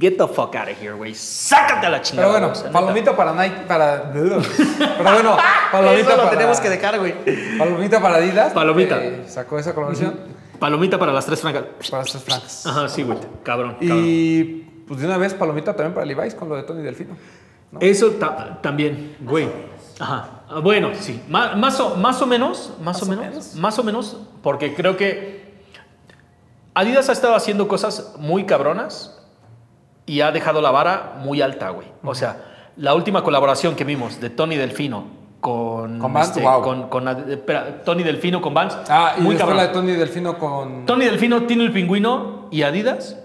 [0.00, 1.14] Get the fuck out of here, güey.
[1.14, 2.28] Sácate a la chingada.
[2.28, 2.78] Pero bueno, o sea, neta.
[2.80, 4.12] palomita para Nike, para.
[4.12, 4.42] Pero
[5.02, 5.36] bueno,
[5.70, 6.30] palomita Eso lo para.
[6.30, 7.14] tenemos que dejar, güey.
[7.56, 8.52] Palomita para Adidas.
[8.52, 9.02] Palomita.
[9.04, 10.14] eh, sacó esa colaboración
[10.58, 11.64] Palomita para las tres francas.
[11.90, 12.66] para estos francos.
[12.66, 13.18] Ajá, sí, güey.
[13.44, 14.02] Cabrón, cabrón.
[14.04, 14.44] Y
[14.86, 17.16] pues de una vez, palomita también para Levi's con lo de Tony Delfino.
[17.70, 17.78] ¿no?
[17.80, 19.48] Eso ta- también, güey.
[20.00, 20.28] Ajá.
[20.48, 21.22] Ah, Bueno, sí.
[21.28, 23.54] Ma- Más, o, más o menos, más, o, o menos, menos.
[23.56, 25.44] más o menos, porque creo que
[26.74, 29.22] Adidas ha estado haciendo cosas muy cabronas
[30.06, 31.86] y ha dejado la vara muy alta, güey.
[32.02, 32.44] O sea,
[32.76, 35.04] la última colaboración que vimos de Tony Delfino
[35.40, 35.92] con...
[35.92, 36.62] este, Con Vans, wow.
[36.62, 38.76] con, con Ad- espera, Tony Delfino con Vans.
[38.88, 39.56] Ah, y muy cabrón.
[39.58, 40.84] la de Tony Delfino con.
[40.84, 43.18] Tony Delfino tiene el pingüino y Adidas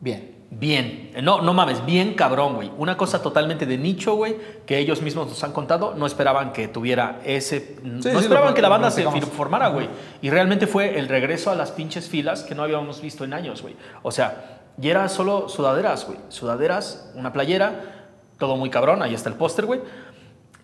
[0.00, 0.33] Bien.
[0.56, 2.70] Bien, no, no mames, bien cabrón, güey.
[2.78, 4.36] Una cosa totalmente de nicho, güey,
[4.66, 5.94] que ellos mismos nos han contado.
[5.96, 7.76] No esperaban que tuviera ese.
[7.82, 9.88] no sí, esperaban lo- que la banda se formara, güey.
[10.22, 13.62] Y realmente fue el regreso a las pinches filas que no habíamos visto en años,
[13.62, 13.74] güey.
[14.02, 16.18] O sea, y era solo sudaderas, güey.
[16.28, 17.80] Sudaderas, una playera,
[18.38, 19.02] todo muy cabrón.
[19.02, 19.80] Ahí está el póster, güey.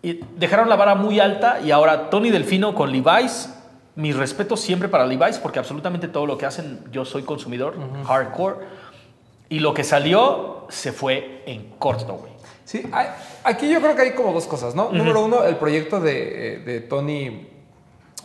[0.02, 3.54] Y dejaron la vara muy alta y ahora Tony Delfino con Levi's.
[3.96, 7.74] Mis respetos siempre para Levi's porque absolutamente todo lo que hacen yo soy consumidor
[8.06, 8.56] hardcore.
[9.50, 12.32] Y lo que salió se fue en corto, güey.
[12.64, 13.08] Sí, hay-
[13.44, 14.90] aquí yo creo que hay como dos cosas, ¿no?
[14.92, 17.48] Número uno, el proyecto de, eh, de Tony,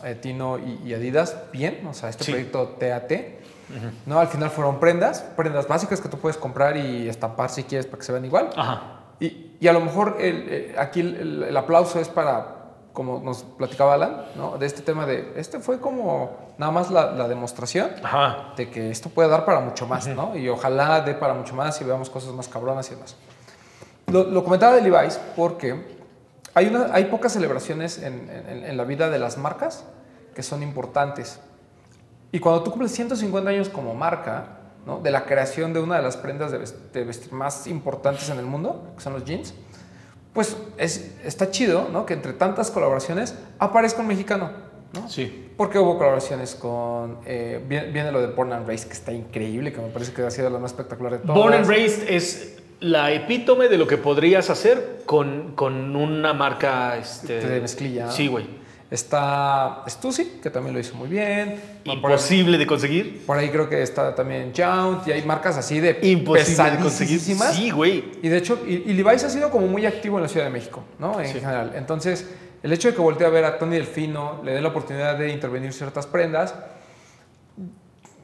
[0.04, 2.30] eh, Tino y, y Adidas, bien, o sea, este Sí.
[2.32, 3.12] proyecto TAT,
[4.06, 4.20] ¿no?
[4.20, 7.98] Al final fueron prendas, prendas básicas que tú puedes comprar y estampar si quieres para
[7.98, 8.50] que se vean igual.
[8.56, 9.00] Ajá.
[9.18, 12.55] Y, y a lo mejor el, eh, aquí el aplauso es para,
[12.96, 14.56] como nos platicaba Alan, ¿no?
[14.56, 18.54] De este tema de, este fue como nada más la, la demostración Ajá.
[18.56, 20.34] de que esto puede dar para mucho más, ¿no?
[20.34, 23.14] Y ojalá dé para mucho más y veamos cosas más cabronas y demás.
[24.06, 25.94] Lo, lo comentaba de Levi's porque
[26.54, 29.84] hay, una, hay pocas celebraciones en, en- en la vida de las marcas
[30.34, 31.38] que son importantes.
[32.32, 35.00] Y cuando tú cumples 150 años como marca, ¿no?
[35.00, 38.38] de la creación de una de las prendas de ves- de vestir más importantes en
[38.38, 39.52] el mundo, que son los jeans,
[40.36, 42.06] pues es, está chido ¿no?
[42.06, 44.52] que entre tantas colaboraciones aparezca un mexicano.
[44.92, 45.08] ¿no?
[45.08, 45.50] Sí.
[45.56, 47.18] Porque hubo colaboraciones con.
[47.26, 50.22] eh, viene, viene lo de Born and Raised, que está increíble, que me parece que
[50.22, 51.36] ha sido la más espectacular de todas.
[51.36, 56.96] Born and Raised es la epítome de lo que podrías hacer con, con una marca
[56.98, 58.10] este, De mezclilla.
[58.10, 58.46] Sí, güey.
[58.90, 61.60] Está Stussy, que también lo hizo muy bien.
[61.84, 63.22] Por ahí, Imposible de conseguir.
[63.26, 65.98] por ahí creo que está también Jount, y hay marcas así de.
[66.02, 67.18] Imposible de conseguir.
[67.18, 68.04] Sí, güey.
[68.22, 70.52] Y de hecho, y, y Levi's ha sido como muy activo en la Ciudad de
[70.52, 71.20] México, ¿no?
[71.20, 71.40] En Sí.
[71.40, 71.72] general.
[71.74, 72.28] Entonces,
[72.62, 75.30] el hecho de que voltee a ver a Tony Delfino, le dé la oportunidad de
[75.30, 76.54] intervenir ciertas prendas.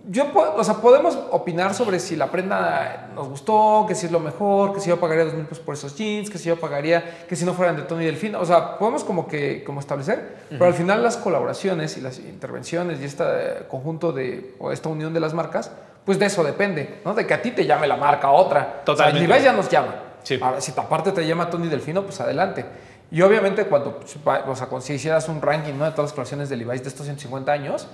[0.09, 4.19] Yo, o sea, podemos opinar sobre si la prenda nos gustó, que si es lo
[4.19, 7.25] mejor, que si yo pagaría dos mil pesos por esos jeans, que si yo pagaría,
[7.29, 8.41] que si no fueran de Tony Delfino.
[8.41, 13.01] O sea, podemos como que como establecer, pero al final las colaboraciones y las intervenciones
[13.01, 13.25] y este
[13.69, 15.71] conjunto de, o esta unión de las marcas,
[16.05, 17.15] pues de eso depende, ¿no?
[17.15, 18.83] De que a ti te llame la marca otra.
[18.85, 19.25] Totalmente.
[19.25, 19.95] O sea, ya nos llama.
[20.25, 20.39] Sí.
[20.43, 22.65] Ahora, si aparte te llama Tony Delfino, pues adelante.
[23.13, 24.01] Y obviamente cuando,
[24.47, 25.85] o sea, si hicieras un ranking ¿no?
[25.85, 27.87] de todas las colecciones de Levi's de estos 150 años,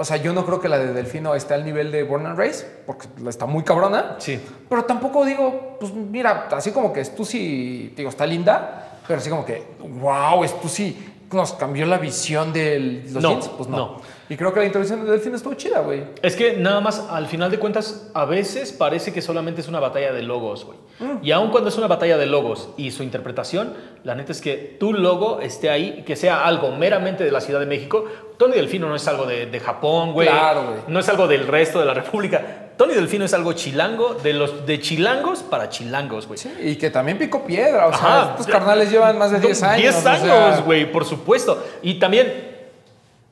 [0.00, 2.38] o sea, yo no creo que la de Delfino esté al nivel de Born and
[2.38, 4.14] Race, porque está muy cabrona.
[4.18, 4.40] Sí.
[4.68, 9.44] Pero tampoco digo, pues mira, así como que Stussy, digo, está linda, pero así como
[9.44, 10.96] que, wow, Stussy
[11.32, 13.48] nos cambió la visión de los No, jeans.
[13.48, 13.76] Pues no.
[13.76, 14.00] no.
[14.28, 16.04] Y creo que la introducción de Delfino estuvo chida, güey.
[16.22, 19.80] Es que nada más, al final de cuentas, a veces parece que solamente es una
[19.80, 20.78] batalla de logos, güey.
[21.22, 23.72] Y aun cuando es una batalla de logos y su interpretación,
[24.04, 27.60] la neta es que tu logo esté ahí, que sea algo meramente de la Ciudad
[27.60, 28.04] de México.
[28.36, 30.28] Tony Delfino no es algo de, de Japón, güey.
[30.28, 30.78] Claro, güey.
[30.88, 32.68] No es algo del resto de la República.
[32.76, 36.38] Tony Delfino es algo chilango, de los de chilangos para chilangos, güey.
[36.38, 38.30] Sí, y que también picó piedra, o sea, Ajá.
[38.30, 39.82] estos carnales llevan más de 10 años.
[39.82, 41.60] 10 o sea, años, güey, por supuesto.
[41.82, 42.57] Y también,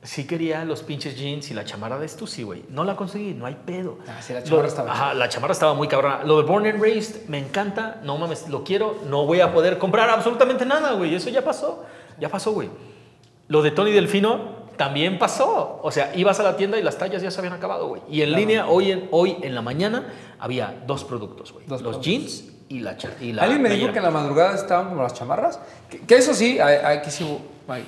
[0.06, 2.64] sí quería los pinches jeans y la chamarra de Stussy, güey.
[2.70, 3.98] No la conseguí, no hay pedo.
[4.08, 6.22] Ah, sí, la chamarra Lo- estaba Ajá, la chamarra estaba muy cabrona.
[6.24, 8.00] Lo de Born and Raised me encanta.
[8.04, 8.96] No mames, lo quiero.
[9.08, 11.14] No voy a poder comprar absolutamente nada, güey.
[11.14, 11.84] Eso ya pasó.
[12.18, 12.70] Ya pasó, güey.
[13.48, 15.80] Lo de Tony Delfino también pasó.
[15.82, 18.02] O sea, ibas a la tienda y las tallas ya se habían acabado, güey.
[18.10, 18.40] Y en Claro.
[18.40, 20.06] línea, hoy en, hoy en la mañana,
[20.38, 21.66] había dos productos, güey.
[21.66, 22.04] Los productos.
[22.06, 25.14] jeans y la, y la Alguien me dijo que en la madrugada estaban como las
[25.14, 25.60] chamarras.
[25.88, 27.38] Que, que eso sí, aquí sí,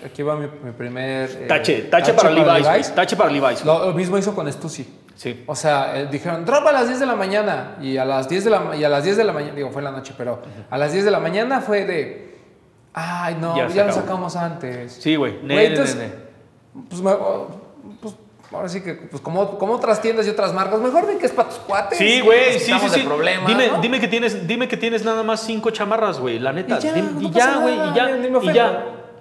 [0.04, 1.30] aquí va mi, mi primer...
[1.30, 2.82] eh, Tache, tache, para, Levi's, güey.
[2.94, 3.62] Tache para Levi's.
[3.64, 3.78] güey.
[3.78, 4.86] Lo, lo mismo hizo con Stussy.
[5.14, 5.42] Sí.
[5.46, 7.76] O sea, eh, dijeron, drop a las 10 de la mañana.
[7.80, 9.80] Y a las 10 de la, y a las 10 de la mañana, digo, fue
[9.80, 12.38] en la noche, pero a las 10 de la mañana fue de,
[12.94, 14.92] ay, no, Ya ya, lo sacamos antes.
[14.92, 15.38] Sí, güey.
[15.42, 15.74] Güey.
[15.74, 15.96] Pues,
[17.04, 17.48] oh,
[18.00, 18.14] pues,
[18.52, 21.32] ahora sí que, pues como, como otras tiendas y otras marcas, mejor ven que es
[21.32, 21.98] para tus cuates.
[21.98, 23.08] Sí, güey, sí, sí, sí.
[23.46, 23.80] dime, ¿no?
[23.80, 26.38] dime que tienes, dime que tienes nada más cinco chamarras, güey.
[26.38, 26.78] La neta.
[26.78, 28.30] Y ya, Dim- no y ya, güey, nada, y ya, ni- ni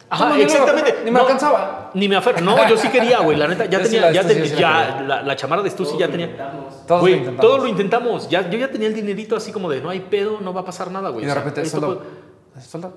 [0.10, 0.96] No, Ajá, ni me exactamente.
[1.04, 1.92] ni me alcanzaba.
[1.94, 2.40] Ni me aferro.
[2.42, 3.38] No, yo sí quería, güey.
[3.38, 5.70] La neta, ya Yo sí tenía, la ya, sí la ya la, la chamarra de
[5.70, 6.28] Stussy ya tenía.
[6.28, 6.86] Intentamos.
[6.88, 7.42] Todos lo Güey, intentamos.
[7.42, 8.30] todos lo intentamos.
[8.30, 10.66] Ya, yo ya tenía el dinerito así como de no hay pedo, no va a
[10.66, 11.24] pasar nada, güey.
[11.24, 12.02] Y de O sea, repente solo,
[12.54, 12.94] fue- solo-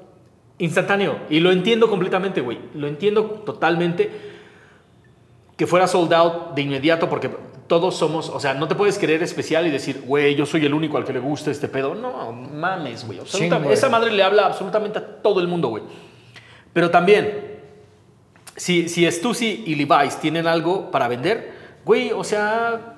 [0.58, 1.16] Instantáneo.
[1.30, 2.58] Y lo entiendo completamente, güey.
[2.74, 4.10] Lo entiendo totalmente.
[5.56, 7.30] Que fuera sold out de inmediato porque
[7.66, 10.74] todos somos, o sea, no te puedes creer especial y decir, güey, yo soy el
[10.74, 11.94] único al que le gusta este pedo.
[11.94, 13.20] No, mames, güey.
[13.72, 15.82] Esa madre le habla absolutamente a todo el mundo, güey.
[16.72, 17.58] Pero también,
[18.56, 21.52] si, si Stussy y Levi's tienen algo para vender,
[21.84, 22.96] güey, o sea,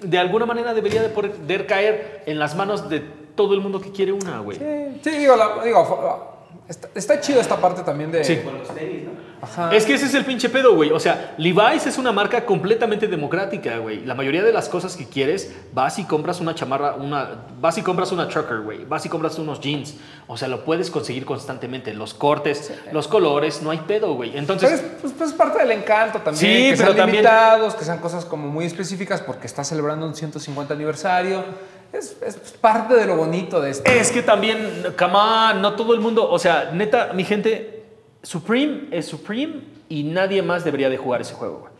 [0.00, 3.00] de alguna manera debería de poder caer en las manos de
[3.34, 4.58] todo el mundo que quiere una, güey.
[4.58, 8.24] Sí, sí, digo, la- digo, está, está chido esta parte también de...
[8.24, 8.38] Sí.
[8.38, 9.10] Con los tenis, ¿no?
[9.42, 9.74] Ajá.
[9.74, 10.90] Es que ese es el pinche pedo, güey.
[10.92, 14.04] O sea, Levi's es una marca completamente democrática, güey.
[14.06, 17.28] La mayoría de las cosas que quieres, vas y compras una chamarra, una,
[17.60, 18.84] vas y compras una trucker, güey.
[18.84, 19.96] Vas y compras unos jeans.
[20.28, 21.92] O sea, lo puedes conseguir constantemente.
[21.92, 24.30] Los cortes, los colores, no hay pedo, güey.
[24.30, 26.36] Pero Entonces, es pues, pues, parte del encanto también.
[26.36, 30.06] Sí, que pero sean también- limitados, que sean cosas como muy específicas porque está celebrando
[30.06, 31.44] un 150 aniversario.
[31.92, 33.90] Es, es parte de lo bonito de esto.
[33.90, 37.81] es que también, come on, no todo el mundo, o sea, neta, mi gente,
[38.22, 41.72] Supreme es Supreme y nadie más debería de jugar ese juego, güey.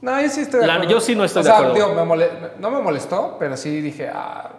[0.00, 0.92] No, yo sí estoy de La- acuerdo.
[0.92, 1.74] yo sí no estoy o de sea, acuerdo.
[1.74, 2.30] digo, me mole-
[2.60, 4.50] no me molestó, pero sí dije, ah,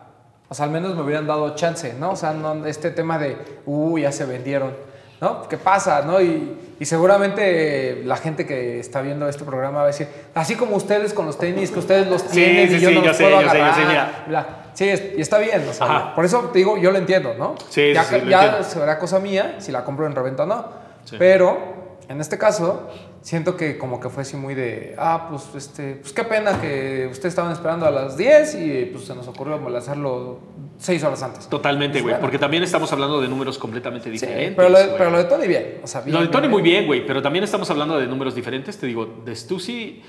[0.50, 2.12] o sea, al menos me hubieran dado chance, ¿no?
[2.12, 4.74] O sea, no, este tema de, uy, ya se vendieron,
[5.22, 5.48] ¿no?
[5.48, 6.20] ¿Qué pasa, no?
[6.20, 10.76] Y, y seguramente la gente que está viendo este programa va a decir, así como
[10.76, 13.18] ustedes con los tenis, que ustedes los tienen sí, y yo sí, no yo los
[13.18, 13.88] sé, puedo yo sé, yo sé, agarrar.
[13.88, 14.24] mira.
[14.28, 14.48] bla.
[14.74, 16.16] Sí, es- y está bien, o sea, Ajá.
[16.16, 17.56] por eso te digo, yo lo entiendo, ¿no?
[17.70, 18.68] Sí, ya sí, sí, lo ya entiendo.
[18.70, 20.89] será cosa mía si la compro en reventa o no.
[21.10, 21.16] Sí.
[21.20, 22.90] Pero en este caso,
[23.22, 27.08] siento que como que fue así muy de, ah, pues, este, pues qué pena que
[27.12, 30.40] ustedes estaban esperando a las 10 y pues se nos ocurrió lanzarlo
[30.80, 31.48] 6 horas antes.
[31.48, 32.22] Totalmente, güey, Bueno.
[32.22, 34.54] porque también estamos hablando de números completamente Sí, diferentes.
[34.56, 34.98] pero, lo de, güey.
[34.98, 36.16] pero lo de Tony bien, o sea, bien.
[36.16, 38.78] Lo de Tony muy bien, güey, pero también estamos hablando de números diferentes.
[38.78, 40.02] Te digo, de Stussy,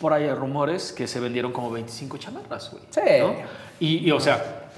[0.00, 2.82] por ahí hay rumores que se vendieron como 25 chamarras, güey.
[2.90, 3.00] Sí.
[3.20, 3.34] ¿no?
[3.80, 4.68] Y, y, o sea,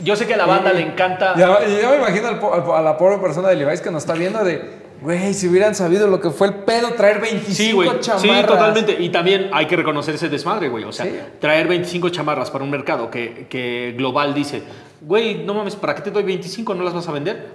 [0.00, 1.34] yo sé que a la banda le encanta...
[1.36, 4.42] Ya, yo me imagino al a la pobre persona de Levi's que nos está viendo
[4.44, 7.88] de, güey, si hubieran sabido lo que fue el pedo traer 25 Sí, güey.
[8.00, 8.22] chamarras.
[8.40, 8.96] Sí, totalmente.
[9.00, 10.84] Y también hay que reconocer ese desmadre, güey.
[10.84, 11.18] O sea, Sí.
[11.40, 14.62] traer 25 chamarras para un mercado que, que global dice,
[15.00, 16.74] güey, no mames, ¿para qué te doy 25?
[16.74, 17.46] ¿No las vas a vender?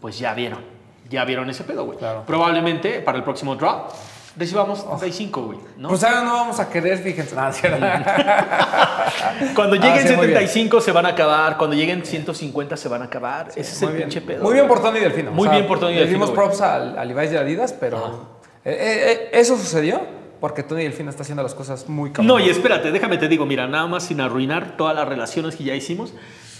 [0.00, 0.60] Pues ya vieron.
[1.08, 1.98] Ya vieron ese pedo, güey.
[1.98, 2.22] Claro.
[2.26, 3.90] Probablemente para el próximo drop
[4.36, 5.58] recibamos 35, güey.
[5.76, 5.88] ¿no?
[5.88, 7.34] Pues ahora no vamos a querer, fíjense.
[7.34, 7.78] Nada, ¿cierto?
[9.54, 10.38] Cuando Ah, lleguen sí, muy bien.
[10.38, 13.48] 75 se van a acabar, cuando lleguen 150 se van a acabar.
[13.50, 14.02] Ese es el bien.
[14.02, 14.42] pinche pedo.
[14.44, 15.30] Muy bien por Tony Delfino.
[15.30, 16.46] Muy bien por Tony le Delfino, dimos güey.
[16.48, 18.28] props al- a, Levi's y a Adidas, pero
[18.64, 20.00] eh, eh, eh, eso sucedió
[20.40, 22.46] porque Tony Delfino está haciendo las cosas muy No, cabronas.
[22.46, 25.74] y espérate, déjame te digo, mira, nada más sin arruinar todas las relaciones que ya
[25.74, 26.14] hicimos.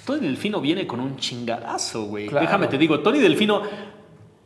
[0.05, 2.27] Tony Delfino viene con un chingadazo, güey.
[2.27, 2.45] Claro.
[2.47, 3.63] Déjame te digo, Tony Delfino.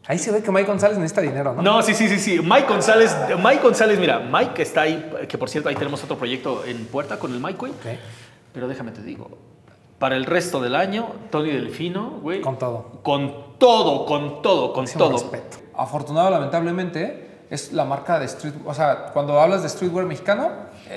[0.06, 1.62] Ahí se ve que Mike González necesita dinero, ¿no?
[1.62, 2.40] No, sí, sí, sí, sí.
[2.43, 6.62] Mike González, Mike González, mira, Mike está ahí, que por cierto ahí tenemos otro proyecto
[6.66, 7.72] en puerta con el Mike, güey.
[7.72, 7.86] Ok.
[8.52, 9.31] Pero déjame te digo,
[9.98, 12.43] para el resto del año, Tony Delfino, güey.
[12.43, 13.01] Con todo.
[13.02, 15.12] Con todo, con todo, con Máximo todo.
[15.14, 15.56] respeto.
[15.76, 20.51] Afortunado, lamentablemente, es la marca de street, o sea, cuando hablas de streetwear mexicano,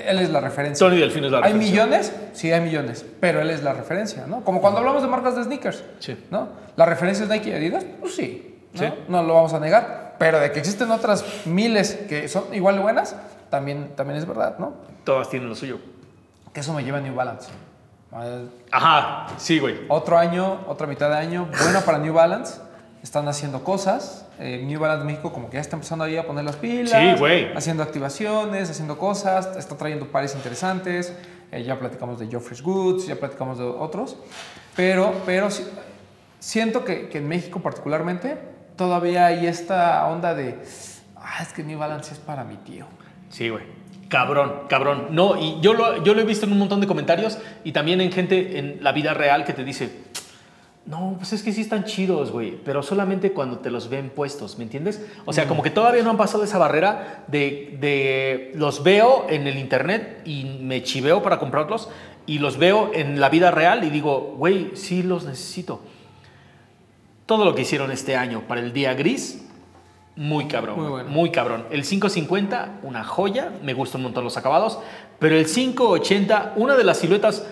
[0.06, 0.86] él es la referencia.
[0.86, 1.84] Tony Delfino es la ¿Hay referencia.
[1.86, 2.12] millones?
[2.34, 4.44] Sí, hay millones, pero él es la referencia, ¿no?
[4.44, 6.16] Como cuando hablamos de marcas de sneakers, Sí.
[6.30, 6.48] ¿no?
[6.76, 7.84] ¿La referencia es Nike y Adidas?
[8.00, 8.86] Pues sí, ¿no?
[8.86, 8.94] Sí.
[9.08, 12.82] No lo vamos a negar, pero de que existen otras miles que son igual de
[12.82, 13.16] buenas,
[13.50, 14.74] también, también es verdad, ¿no?
[15.04, 15.78] Todas tienen lo suyo.
[16.52, 17.50] Que eso me lleva a New Balance.
[18.70, 19.80] Ajá, sí, güey.
[19.88, 22.60] Otro año, otra mitad de año, bueno para New Balance.
[23.02, 24.26] Están haciendo cosas.
[24.40, 27.00] Eh, New Balance México como que ya está empezando ahí a poner las pilas.
[27.00, 27.52] Sí, güey.
[27.54, 29.56] Haciendo activaciones, haciendo cosas.
[29.56, 31.14] Está trayendo pares interesantes.
[31.52, 34.16] Eh, ya platicamos de Joffrey's Goods, ya platicamos de otros.
[34.74, 35.48] Pero, pero
[36.40, 38.38] siento que, que en México particularmente
[38.78, 40.58] todavía hay esta onda de...
[41.16, 42.86] Ah, es que New Balance es para mi tío.
[43.28, 43.64] Sí, güey.
[44.08, 45.08] Cabrón, cabrón.
[45.10, 48.00] No, y yo lo, yo lo he visto en un montón de comentarios y también
[48.00, 49.90] en gente en la vida real que te dice,
[50.86, 54.56] no, pues es que sí están chidos, güey, pero solamente cuando te los ven puestos,
[54.56, 55.04] ¿me entiendes?
[55.26, 59.46] O sea, como que todavía no han pasado esa barrera de, de los veo en
[59.46, 61.90] el internet y me chiveo para comprarlos
[62.24, 65.82] y los veo en la vida real y digo, güey, sí los necesito.
[67.28, 69.44] Todo lo que hicieron este año para el día gris,
[70.16, 70.76] muy cabrón.
[70.80, 71.32] Muy Muy, bueno.
[71.32, 71.64] cabrón.
[71.70, 73.52] El 550, una joya.
[73.62, 74.78] Me gustan un montón los acabados.
[75.18, 77.44] Pero el 580, una de las siluetas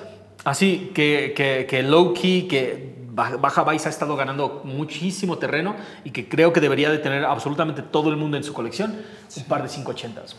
[0.44, 5.77] así que, que, que low key, que Ba- Baja Vice ha estado ganando muchísimo terreno
[6.05, 8.97] y que creo que debería de tener absolutamente todo el mundo en su colección.
[9.36, 10.35] Un par de 580s.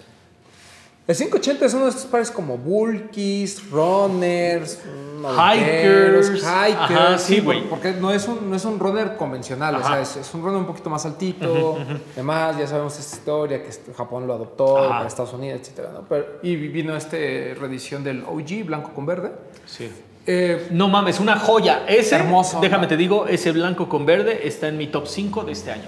[1.07, 4.77] El 580 es uno de estos pares como bulkies, runners,
[5.21, 6.29] Hikers.
[6.29, 7.63] hikers, Ajá, sí, güey.
[7.69, 10.57] porque no es un, no es un runner convencional, o sea, es, es un runner
[10.59, 11.77] un poquito más altito,
[12.15, 14.89] demás, ya sabemos esta historia que Japón lo adoptó Ajá.
[14.89, 16.01] para Estados Unidos, etcétera, ¿no?
[16.09, 19.31] Pero- y vino esta reedición del OG, blanco con verde.
[19.65, 19.89] Sí.
[20.29, 21.85] Eh, No mames, una joya.
[21.87, 22.59] Ese, Hermoso.
[22.59, 25.85] déjame te digo, ese blanco con verde está en mi top 5 de este año.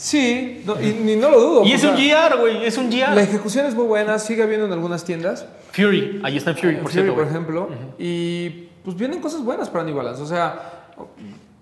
[0.00, 1.64] Sí, no- y, ni no lo dudo.
[1.64, 3.14] Y es sea, un GR, güey, es un GR.
[3.14, 5.46] La ejecución es muy buena, sigue habiendo en algunas tiendas.
[5.72, 7.14] Fury, ahí está en Fury, En por Fury, cierto.
[7.14, 7.34] por güey.
[7.34, 7.68] ejemplo.
[7.98, 8.48] Y
[8.84, 10.22] pues vienen cosas buenas para New Balance.
[10.22, 10.92] O sea,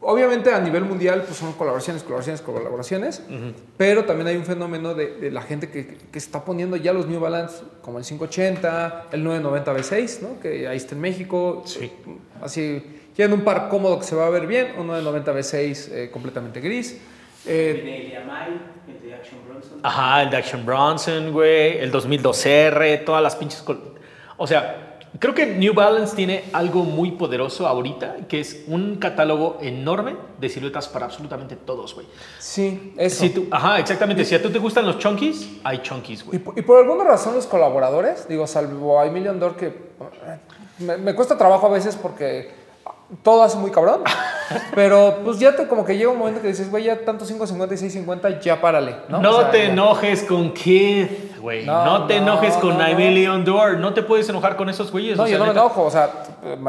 [0.01, 3.23] obviamente a nivel mundial pues son colaboraciones, colaboraciones, colaboraciones.
[3.77, 7.07] Pero también hay un fenómeno de, de la gente que, que está poniendo ya los
[7.07, 10.41] New Balance como el 580, el 990 V6, ¿no?
[10.41, 11.63] Que ahí está en México.
[11.67, 11.91] Sí.
[12.41, 12.83] Así,
[13.15, 16.61] tienen un par cómodo que se va a ver bien, un 990 V6 eh, completamente
[16.61, 16.97] gris.
[17.47, 18.13] Eh,
[18.89, 19.81] el de Action Bronson.
[19.83, 23.65] Ajá, el de Action Bronson, güey, el 2002R, todas las pinches...
[24.37, 29.59] O sea, creo que New Balance tiene algo muy poderoso ahorita, que es un catálogo
[29.61, 32.07] enorme de siluetas para absolutamente todos, güey.
[32.39, 33.21] sí, eso.
[33.21, 34.25] Si tú, ajá, exactamente.
[34.25, 36.39] Si a tú te gustan los chunkies, hay chunkies, Y, güey.
[36.39, 40.39] por- y por alguna razón los colaboradores, digo, salvo a Million Door que eh,
[40.79, 42.68] me, me cuesta trabajo a veces porque
[43.23, 44.03] todo hace muy cabrón,
[44.75, 47.75] pero pues ya te como que llega un momento que dices, güey, ya tanto 550
[47.75, 49.21] y 650, ya párale, ¿no?
[49.21, 49.73] No, O sea, te ya.
[49.73, 51.65] enojes con Keith, güey.
[51.65, 52.95] No, No, te no, enojes con I.
[52.95, 53.79] Million Door.
[53.79, 55.17] No te puedes enojar con esos güeyes.
[55.17, 56.11] No, o sea, yo no me enojo, o sea,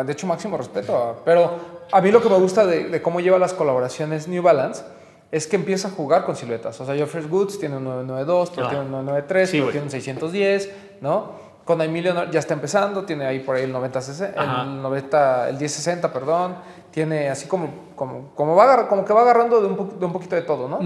[0.05, 1.51] de hecho máximo respeto, pero
[1.91, 4.83] a mí lo que me gusta de, de cómo lleva las colaboraciones New Balance
[5.31, 6.79] es que empieza a jugar con siluetas.
[6.81, 8.69] O sea, Joffrey's Goods tiene un 992, pero Ah.
[8.69, 10.71] tiene un 993, Sí, pero tiene un 610,
[11.01, 11.48] ¿no?
[11.69, 13.99] Con Emilio ya está empezando, tiene ahí por ahí el 90,
[14.35, 14.63] Ajá.
[14.63, 16.55] el 90, el 1060, perdón.
[16.89, 20.33] Tiene así como, como, como, va, como que va agarrando de un, de un poquito
[20.35, 20.79] de todo, ¿no?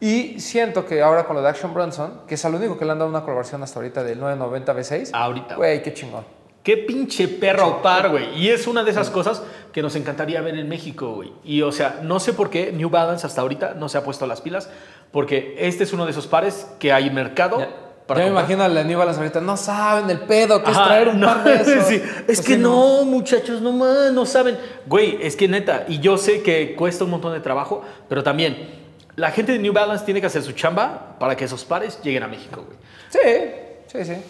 [0.00, 2.90] Y siento que ahora con lo de Action Bronson, que es al único que le
[2.90, 5.54] han dado una colaboración hasta ahorita del 990 V6, Ahorita.
[5.54, 6.24] güey, qué chingón.
[6.64, 8.36] Qué pinche perro par, güey.
[8.36, 11.32] Y es una de esas cosas que nos encantaría ver en México, güey.
[11.44, 14.26] Y o sea, no sé por qué New Balance hasta ahorita no se ha puesto
[14.26, 14.68] las pilas,
[15.12, 17.60] porque este es uno de esos pares que hay mercado.
[17.60, 17.68] Ya,
[18.08, 20.76] para ya me imagino a la New Balance ahorita, no saben el pedo que es
[20.76, 21.84] traer un no, par de esos.
[21.86, 24.58] sí, Es Pues que sí, no, muchachos, no más, no saben.
[24.86, 28.88] Güey, es que neta, y yo sé que cuesta un montón de trabajo, pero también
[29.14, 32.22] la gente de New Balance tiene que hacer su chamba para que esos pares lleguen
[32.24, 32.78] a México, güey.
[33.10, 33.50] Sí,
[33.86, 34.20] sí, sí.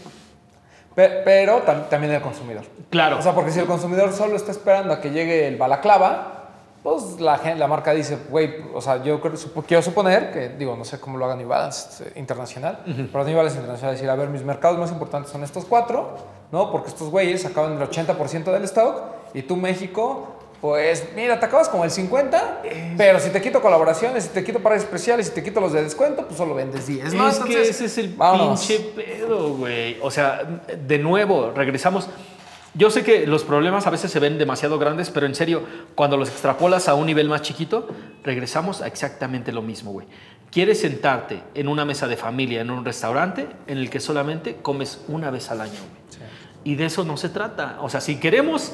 [0.95, 2.65] Pe- Pero, tam- también el consumidor.
[2.91, 3.19] Claro.
[3.19, 6.38] O sea, porque si el consumidor solo está esperando a que llegue el balaclava,
[6.89, 10.77] pues la, la marca dice, güey, o sea, yo creo- supo- quiero suponer que, digo,
[10.77, 12.81] no sé cómo lo haga New Balance eh, internacional,
[13.13, 16.17] pero New Balance internacional decir, a ver, mis mercados más importantes son estos cuatro,
[16.53, 16.71] ¿no?
[16.73, 19.03] Porque estos güeyes acaban el 80% del stock
[19.35, 22.63] y tú, México, pues mira, te acabas con el 50,
[22.97, 25.85] pero si te quito colaboraciones, si te quito pares especiales, si te quito los de
[25.85, 27.29] descuento, pues solo vendes 10, ¿no?
[27.29, 28.67] Es que Entonces, ese es el vámonos.
[28.67, 29.99] pinche pedo, güey.
[30.03, 32.09] O sea, de nuevo, regresamos.
[32.75, 35.63] Yo sé que los problemas a veces se ven demasiado grandes, pero en serio,
[35.95, 37.89] cuando los extrapolas a un nivel más chiquito,
[38.23, 40.07] regresamos a exactamente lo mismo, güey.
[40.51, 45.05] Quieres sentarte en una mesa de familia, en un restaurante, en el que solamente comes
[45.09, 46.29] una vez al año, güey.
[46.65, 47.79] Y de eso no se trata.
[47.81, 48.73] O sea, si queremos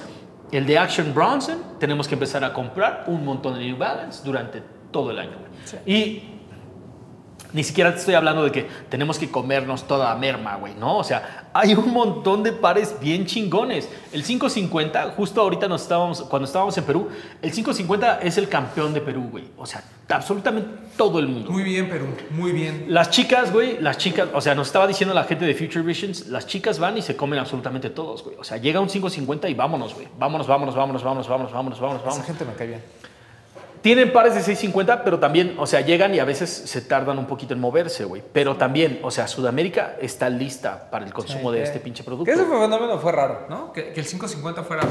[0.53, 4.63] el de Action Bronson, tenemos que empezar a comprar un montón de New Balance durante
[4.91, 5.83] todo el año, güey.
[5.87, 6.23] Y
[7.55, 10.99] Ni siquiera te estoy hablando de que tenemos que comernos toda la merma, güey, ¿no?
[10.99, 13.89] O sea, hay un montón de pares bien chingones.
[14.13, 17.09] El 550, justo ahorita nos estábamos, cuando estábamos en Perú,
[17.41, 19.45] el 550 es el campeón de Perú, güey.
[19.57, 21.49] O sea, absolutamente todo el mundo.
[21.53, 22.87] Muy bien, Perú, muy bien.
[22.89, 26.27] Las chicas, güey, las chicas, o sea, nos estaba diciendo la gente de Future Visions,
[26.27, 28.37] las chicas van y se comen absolutamente todos, güey.
[28.37, 30.09] O sea, llega un 550 y vámonos, güey.
[30.19, 32.83] Vámonos, vámonos, vámonos, vámonos, vámonos, vámonos, vámonos, Esa gente me cae bien.
[33.85, 37.27] Tienen pares de 650, pero también, o sea, llegan y a veces se tardan un
[37.27, 38.23] poquito en moverse, güey.
[38.33, 42.07] Pero también, o sea, Sudamérica está lista para el consumo de que- este pinche Que
[42.07, 42.33] producto.
[42.33, 43.75] ese fenómeno fue raro, ¿no?
[43.75, 44.85] Que, que el 550 fuera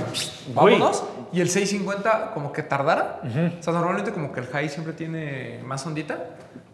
[0.54, 0.76] Güey.
[0.76, 3.20] vámonos y el 650 como que tardara.
[3.60, 6.20] O sea, normalmente como que el high siempre tiene más ondita,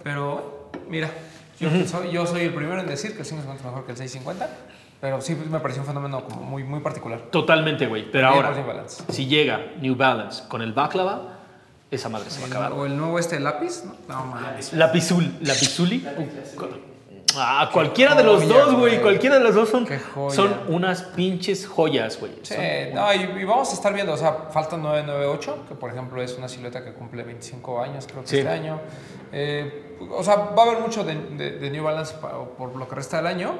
[0.03, 1.09] pero mira,
[1.57, 3.97] yo, soy, yo soy el primero en decir que el 550 es mejor que el
[3.97, 4.49] 650,
[4.99, 7.21] pero sí me pareció un fenómeno como muy, muy particular.
[7.31, 8.11] Totalmente, güey.
[8.11, 9.03] Pero Bien ahora, Balance.
[9.07, 11.37] si llega New Balance con el baklava,
[11.91, 12.71] esa madre se va a acabar.
[12.73, 14.73] O el nuevo este lápiz, no, no mames.
[14.73, 16.05] La pizul, la pizuli.
[17.37, 18.99] Ah, cualquiera de los dos, güey.
[19.01, 19.87] Cualquiera de los dos son,
[20.31, 22.31] son unas pinches joyas, güey.
[22.41, 22.55] Sí,
[22.93, 26.35] no, y, y vamos a estar viendo, o sea, falta 998, que por ejemplo es
[26.37, 28.37] una silueta que cumple 25 años, creo que Sí.
[28.39, 28.79] este año.
[29.31, 32.87] Eh, o sea, va a haber mucho de, de- de New Balance pa- por lo
[32.87, 33.53] que resta del año.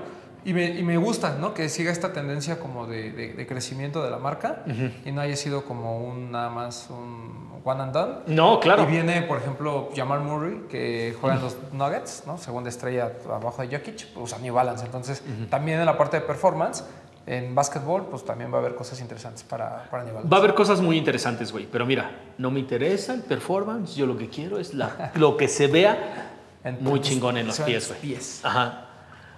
[0.45, 1.53] Y me, y me gusta, ¿no?
[1.53, 4.63] Que siga esta tendencia como de, de- de crecimiento de la marca
[5.05, 8.13] y no haya sido como un nada más un one and done.
[8.27, 8.83] No, claro.
[8.83, 12.37] Y viene, por ejemplo, Jamal Murray, que juega en los Nuggets, ¿no?
[12.37, 14.85] Segunda estrella abajo de Jokic, pues usa New Balance.
[14.85, 16.83] Entonces, también en la parte de performance,
[17.25, 20.31] en básquetbol, pues también va a haber cosas interesantes para, para New Balance.
[20.31, 21.67] Va a haber cosas muy interesantes, güey.
[21.71, 23.95] Pero mira, no me interesa el performance.
[23.95, 26.31] Yo lo que quiero es la, lo que se vea
[26.79, 27.99] muy chingón en los pies, güey.
[28.01, 28.41] pies.
[28.43, 28.85] Ajá.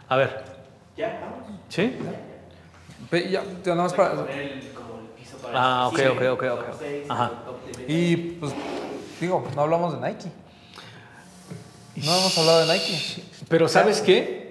[0.08, 0.44] A ver.
[0.96, 1.60] Ya, vamos.
[1.70, 1.98] ¿Sí?
[3.30, 4.14] Ya nada más para-
[5.54, 6.66] Ah, ok, Sí, ok, ok, top ok.
[6.80, 7.32] seis, Ajá.
[7.88, 8.54] Y pues,
[9.20, 10.30] digo, no hablamos de Nike.
[11.96, 13.24] No hemos hablado de Nike.
[13.50, 14.42] Pero ¿sabes qué?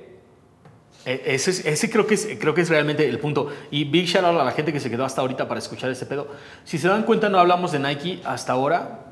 [1.07, 3.49] E- Ese, es- ese creo, que es, creo que es realmente el punto.
[3.71, 6.07] Y big shout out a la gente que se quedó hasta ahorita para escuchar este
[6.07, 6.29] pedo.
[6.65, 9.07] Si se dan cuenta, no hablamos de Nike hasta ahora.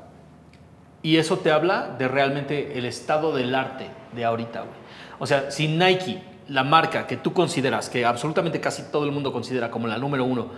[1.01, 4.73] Y eso te habla de realmente el estado del arte de ahorita, güey.
[5.17, 9.31] O sea, si Nike, la marca que tú consideras, que absolutamente casi todo el mundo
[9.31, 10.49] considera como la número uno,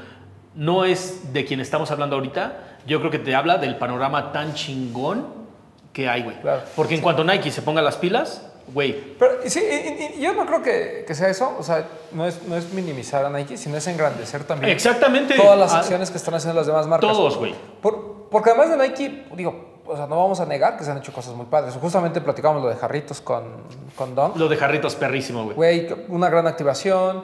[0.56, 4.54] no es de quien estamos hablando ahorita, yo creo que te habla del panorama tan
[4.54, 5.28] chingón
[5.94, 6.40] que hay, güey.
[6.42, 6.62] Claro.
[6.76, 9.60] Porque en cuanto Nike se ponga las pilas, güey, Pero sí,
[10.18, 11.56] y- yo no creo que, que sea eso.
[11.60, 15.36] O sea, no es, no es minimizar a Nike, sino es engrandecer también Exactamente.
[15.36, 17.10] todas las Ah, acciones que están haciendo las demás marcas.
[17.12, 17.54] Todos, güey.
[17.82, 20.98] Por- porque además de Nike, digo, o sea, no vamos a negar que se han
[21.00, 21.74] hecho cosas muy padres.
[21.76, 23.44] Justamente platicamos lo de jarritos con,
[23.96, 24.36] con Dunk.
[24.38, 25.56] Lo de Jarritos perrísimo, güey.
[25.56, 27.24] Güey, una gran activación.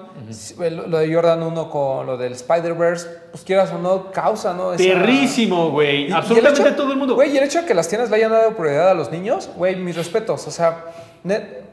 [0.59, 4.73] Lo lo de Jordan 1 con lo del Spider-Verse, pues quieras o no, causa, ¿no?
[4.73, 6.11] Esa- Perrísimo, güey.
[6.11, 7.15] Absolutamente el hecho- todo el mundo.
[7.15, 9.49] Güey, y el hecho de que las tiendas le hayan dado prioridad a los niños,
[9.55, 10.45] güey, mis respetos.
[10.47, 10.85] O sea,
[11.23, 11.63] net-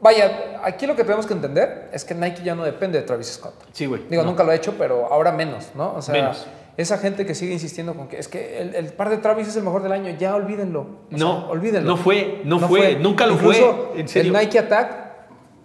[0.00, 3.28] vaya, aquí lo que tenemos que entender es que Nike ya no depende de Travis
[3.32, 3.54] Scott.
[3.72, 4.02] Sí, güey.
[4.08, 4.30] Digo, No.
[4.30, 5.94] nunca lo ha hecho, pero ahora menos, ¿no?
[5.94, 6.46] O sea, Menos.
[6.76, 9.56] Esa gente que sigue insistiendo con que es que el, el par de Travis es
[9.56, 10.80] el mejor del año, ya olvídenlo.
[10.80, 11.88] O No, sea, olvídenlo.
[11.90, 14.32] no fue, no fue, nunca lo Incluso fue, en serio.
[14.32, 15.06] El Nike Attack,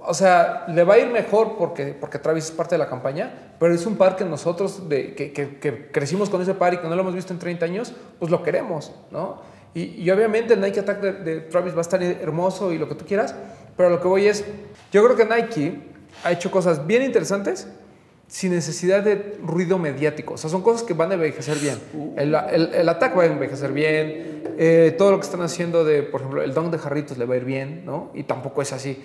[0.04, 3.54] o sea, le va a ir mejor porque, porque Travis es parte de la campaña,
[3.60, 6.78] pero es un par que nosotros, de, que, que- que crecimos con ese par y
[6.78, 9.42] que no lo hemos visto en 30 años, pues lo queremos, ¿no?
[9.74, 12.88] Y, y obviamente el Nike Attack de, de Travis va a estar hermoso y lo
[12.90, 13.36] que tú quieras,
[13.78, 14.44] pero lo que voy es,
[14.92, 15.80] yo creo que Nike
[16.24, 17.68] ha hecho cosas bien interesantes
[18.32, 20.36] sin necesidad de ruido mediático.
[20.36, 21.78] O sea, son cosas que van a envejecer bien.
[22.16, 24.42] El, el, el ataque va a envejecer bien.
[24.58, 27.34] eh, todo lo que están haciendo de, por ejemplo, el dunk de jarritos le va
[27.34, 28.10] a ir bien, ¿no?
[28.14, 29.04] Y tampoco es así.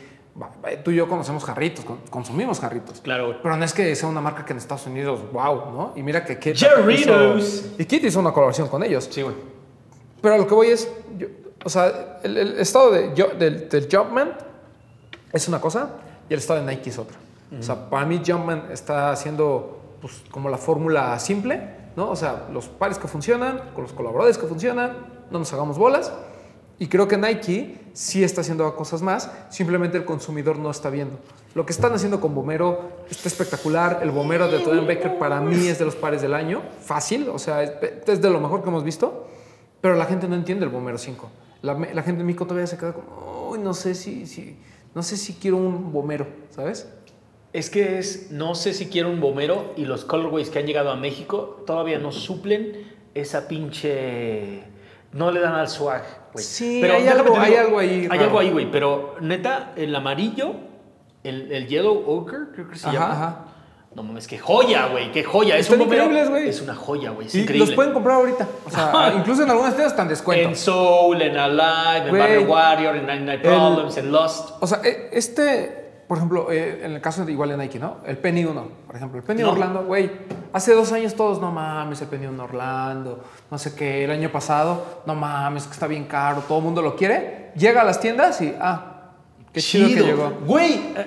[0.84, 3.00] Tú y yo conocemos jarritos, con- consumimos jarritos.
[3.00, 3.38] Claro.
[3.42, 5.92] Pero no es que sea una marca que en Estados Unidos, wow, ¿no?
[5.96, 7.42] Y mira que Kit Jarritos.
[7.42, 9.08] hizo- y Kit hizo una colaboración con ellos.
[9.10, 9.34] Sí, güey.
[10.22, 10.88] Pero a lo que voy es,
[11.18, 11.26] yo-
[11.64, 14.36] o sea, el, el estado de, yo- del, del Jumpman
[15.32, 15.90] es una cosa
[16.28, 17.16] y el estado de Nike es otra.
[17.58, 21.62] O sea, para mí Jumpman está haciendo pues, como la fórmula simple,
[21.96, 22.10] ¿no?
[22.10, 24.96] O sea, los pares que funcionan, con los colaboradores que funcionan,
[25.30, 26.12] no nos hagamos bolas.
[26.78, 31.18] Y creo que Nike sí está haciendo cosas más, simplemente el consumidor no está viendo.
[31.54, 34.00] Lo que están haciendo con Bomero está espectacular.
[34.02, 37.38] El Bomero de Tony Baker para mí es de los pares del año, fácil, o
[37.38, 39.26] sea, es, de lo mejor que hemos visto.
[39.80, 41.30] Pero la gente no entiende el Bomero 5.
[41.62, 44.58] La, la gente en México todavía se queda como, "Uy, no sé si, si,
[44.94, 46.86] no sé si quiero un Bomero, ¿sabes?
[47.56, 50.90] Es que es, no sé si quiero un bomero y los colorways que han llegado
[50.90, 54.62] a México todavía no suplen esa pinche...
[55.12, 56.02] No le dan al swag,
[56.34, 56.44] güey.
[56.44, 58.22] Sí, Pero hay algo- hay algo ahí Hay raro.
[58.24, 58.70] algo ahí, güey.
[58.70, 60.52] Pero neta, el amarillo,
[61.24, 63.12] el, el yellow ochre, creo que se llama.
[63.12, 63.44] ajá.
[63.94, 65.56] No mames, qué joya, güey, qué joya.
[65.56, 66.48] Es un bombero- increíbles, güey.
[66.50, 67.28] Es una joya, güey.
[67.28, 67.66] Es Y increíble.
[67.68, 68.46] los pueden comprar ahorita.
[68.66, 70.50] O sea, incluso en algunas tiendas están descuento.
[70.50, 72.18] En Soul, en Alive, en.
[72.18, 74.50] Battle Warrior, en 99 El- Problems, en Lost.
[74.60, 77.96] O sea, e- este, por ejemplo, eh, en el caso de igual de Nike, ¿no?
[78.06, 79.18] El Penny 1, por ejemplo.
[79.18, 79.52] El Penny No.
[79.52, 80.10] Orlando, güey.
[80.52, 84.04] Hace dos años todos, no mames, el Penny 1 Orlando, no sé qué.
[84.04, 87.50] El año pasado, no mames, que está bien caro, todo el mundo lo quiere.
[87.56, 89.10] Llega a las tiendas y, ah,
[89.52, 90.30] qué chido, que llegó.
[90.46, 91.06] Güey, eh,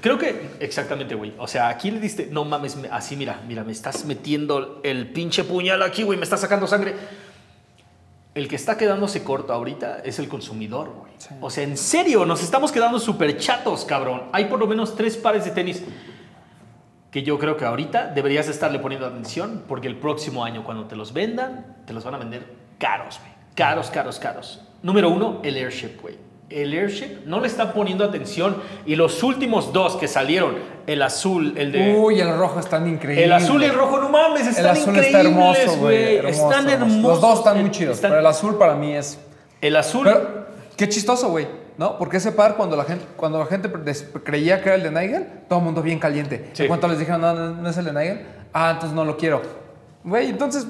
[0.00, 1.32] creo que exactamente, güey.
[1.38, 5.10] O sea, aquí le diste, no mames, me- así mira, mira, me estás metiendo el
[5.12, 6.94] pinche puñal aquí, güey, me está sacando sangre.
[8.34, 11.05] El que está quedándose corto ahorita es el consumidor, güey.
[11.40, 14.24] O sea, en serio, nos estamos quedando súper chatos, cabrón.
[14.32, 15.82] Hay por lo menos tres pares de tenis
[17.10, 20.96] que yo creo que ahorita deberías estarle poniendo atención porque el próximo año cuando te
[20.96, 22.46] los vendan, te los van a vender
[22.78, 23.32] caros, güey.
[23.54, 24.60] Caros, caros, caros.
[24.82, 26.18] Número uno, el Airship, güey.
[26.50, 30.56] El Airship no le están poniendo atención y los últimos dos que salieron,
[30.86, 31.96] el azul, el de...
[31.96, 33.24] Uy, el rojo están increíbles.
[33.24, 36.16] el azul y el rojo, no mames, El están azul increíbles, está hermoso, güey.
[36.18, 36.70] Están hermoso.
[36.70, 37.02] hermosos.
[37.02, 39.18] Los dos están muy chidos, Están- pero el azul para mí es
[39.62, 40.04] el azul...
[40.04, 40.35] Pero
[40.76, 41.46] qué chistoso, güey,
[41.78, 41.98] ¿no?
[41.98, 43.70] Porque ese par, cuando la gente, cuando la gente
[44.24, 46.50] creía que era el de Nigel, todo el mundo bien caliente.
[46.52, 46.62] Sí.
[46.62, 49.16] En cuanto les dijeron, no, no, no es el de Nigel, ah, entonces no lo
[49.16, 49.42] quiero.
[50.04, 50.66] Güey, entonces,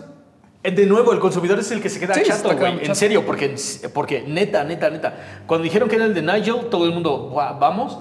[0.63, 2.85] De nuevo, el consumidor es el que se queda Sí, chato, güey.
[2.85, 3.55] En serio, porque,
[3.95, 5.15] porque neta, neta, neta.
[5.47, 7.99] Cuando dijeron que era el de Nigel, todo el mundo, "Guau, vamos.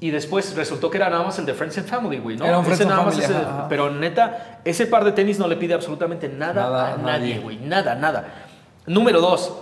[0.00, 2.44] Y después resultó que era nada más el de Friends and Family, güey, ¿no?
[2.44, 3.68] Era un Friends Ese and nada más Family, ese-.
[3.68, 7.38] Pero neta, ese par de tenis no le pide absolutamente nada, Nada a nadie.
[7.38, 7.58] güey.
[7.58, 8.24] Nada, nada.
[8.86, 9.52] Número dos,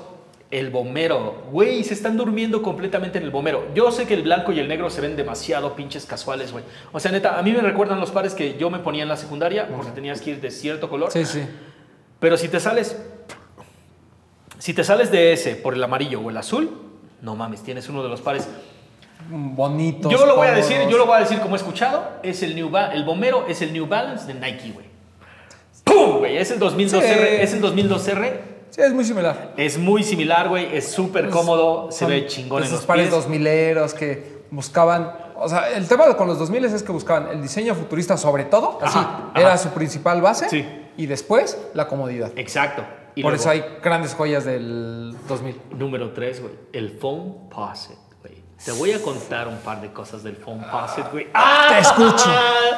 [0.51, 1.44] el bombero.
[1.52, 3.68] Güey, se están durmiendo completamente en el bombero.
[3.74, 6.64] Yo sé que el blanco y el negro se ven demasiado pinches casuales, güey.
[6.93, 9.16] O sea, neta, a mí me recuerdan los pares que yo me ponía en la
[9.16, 11.10] secundaria porque tenías que ir de cierto color.
[11.12, 11.43] sí, sí.
[12.18, 12.97] Pero si te sales,
[14.59, 16.70] si te sales de ese por el amarillo o el azul,
[17.22, 18.47] no mames, tienes uno de los pares.
[19.31, 20.10] Bonitos.
[20.12, 22.55] Yo lo voy a decir, yo lo voy a decir como he escuchado, es el
[22.55, 24.86] New Ba- el bombero es el New Balance de Nike, güey.
[25.85, 26.36] ¡Pum, güey!
[26.36, 27.10] Es el 2002 Sí.
[27.10, 28.40] R, es el 2002R.
[28.70, 29.55] Sí, es muy similar.
[29.56, 33.26] Es muy similar, güey, es súper cómodo, se ve chingón en Esos los pares pies.
[33.26, 35.12] 2000eros que buscaban.
[35.36, 38.78] O sea, el tema con los 2000 es que buscaban el diseño futurista sobre todo,
[38.82, 39.59] así, Ajá, era ajá.
[39.59, 40.64] su principal base, Sí.
[40.97, 42.30] y después la comodidad.
[42.36, 42.84] Exacto.
[43.16, 45.60] Y Por luego, eso hay grandes joyas del 2000.
[45.76, 48.10] Número 3, güey, el Posset, güey.
[48.65, 51.28] Te voy a contar un par de cosas del Foam Posset, güey.
[51.32, 51.69] ¡Ah!
[51.70, 52.31] Te escucho,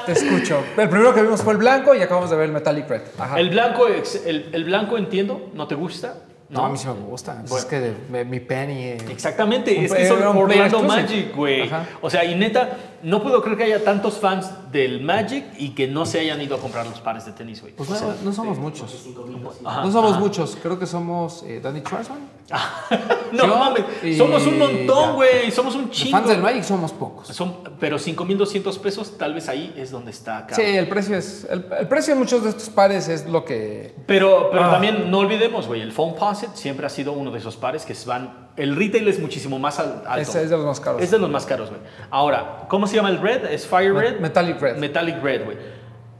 [0.07, 0.65] te escucho.
[0.77, 3.03] El primero que vimos fue el blanco y acabamos de ver el Metallic Red.
[3.19, 3.41] Ajá.
[3.41, 6.15] El blanco, el, el blanco entiendo, ¿no te gusta?
[6.51, 7.43] no, a mí sí me gusta.
[7.49, 7.57] Bueno.
[7.57, 7.95] Es que
[8.25, 8.85] mi penny.
[8.85, 10.83] eh, Exactamente, es que son Orlando.
[10.83, 11.69] Magic, güey.
[12.03, 15.87] O sea, y neta, no puedo creer que haya tantos fans del Magic y que
[15.89, 17.74] no se hayan ido a comprar los pares de tenis, güey.
[17.74, 19.07] Pues O no, sea, no somos muchos.
[19.07, 19.51] 5.200.
[19.65, 20.20] Ajá, no somos ajá.
[20.20, 20.57] muchos.
[20.62, 22.19] Creo que somos eh, Danny Schwarzman.
[23.33, 25.51] no yo mames, y somos un montón, güey.
[25.51, 26.19] Somos un Los chingo.
[26.19, 27.29] fans del Magic somos pocos.
[27.29, 30.55] Son, pero 5.200 pesos, tal vez ahí es donde está acá.
[30.55, 31.47] Sí, el precio es.
[31.51, 33.95] El, el precio de muchos de estos pares es lo que.
[34.07, 34.70] Pero, pero Ah.
[34.73, 37.95] también no olvidemos, güey, el Foam Posset siempre ha sido uno de esos pares que
[37.95, 38.41] se van.
[38.57, 40.20] El retail es muchísimo más al- alto.
[40.20, 41.03] Es, es de los más caros.
[41.03, 41.81] Es de los más caros, güey.
[42.11, 43.47] Ahora, ¿cómo se llama el red?
[43.47, 44.20] ¿Es Fire Red?
[44.20, 44.77] Metallic Red.
[44.77, 45.57] Metallic Red, güey.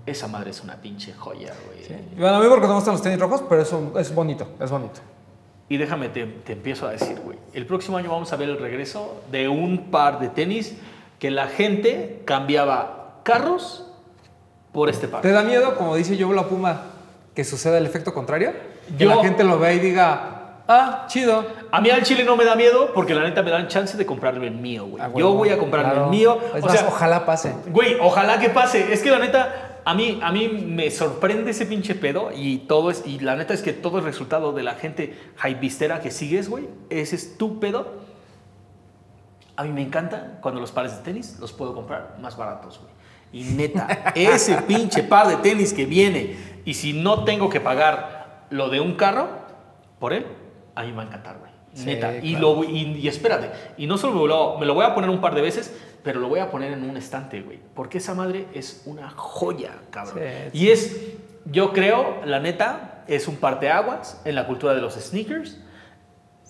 [0.06, 1.82] Esa madre es una pinche joya, güey.
[2.16, 4.14] Y Bueno, a mí porque no me gustan los tenis rojos, pero es, un- es
[4.14, 5.00] bonito, es bonito.
[5.68, 7.38] Y déjame, te, te empiezo a decir, güey.
[7.52, 10.74] El próximo año vamos a ver el regreso de un par de tenis
[11.18, 13.86] que la gente cambiaba carros
[14.72, 15.20] por este par.
[15.22, 16.82] ¿Te da miedo, como dice yo la Puma,
[17.34, 18.52] que suceda el efecto contrario?
[18.98, 21.47] Que Yo- la gente lo vea y diga, ah, chido.
[21.70, 24.06] A mí al chile no me da miedo porque la neta me dan chance de
[24.06, 25.02] comprarme el mío, güey.
[25.02, 26.05] Ah, Yo voy a comprarme claro.
[26.06, 26.39] el mío.
[26.55, 27.55] Es o más, sea, ojalá pase.
[27.68, 28.93] Güey, ojalá que pase.
[28.93, 32.90] Es que la neta, a mí, a mí me sorprende ese pinche pedo y todo
[32.90, 36.48] es, y la neta es que todo es resultado de la gente hypistera que sigues,
[36.48, 36.68] güey.
[36.90, 38.12] Es tu pedo.
[39.56, 42.93] A mí me encanta cuando los pares de tenis los puedo comprar más baratos, güey.
[43.32, 48.47] Y neta, ese pinche par de tenis que viene y si no tengo que pagar
[48.51, 49.28] lo de un carro
[49.98, 50.26] por él,
[50.74, 51.52] a mí me va a encantar, güey.
[51.74, 52.16] Sí, Neta.
[52.16, 52.56] Y, claro.
[52.56, 55.20] lo, y, y espérate, y no solo me lo, me lo voy a poner un
[55.20, 57.60] par de veces, pero lo voy a poner en un estante, güey.
[57.74, 60.18] Porque esa madre es una joya, cabrón.
[60.52, 61.12] Sí, Y es,
[61.46, 65.58] yo creo, la neta, es un parteaguas en la cultura de los sneakers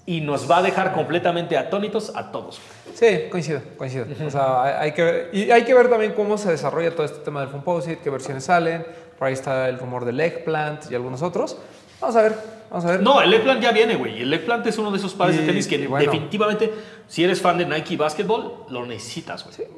[0.05, 2.61] y nos va a dejar completamente atónitos a todos.
[2.95, 4.07] Sí, coincido, coincido.
[4.27, 7.05] O sea, hay, hay que ver, y hay que ver también cómo se desarrolla todo
[7.05, 8.85] este tema del Composite, qué versiones salen.
[9.19, 11.57] Por ahí está el rumor del Eggplant y algunos otros.
[12.01, 12.35] Vamos a ver,
[12.73, 13.03] Vamos a ver.
[13.03, 14.23] No, el leg plant ya viene, güey.
[14.23, 16.07] El leg plant es uno de esos pares de tenis que bueno.
[16.11, 16.73] definitivamente,
[17.07, 19.69] si eres fan de Nike Basketball, lo necesitas, güey.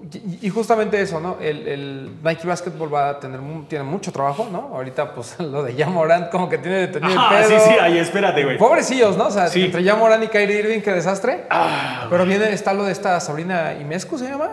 [0.41, 1.39] Y, y justamente eso, ¿no?
[1.41, 4.71] El, el Nike Basketball va a tener tiene mucho trabajo, ¿no?
[4.77, 7.65] Ahorita, pues, lo de Jamorant como que tiene detenido Ajá, el sí, pedo.
[7.65, 8.59] sí, ahí espérate, güey.
[8.59, 9.27] Pobrecillos, ¿no?
[9.27, 9.65] O sea, Sí.
[9.65, 11.47] entre Jamorant y Kyrie Irving, qué desastre.
[11.51, 14.51] Ah, Pero viene, está lo de esta Sabrina Imescu, ¿se llama?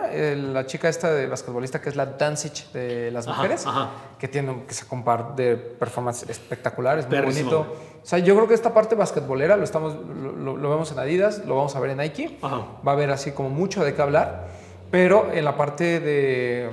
[0.52, 3.64] La chica esta de basquetbolista que es la Dancic de las mujeres.
[3.68, 3.90] ajá.
[4.18, 7.50] Que tiene que se compara de performance espectacular, es muy Perrísimo.
[7.50, 7.76] bonito.
[8.02, 11.44] O sea, yo creo que esta parte basquetbolera lo, estamos, lo, lo- vemos en Adidas,
[11.46, 12.38] lo vamos a ver en Nike.
[12.42, 12.66] Ajá.
[12.86, 14.48] Va a haber así como mucho de qué hablar.
[14.90, 16.70] Pero en la parte de,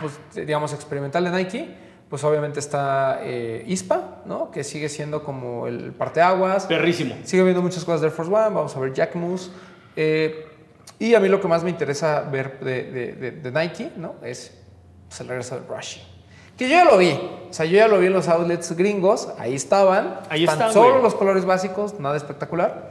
[0.00, 1.74] pues, digamos, experimental de Nike,
[2.08, 4.50] pues obviamente está eh, ISPA, ¿no?
[4.50, 6.66] Que sigue siendo como el parteaguas.
[6.66, 7.14] Perrísimo.
[7.24, 9.50] Sigue viendo muchas cosas de Air Force One, vamos a ver Jack Moose.
[9.94, 10.46] eh,
[10.98, 14.14] y a mí lo que más me interesa ver de, de- de- de Nike, ¿no?
[14.22, 14.56] Es
[15.08, 16.00] pues, el regreso del Rushy.
[16.56, 17.12] Que yo ya lo vi.
[17.48, 19.28] O sea, yo ya lo vi en los outlets gringos.
[19.38, 20.20] Ahí estaban.
[20.28, 21.02] Ahí Están están, solo güey.
[21.02, 22.90] los colores básicos, nada espectacular.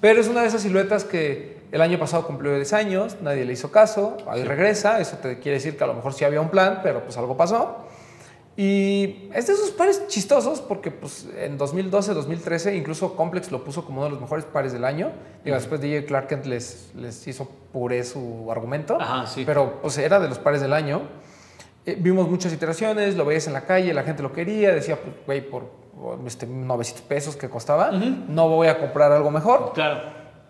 [0.00, 3.52] Pero es una de esas siluetas que el año pasado cumplió 10 años, nadie le
[3.52, 6.48] hizo caso, ahí regresa, eso te quiere decir que a lo mejor sí había un
[6.48, 7.84] plan, pero pues algo pasó.
[8.56, 13.84] Y es de esos pares chistosos porque pues en 2012, 2013 incluso Complex lo puso
[13.84, 15.12] como uno de los mejores pares del año.
[15.44, 19.00] Digo, después DJ Clark Kent les, les hizo puré su argumento.
[19.00, 19.44] Ajá, sí.
[19.46, 21.02] Pero pues era de los pares del año.
[21.88, 25.14] Eh, vimos muchas iteraciones, lo veías en la calle, la gente lo quería, decía, pues,
[25.24, 25.70] güey, por
[26.26, 29.72] este, 900 pesos que costaba, no voy a comprar algo mejor.
[29.72, 30.02] Claro.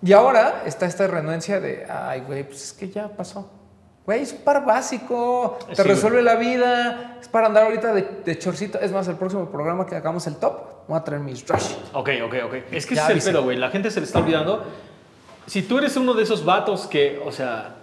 [0.02, 3.50] Y ahora está esta renuencia de, ay, güey, pues es que ya pasó.
[4.04, 5.94] Güey, es un par básico, te Sí, güey.
[5.94, 8.80] resuelve la vida, es para andar ahorita de, de chorcito.
[8.80, 11.72] Es más, el próximo programa que hagamos el top, voy a traer mis rush.
[11.92, 12.54] Ok, ok, ok.
[12.72, 13.56] Es que Ya ese es el pedo, güey.
[13.58, 14.64] La gente se le está olvidando.
[15.46, 17.76] Si tú eres uno de esos vatos que, o sea,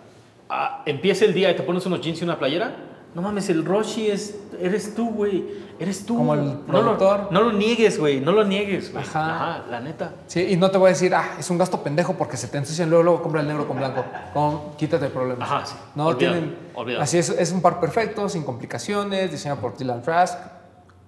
[0.49, 2.75] ah, empieza el día y te pones unos jeans y una playera,
[3.15, 5.65] no mames, el Roshi es, eres tú, güey.
[5.79, 6.15] Eres tú.
[6.17, 7.27] Como el No lo- productor.
[7.31, 8.19] No lo, niegues, güey.
[8.21, 9.03] No lo niegues, güey.
[9.03, 9.63] Ajá.
[9.69, 10.13] la neta.
[10.27, 12.57] Sí, y no te voy a decir, ah, es un gasto pendejo porque se te
[12.57, 14.05] ensucian luego, luego compra el negro con blanco.
[14.33, 15.49] Con, quítate problemas.
[15.49, 15.75] Ajá, sí.
[15.95, 16.57] No Olvídalo, tienen.
[16.75, 17.03] olvídalo.
[17.03, 20.37] Así es, es un par perfecto, sin complicaciones, diseñado por Dylan Trask.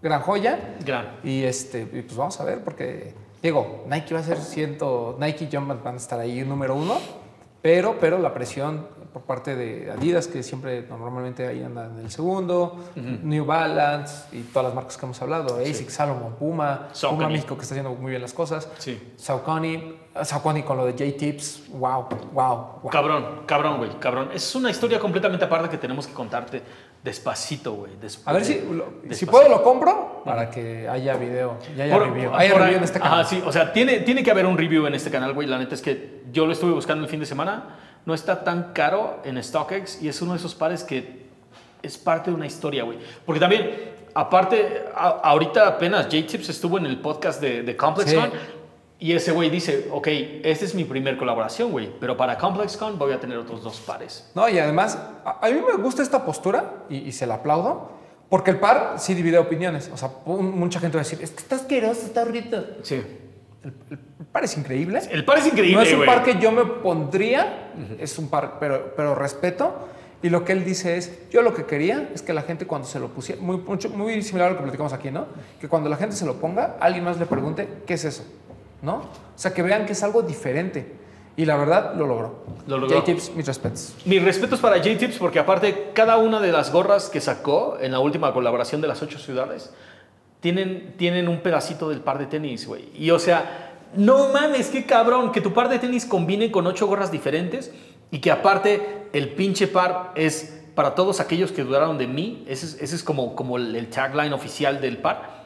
[0.01, 0.75] Gran joya.
[0.85, 1.17] Gran.
[1.23, 5.45] Y este, y pues vamos a ver, porque digo, Nike va a ser ciento, Nike
[5.45, 6.97] y Jumpman van a estar ahí número uno,
[7.61, 8.85] pero, pero la presión
[9.17, 14.41] por parte de Adidas, que siempre normalmente ahí anda en el segundo, New Balance y
[14.43, 17.17] todas las marcas que hemos hablado, ASICS, Salomon, Puma, Saucony.
[17.17, 19.13] Puma México que está haciendo muy bien las cosas, Sí.
[19.15, 22.91] Saucony, Saucony con lo de J-Tips, wow, wow, wow.
[22.91, 24.29] Cabrón, cabrón, güey, cabrón.
[24.33, 26.61] Es una historia completamente aparte que tenemos que contarte
[27.03, 27.93] despacito, güey.
[28.25, 32.07] A ver si, lo- si puedo lo compro para que haya video, y haya Por-
[32.09, 33.19] review, por haya ahí- review en este canal.
[33.21, 35.47] Ajá, sí, o sea, tiene, tiene que haber un review en este canal, güey.
[35.47, 37.77] La neta es que yo lo estuve buscando el fin de semana.
[38.07, 41.27] No está tan caro en StockX y es uno de esos pares que
[41.83, 42.97] es parte de una historia, güey.
[43.25, 43.69] Porque también,
[44.15, 48.37] aparte, a- ahorita apenas J-Tips estuvo en el podcast de, de ComplexCon Sí.
[48.99, 50.07] y ese güey dice, ok,
[50.43, 54.31] esta es mi primer colaboración, güey, pero para ComplexCon voy a tener otros dos pares.
[54.33, 57.91] No, y además, a, a mí me gusta esta postura y, y se la aplaudo,
[58.29, 59.91] porque el par sí divide opiniones.
[59.93, 62.25] O sea, mucha gente va a decir, es que está asqueroso, está.
[62.83, 63.03] Sí.
[63.63, 65.01] El, el par es increíble.
[65.11, 68.57] El par es increíble, no es un par que yo me pondría, es un par,
[68.59, 69.87] pero, pero respeto.
[70.21, 72.87] Y lo que él dice es, yo lo que quería es que la gente cuando
[72.87, 75.25] se lo pusiera, muy, mucho- muy similar a lo que platicamos aquí, ¿no?
[75.61, 78.25] Que cuando la gente se lo ponga, alguien más le pregunte, ¿qué es eso?
[78.81, 78.95] ¿No?
[78.95, 80.95] O sea, que vean que es algo diferente.
[81.35, 82.45] Y la verdad, lo logró.
[82.65, 82.95] Lo logró.
[82.97, 83.93] J-Tips, mis respetos.
[84.05, 87.99] Mis respetos para J-Tips porque aparte cada una de las gorras que sacó en la
[87.99, 89.71] última colaboración de las ocho ciudades
[90.39, 92.89] tienen, tienen un pedacito del par de tenis, güey.
[92.95, 96.87] Y o sea, no mames, qué cabrón, que tu par de tenis combine con ocho
[96.87, 97.71] gorras diferentes
[98.11, 102.43] y que aparte el pinche par es para todos aquellos que dudaron de mí.
[102.47, 105.37] Ese es, ese es como, como el, el tagline oficial del par.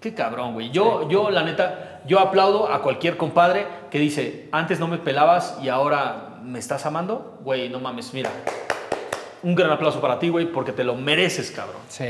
[0.00, 0.70] Qué cabrón, güey.
[0.70, 5.58] Yo, yo, la neta, yo aplaudo a cualquier compadre que dice, antes no me pelabas
[5.62, 7.38] y ahora me estás amando.
[7.42, 8.30] Güey, no mames, mira.
[9.42, 11.80] Un gran aplauso para ti, güey, porque te lo mereces, cabrón.
[11.88, 12.04] Sí,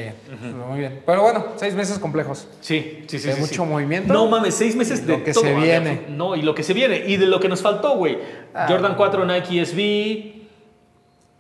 [0.68, 1.02] muy bien.
[1.04, 2.48] Pero bueno, seis meses complejos.
[2.60, 3.28] Sí, sí, sí.
[3.28, 3.68] De sí, mucho sí.
[3.68, 4.12] movimiento.
[4.12, 6.06] No mames, seis meses de lo que todo, se viene.
[6.08, 7.04] No, y lo que se viene.
[7.06, 8.18] Y de lo que nos faltó, güey.
[8.54, 8.66] Ah.
[8.68, 10.37] Jordan 4 Nike SB.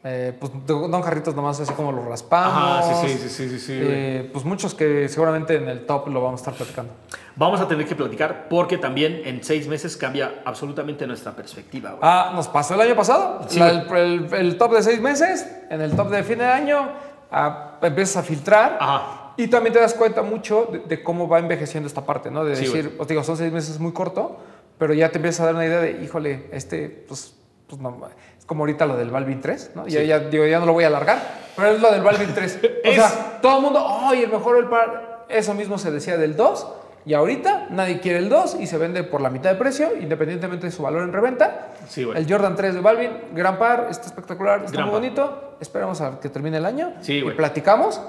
[0.04, 2.86] Eh, pues Don Jarritos nomás así como lo raspamos.
[2.86, 3.72] Ajá, sí, sí, sí, sí.
[3.74, 6.92] Eh, pues muchos que seguramente en el top lo vamos a estar platicando.
[7.34, 12.00] Vamos a tener que platicar porque también en seis meses cambia absolutamente nuestra perspectiva, güey.
[12.02, 13.40] Ah, nos pasó el año pasado.
[13.48, 16.46] Sí, La- el, el- el top de seis meses, en el top de fin de
[16.46, 16.90] año,
[17.32, 18.78] ah, empiezas a filtrar.
[18.80, 19.34] Ajá.
[19.36, 22.44] Y también te das cuenta mucho de, de cómo va envejeciendo esta parte, ¿no?
[22.44, 24.36] De decir, os digo, son seis meses muy corto,
[24.78, 27.34] pero ya te empiezas a dar una idea de, híjole, este, pues,
[27.68, 28.00] pues no,
[28.48, 29.86] como ahorita lo del Balvin 3, ¿no?
[29.86, 30.06] Ya, Sí.
[30.08, 31.20] ya, digo, ya no lo voy a alargar,
[31.54, 32.58] pero es lo del Balvin 3.
[32.88, 35.26] O sea, todo el mundo, ¡ay, el mejor el par!
[35.28, 36.66] Eso mismo se decía del 2,
[37.04, 40.66] y ahorita nadie quiere el 2 y se vende por la mitad de precio, independientemente
[40.66, 41.68] de su valor en reventa.
[41.86, 42.18] Sí, güey.
[42.18, 45.00] El Jordan 3 de Balvin, gran par, está espectacular, está Gran muy par.
[45.02, 45.56] bonito.
[45.60, 47.36] Esperamos a que termine el año Sí, y güey.
[47.36, 48.00] platicamos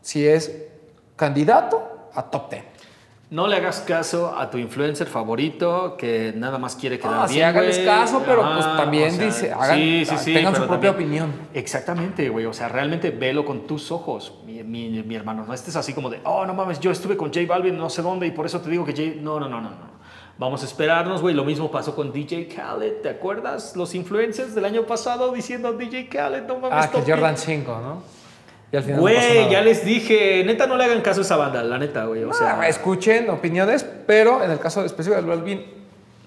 [0.00, 0.52] si es
[1.16, 2.64] candidato a top 10.
[3.30, 7.34] No le hagas caso a tu influencer favorito que nada más quiere quedar Ah, sí,
[7.34, 7.46] bien.
[7.46, 7.86] háganles güey.
[7.86, 11.32] caso, pero, pues, también dice, hagan- sí, sí, sí, tengan su propia también- opinión.
[11.54, 12.46] Exactamente, güey.
[12.46, 15.44] O sea, realmente velo con tus ojos, mi, mi- mi hermano.
[15.46, 18.02] No estés así como de, oh, no mames, yo estuve con J Balvin no sé
[18.02, 19.20] dónde y por eso te digo que J.
[19.22, 19.90] No, no, no, no, no.
[20.36, 21.32] Vamos a esperarnos, güey.
[21.34, 23.02] Lo mismo pasó con DJ Khaled.
[23.02, 23.76] ¿Te acuerdas?
[23.76, 26.86] Los influencers del año pasado diciendo DJ Khaled, no mames.
[26.86, 27.40] Ah, que Jordan 10".
[27.44, 28.02] 5, ¿no?
[28.72, 31.62] Y al final Güey, ya les dije, neta no le hagan caso a esa banda,
[31.62, 32.22] la neta, güey.
[32.24, 35.64] O sea, escuchen opiniones, pero en el caso específico del Balvin,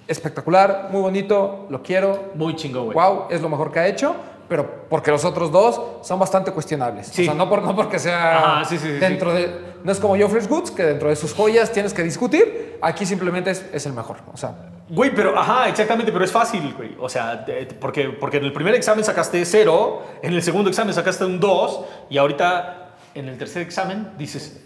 [0.08, 2.32] espectacular, muy bonito, lo quiero.
[2.36, 2.96] muy chingón, güey.
[2.96, 4.16] Wow, es lo mejor que ha hecho,
[4.50, 7.08] pero porque los otros dos son bastante cuestionables.
[7.08, 7.22] Sí.
[7.22, 9.73] O sea, no, por, no porque sea Ajá, sí, sí, sí, dentro de...
[9.84, 12.78] No es como Joe Fresh Goods, que dentro de sus joyas tienes que discutir.
[12.82, 14.18] Aquí simplemente es, es el mejor.
[14.34, 14.56] O sea,
[14.90, 16.96] Güey, pero, ajá, exactamente, pero es fácil, güey.
[17.00, 17.46] O sea,
[17.80, 21.86] porque, porque en el primer examen sacaste cero, en el segundo examen sacaste un 2,
[22.10, 24.62] y ahorita en el tercer examen dices,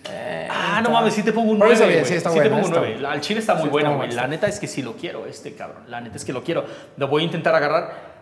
[0.49, 1.73] ah, no mames, sí te pongo un Pero 9.
[1.75, 2.93] está bien, sí, está te bueno, pongo un está 9.
[2.95, 3.09] bueno.
[3.09, 4.11] Al chile está muy Sí, bueno, güey.
[4.11, 5.83] La neta es que sí lo quiero, este cabrón.
[5.87, 6.65] La neta es que lo quiero.
[6.97, 8.17] Lo voy a intentar agarrar.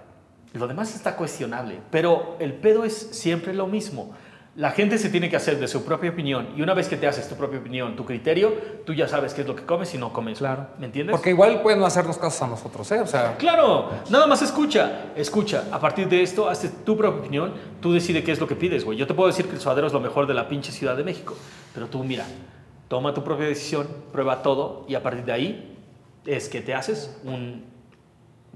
[0.53, 4.15] Lo demás está cuestionable, pero el pedo es siempre lo mismo.
[4.55, 7.07] La gente se tiene que hacer de su propia opinión y una vez que te
[7.07, 8.53] haces tu propia opinión, tu criterio,
[8.85, 10.37] tú ya sabes qué es lo que comes y no comes.
[10.37, 10.67] claro.
[10.79, 11.13] ¿Me entiendes?
[11.13, 13.01] Porque igual pueden no hacernos casos a nosotros, ¿eh?
[13.01, 15.65] O sea, Claro, nada más escucha, escucha.
[15.71, 18.85] A partir de esto, hazte tu propia opinión, tú decides qué es lo que pides,
[18.85, 18.97] güey.
[18.97, 21.03] Yo te puedo decir que el suadero es lo mejor de la pinche Ciudad de
[21.03, 21.35] México,
[21.73, 22.25] pero tú mira,
[22.87, 25.77] toma tu propia decisión, prueba todo y a partir de ahí
[26.25, 27.74] es que te haces un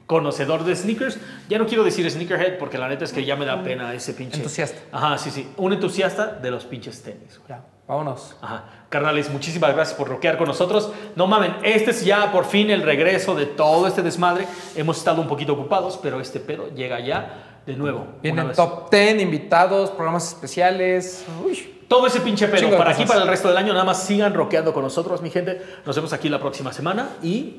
[0.09, 1.19] conocedor de sneakers.
[1.49, 4.15] Ya no quiero decir sneakerhead porque la neta es que ya me da pena ese
[4.15, 4.37] pinche...
[4.37, 4.79] Entusiasta.
[4.91, 5.47] Ajá, sí, sí.
[5.55, 7.49] Un entusiasta de los pinches tenis, güey.
[7.49, 8.35] ya, vámonos.
[8.41, 8.63] Ajá.
[8.89, 10.91] Carnales, muchísimas gracias por rockear con nosotros.
[11.15, 14.47] No mamen, este es ya por fin el regreso de todo este desmadre.
[14.75, 18.07] Hemos estado un poquito ocupados, pero este pedo llega ya de nuevo.
[18.23, 21.23] Vienen top 10, invitados, programas especiales.
[21.45, 21.83] Uy.
[21.87, 24.73] Todo ese pinche de Para aquí, para el resto del año, nada más sigan rockeando
[24.73, 25.61] con nosotros, mi gente.
[25.85, 27.57] Nos vemos aquí la próxima semana y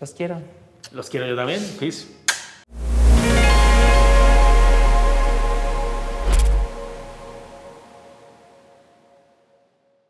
[0.00, 0.63] Los quiero.
[0.92, 1.62] Los quiero yo también.
[1.78, 2.23] Peace.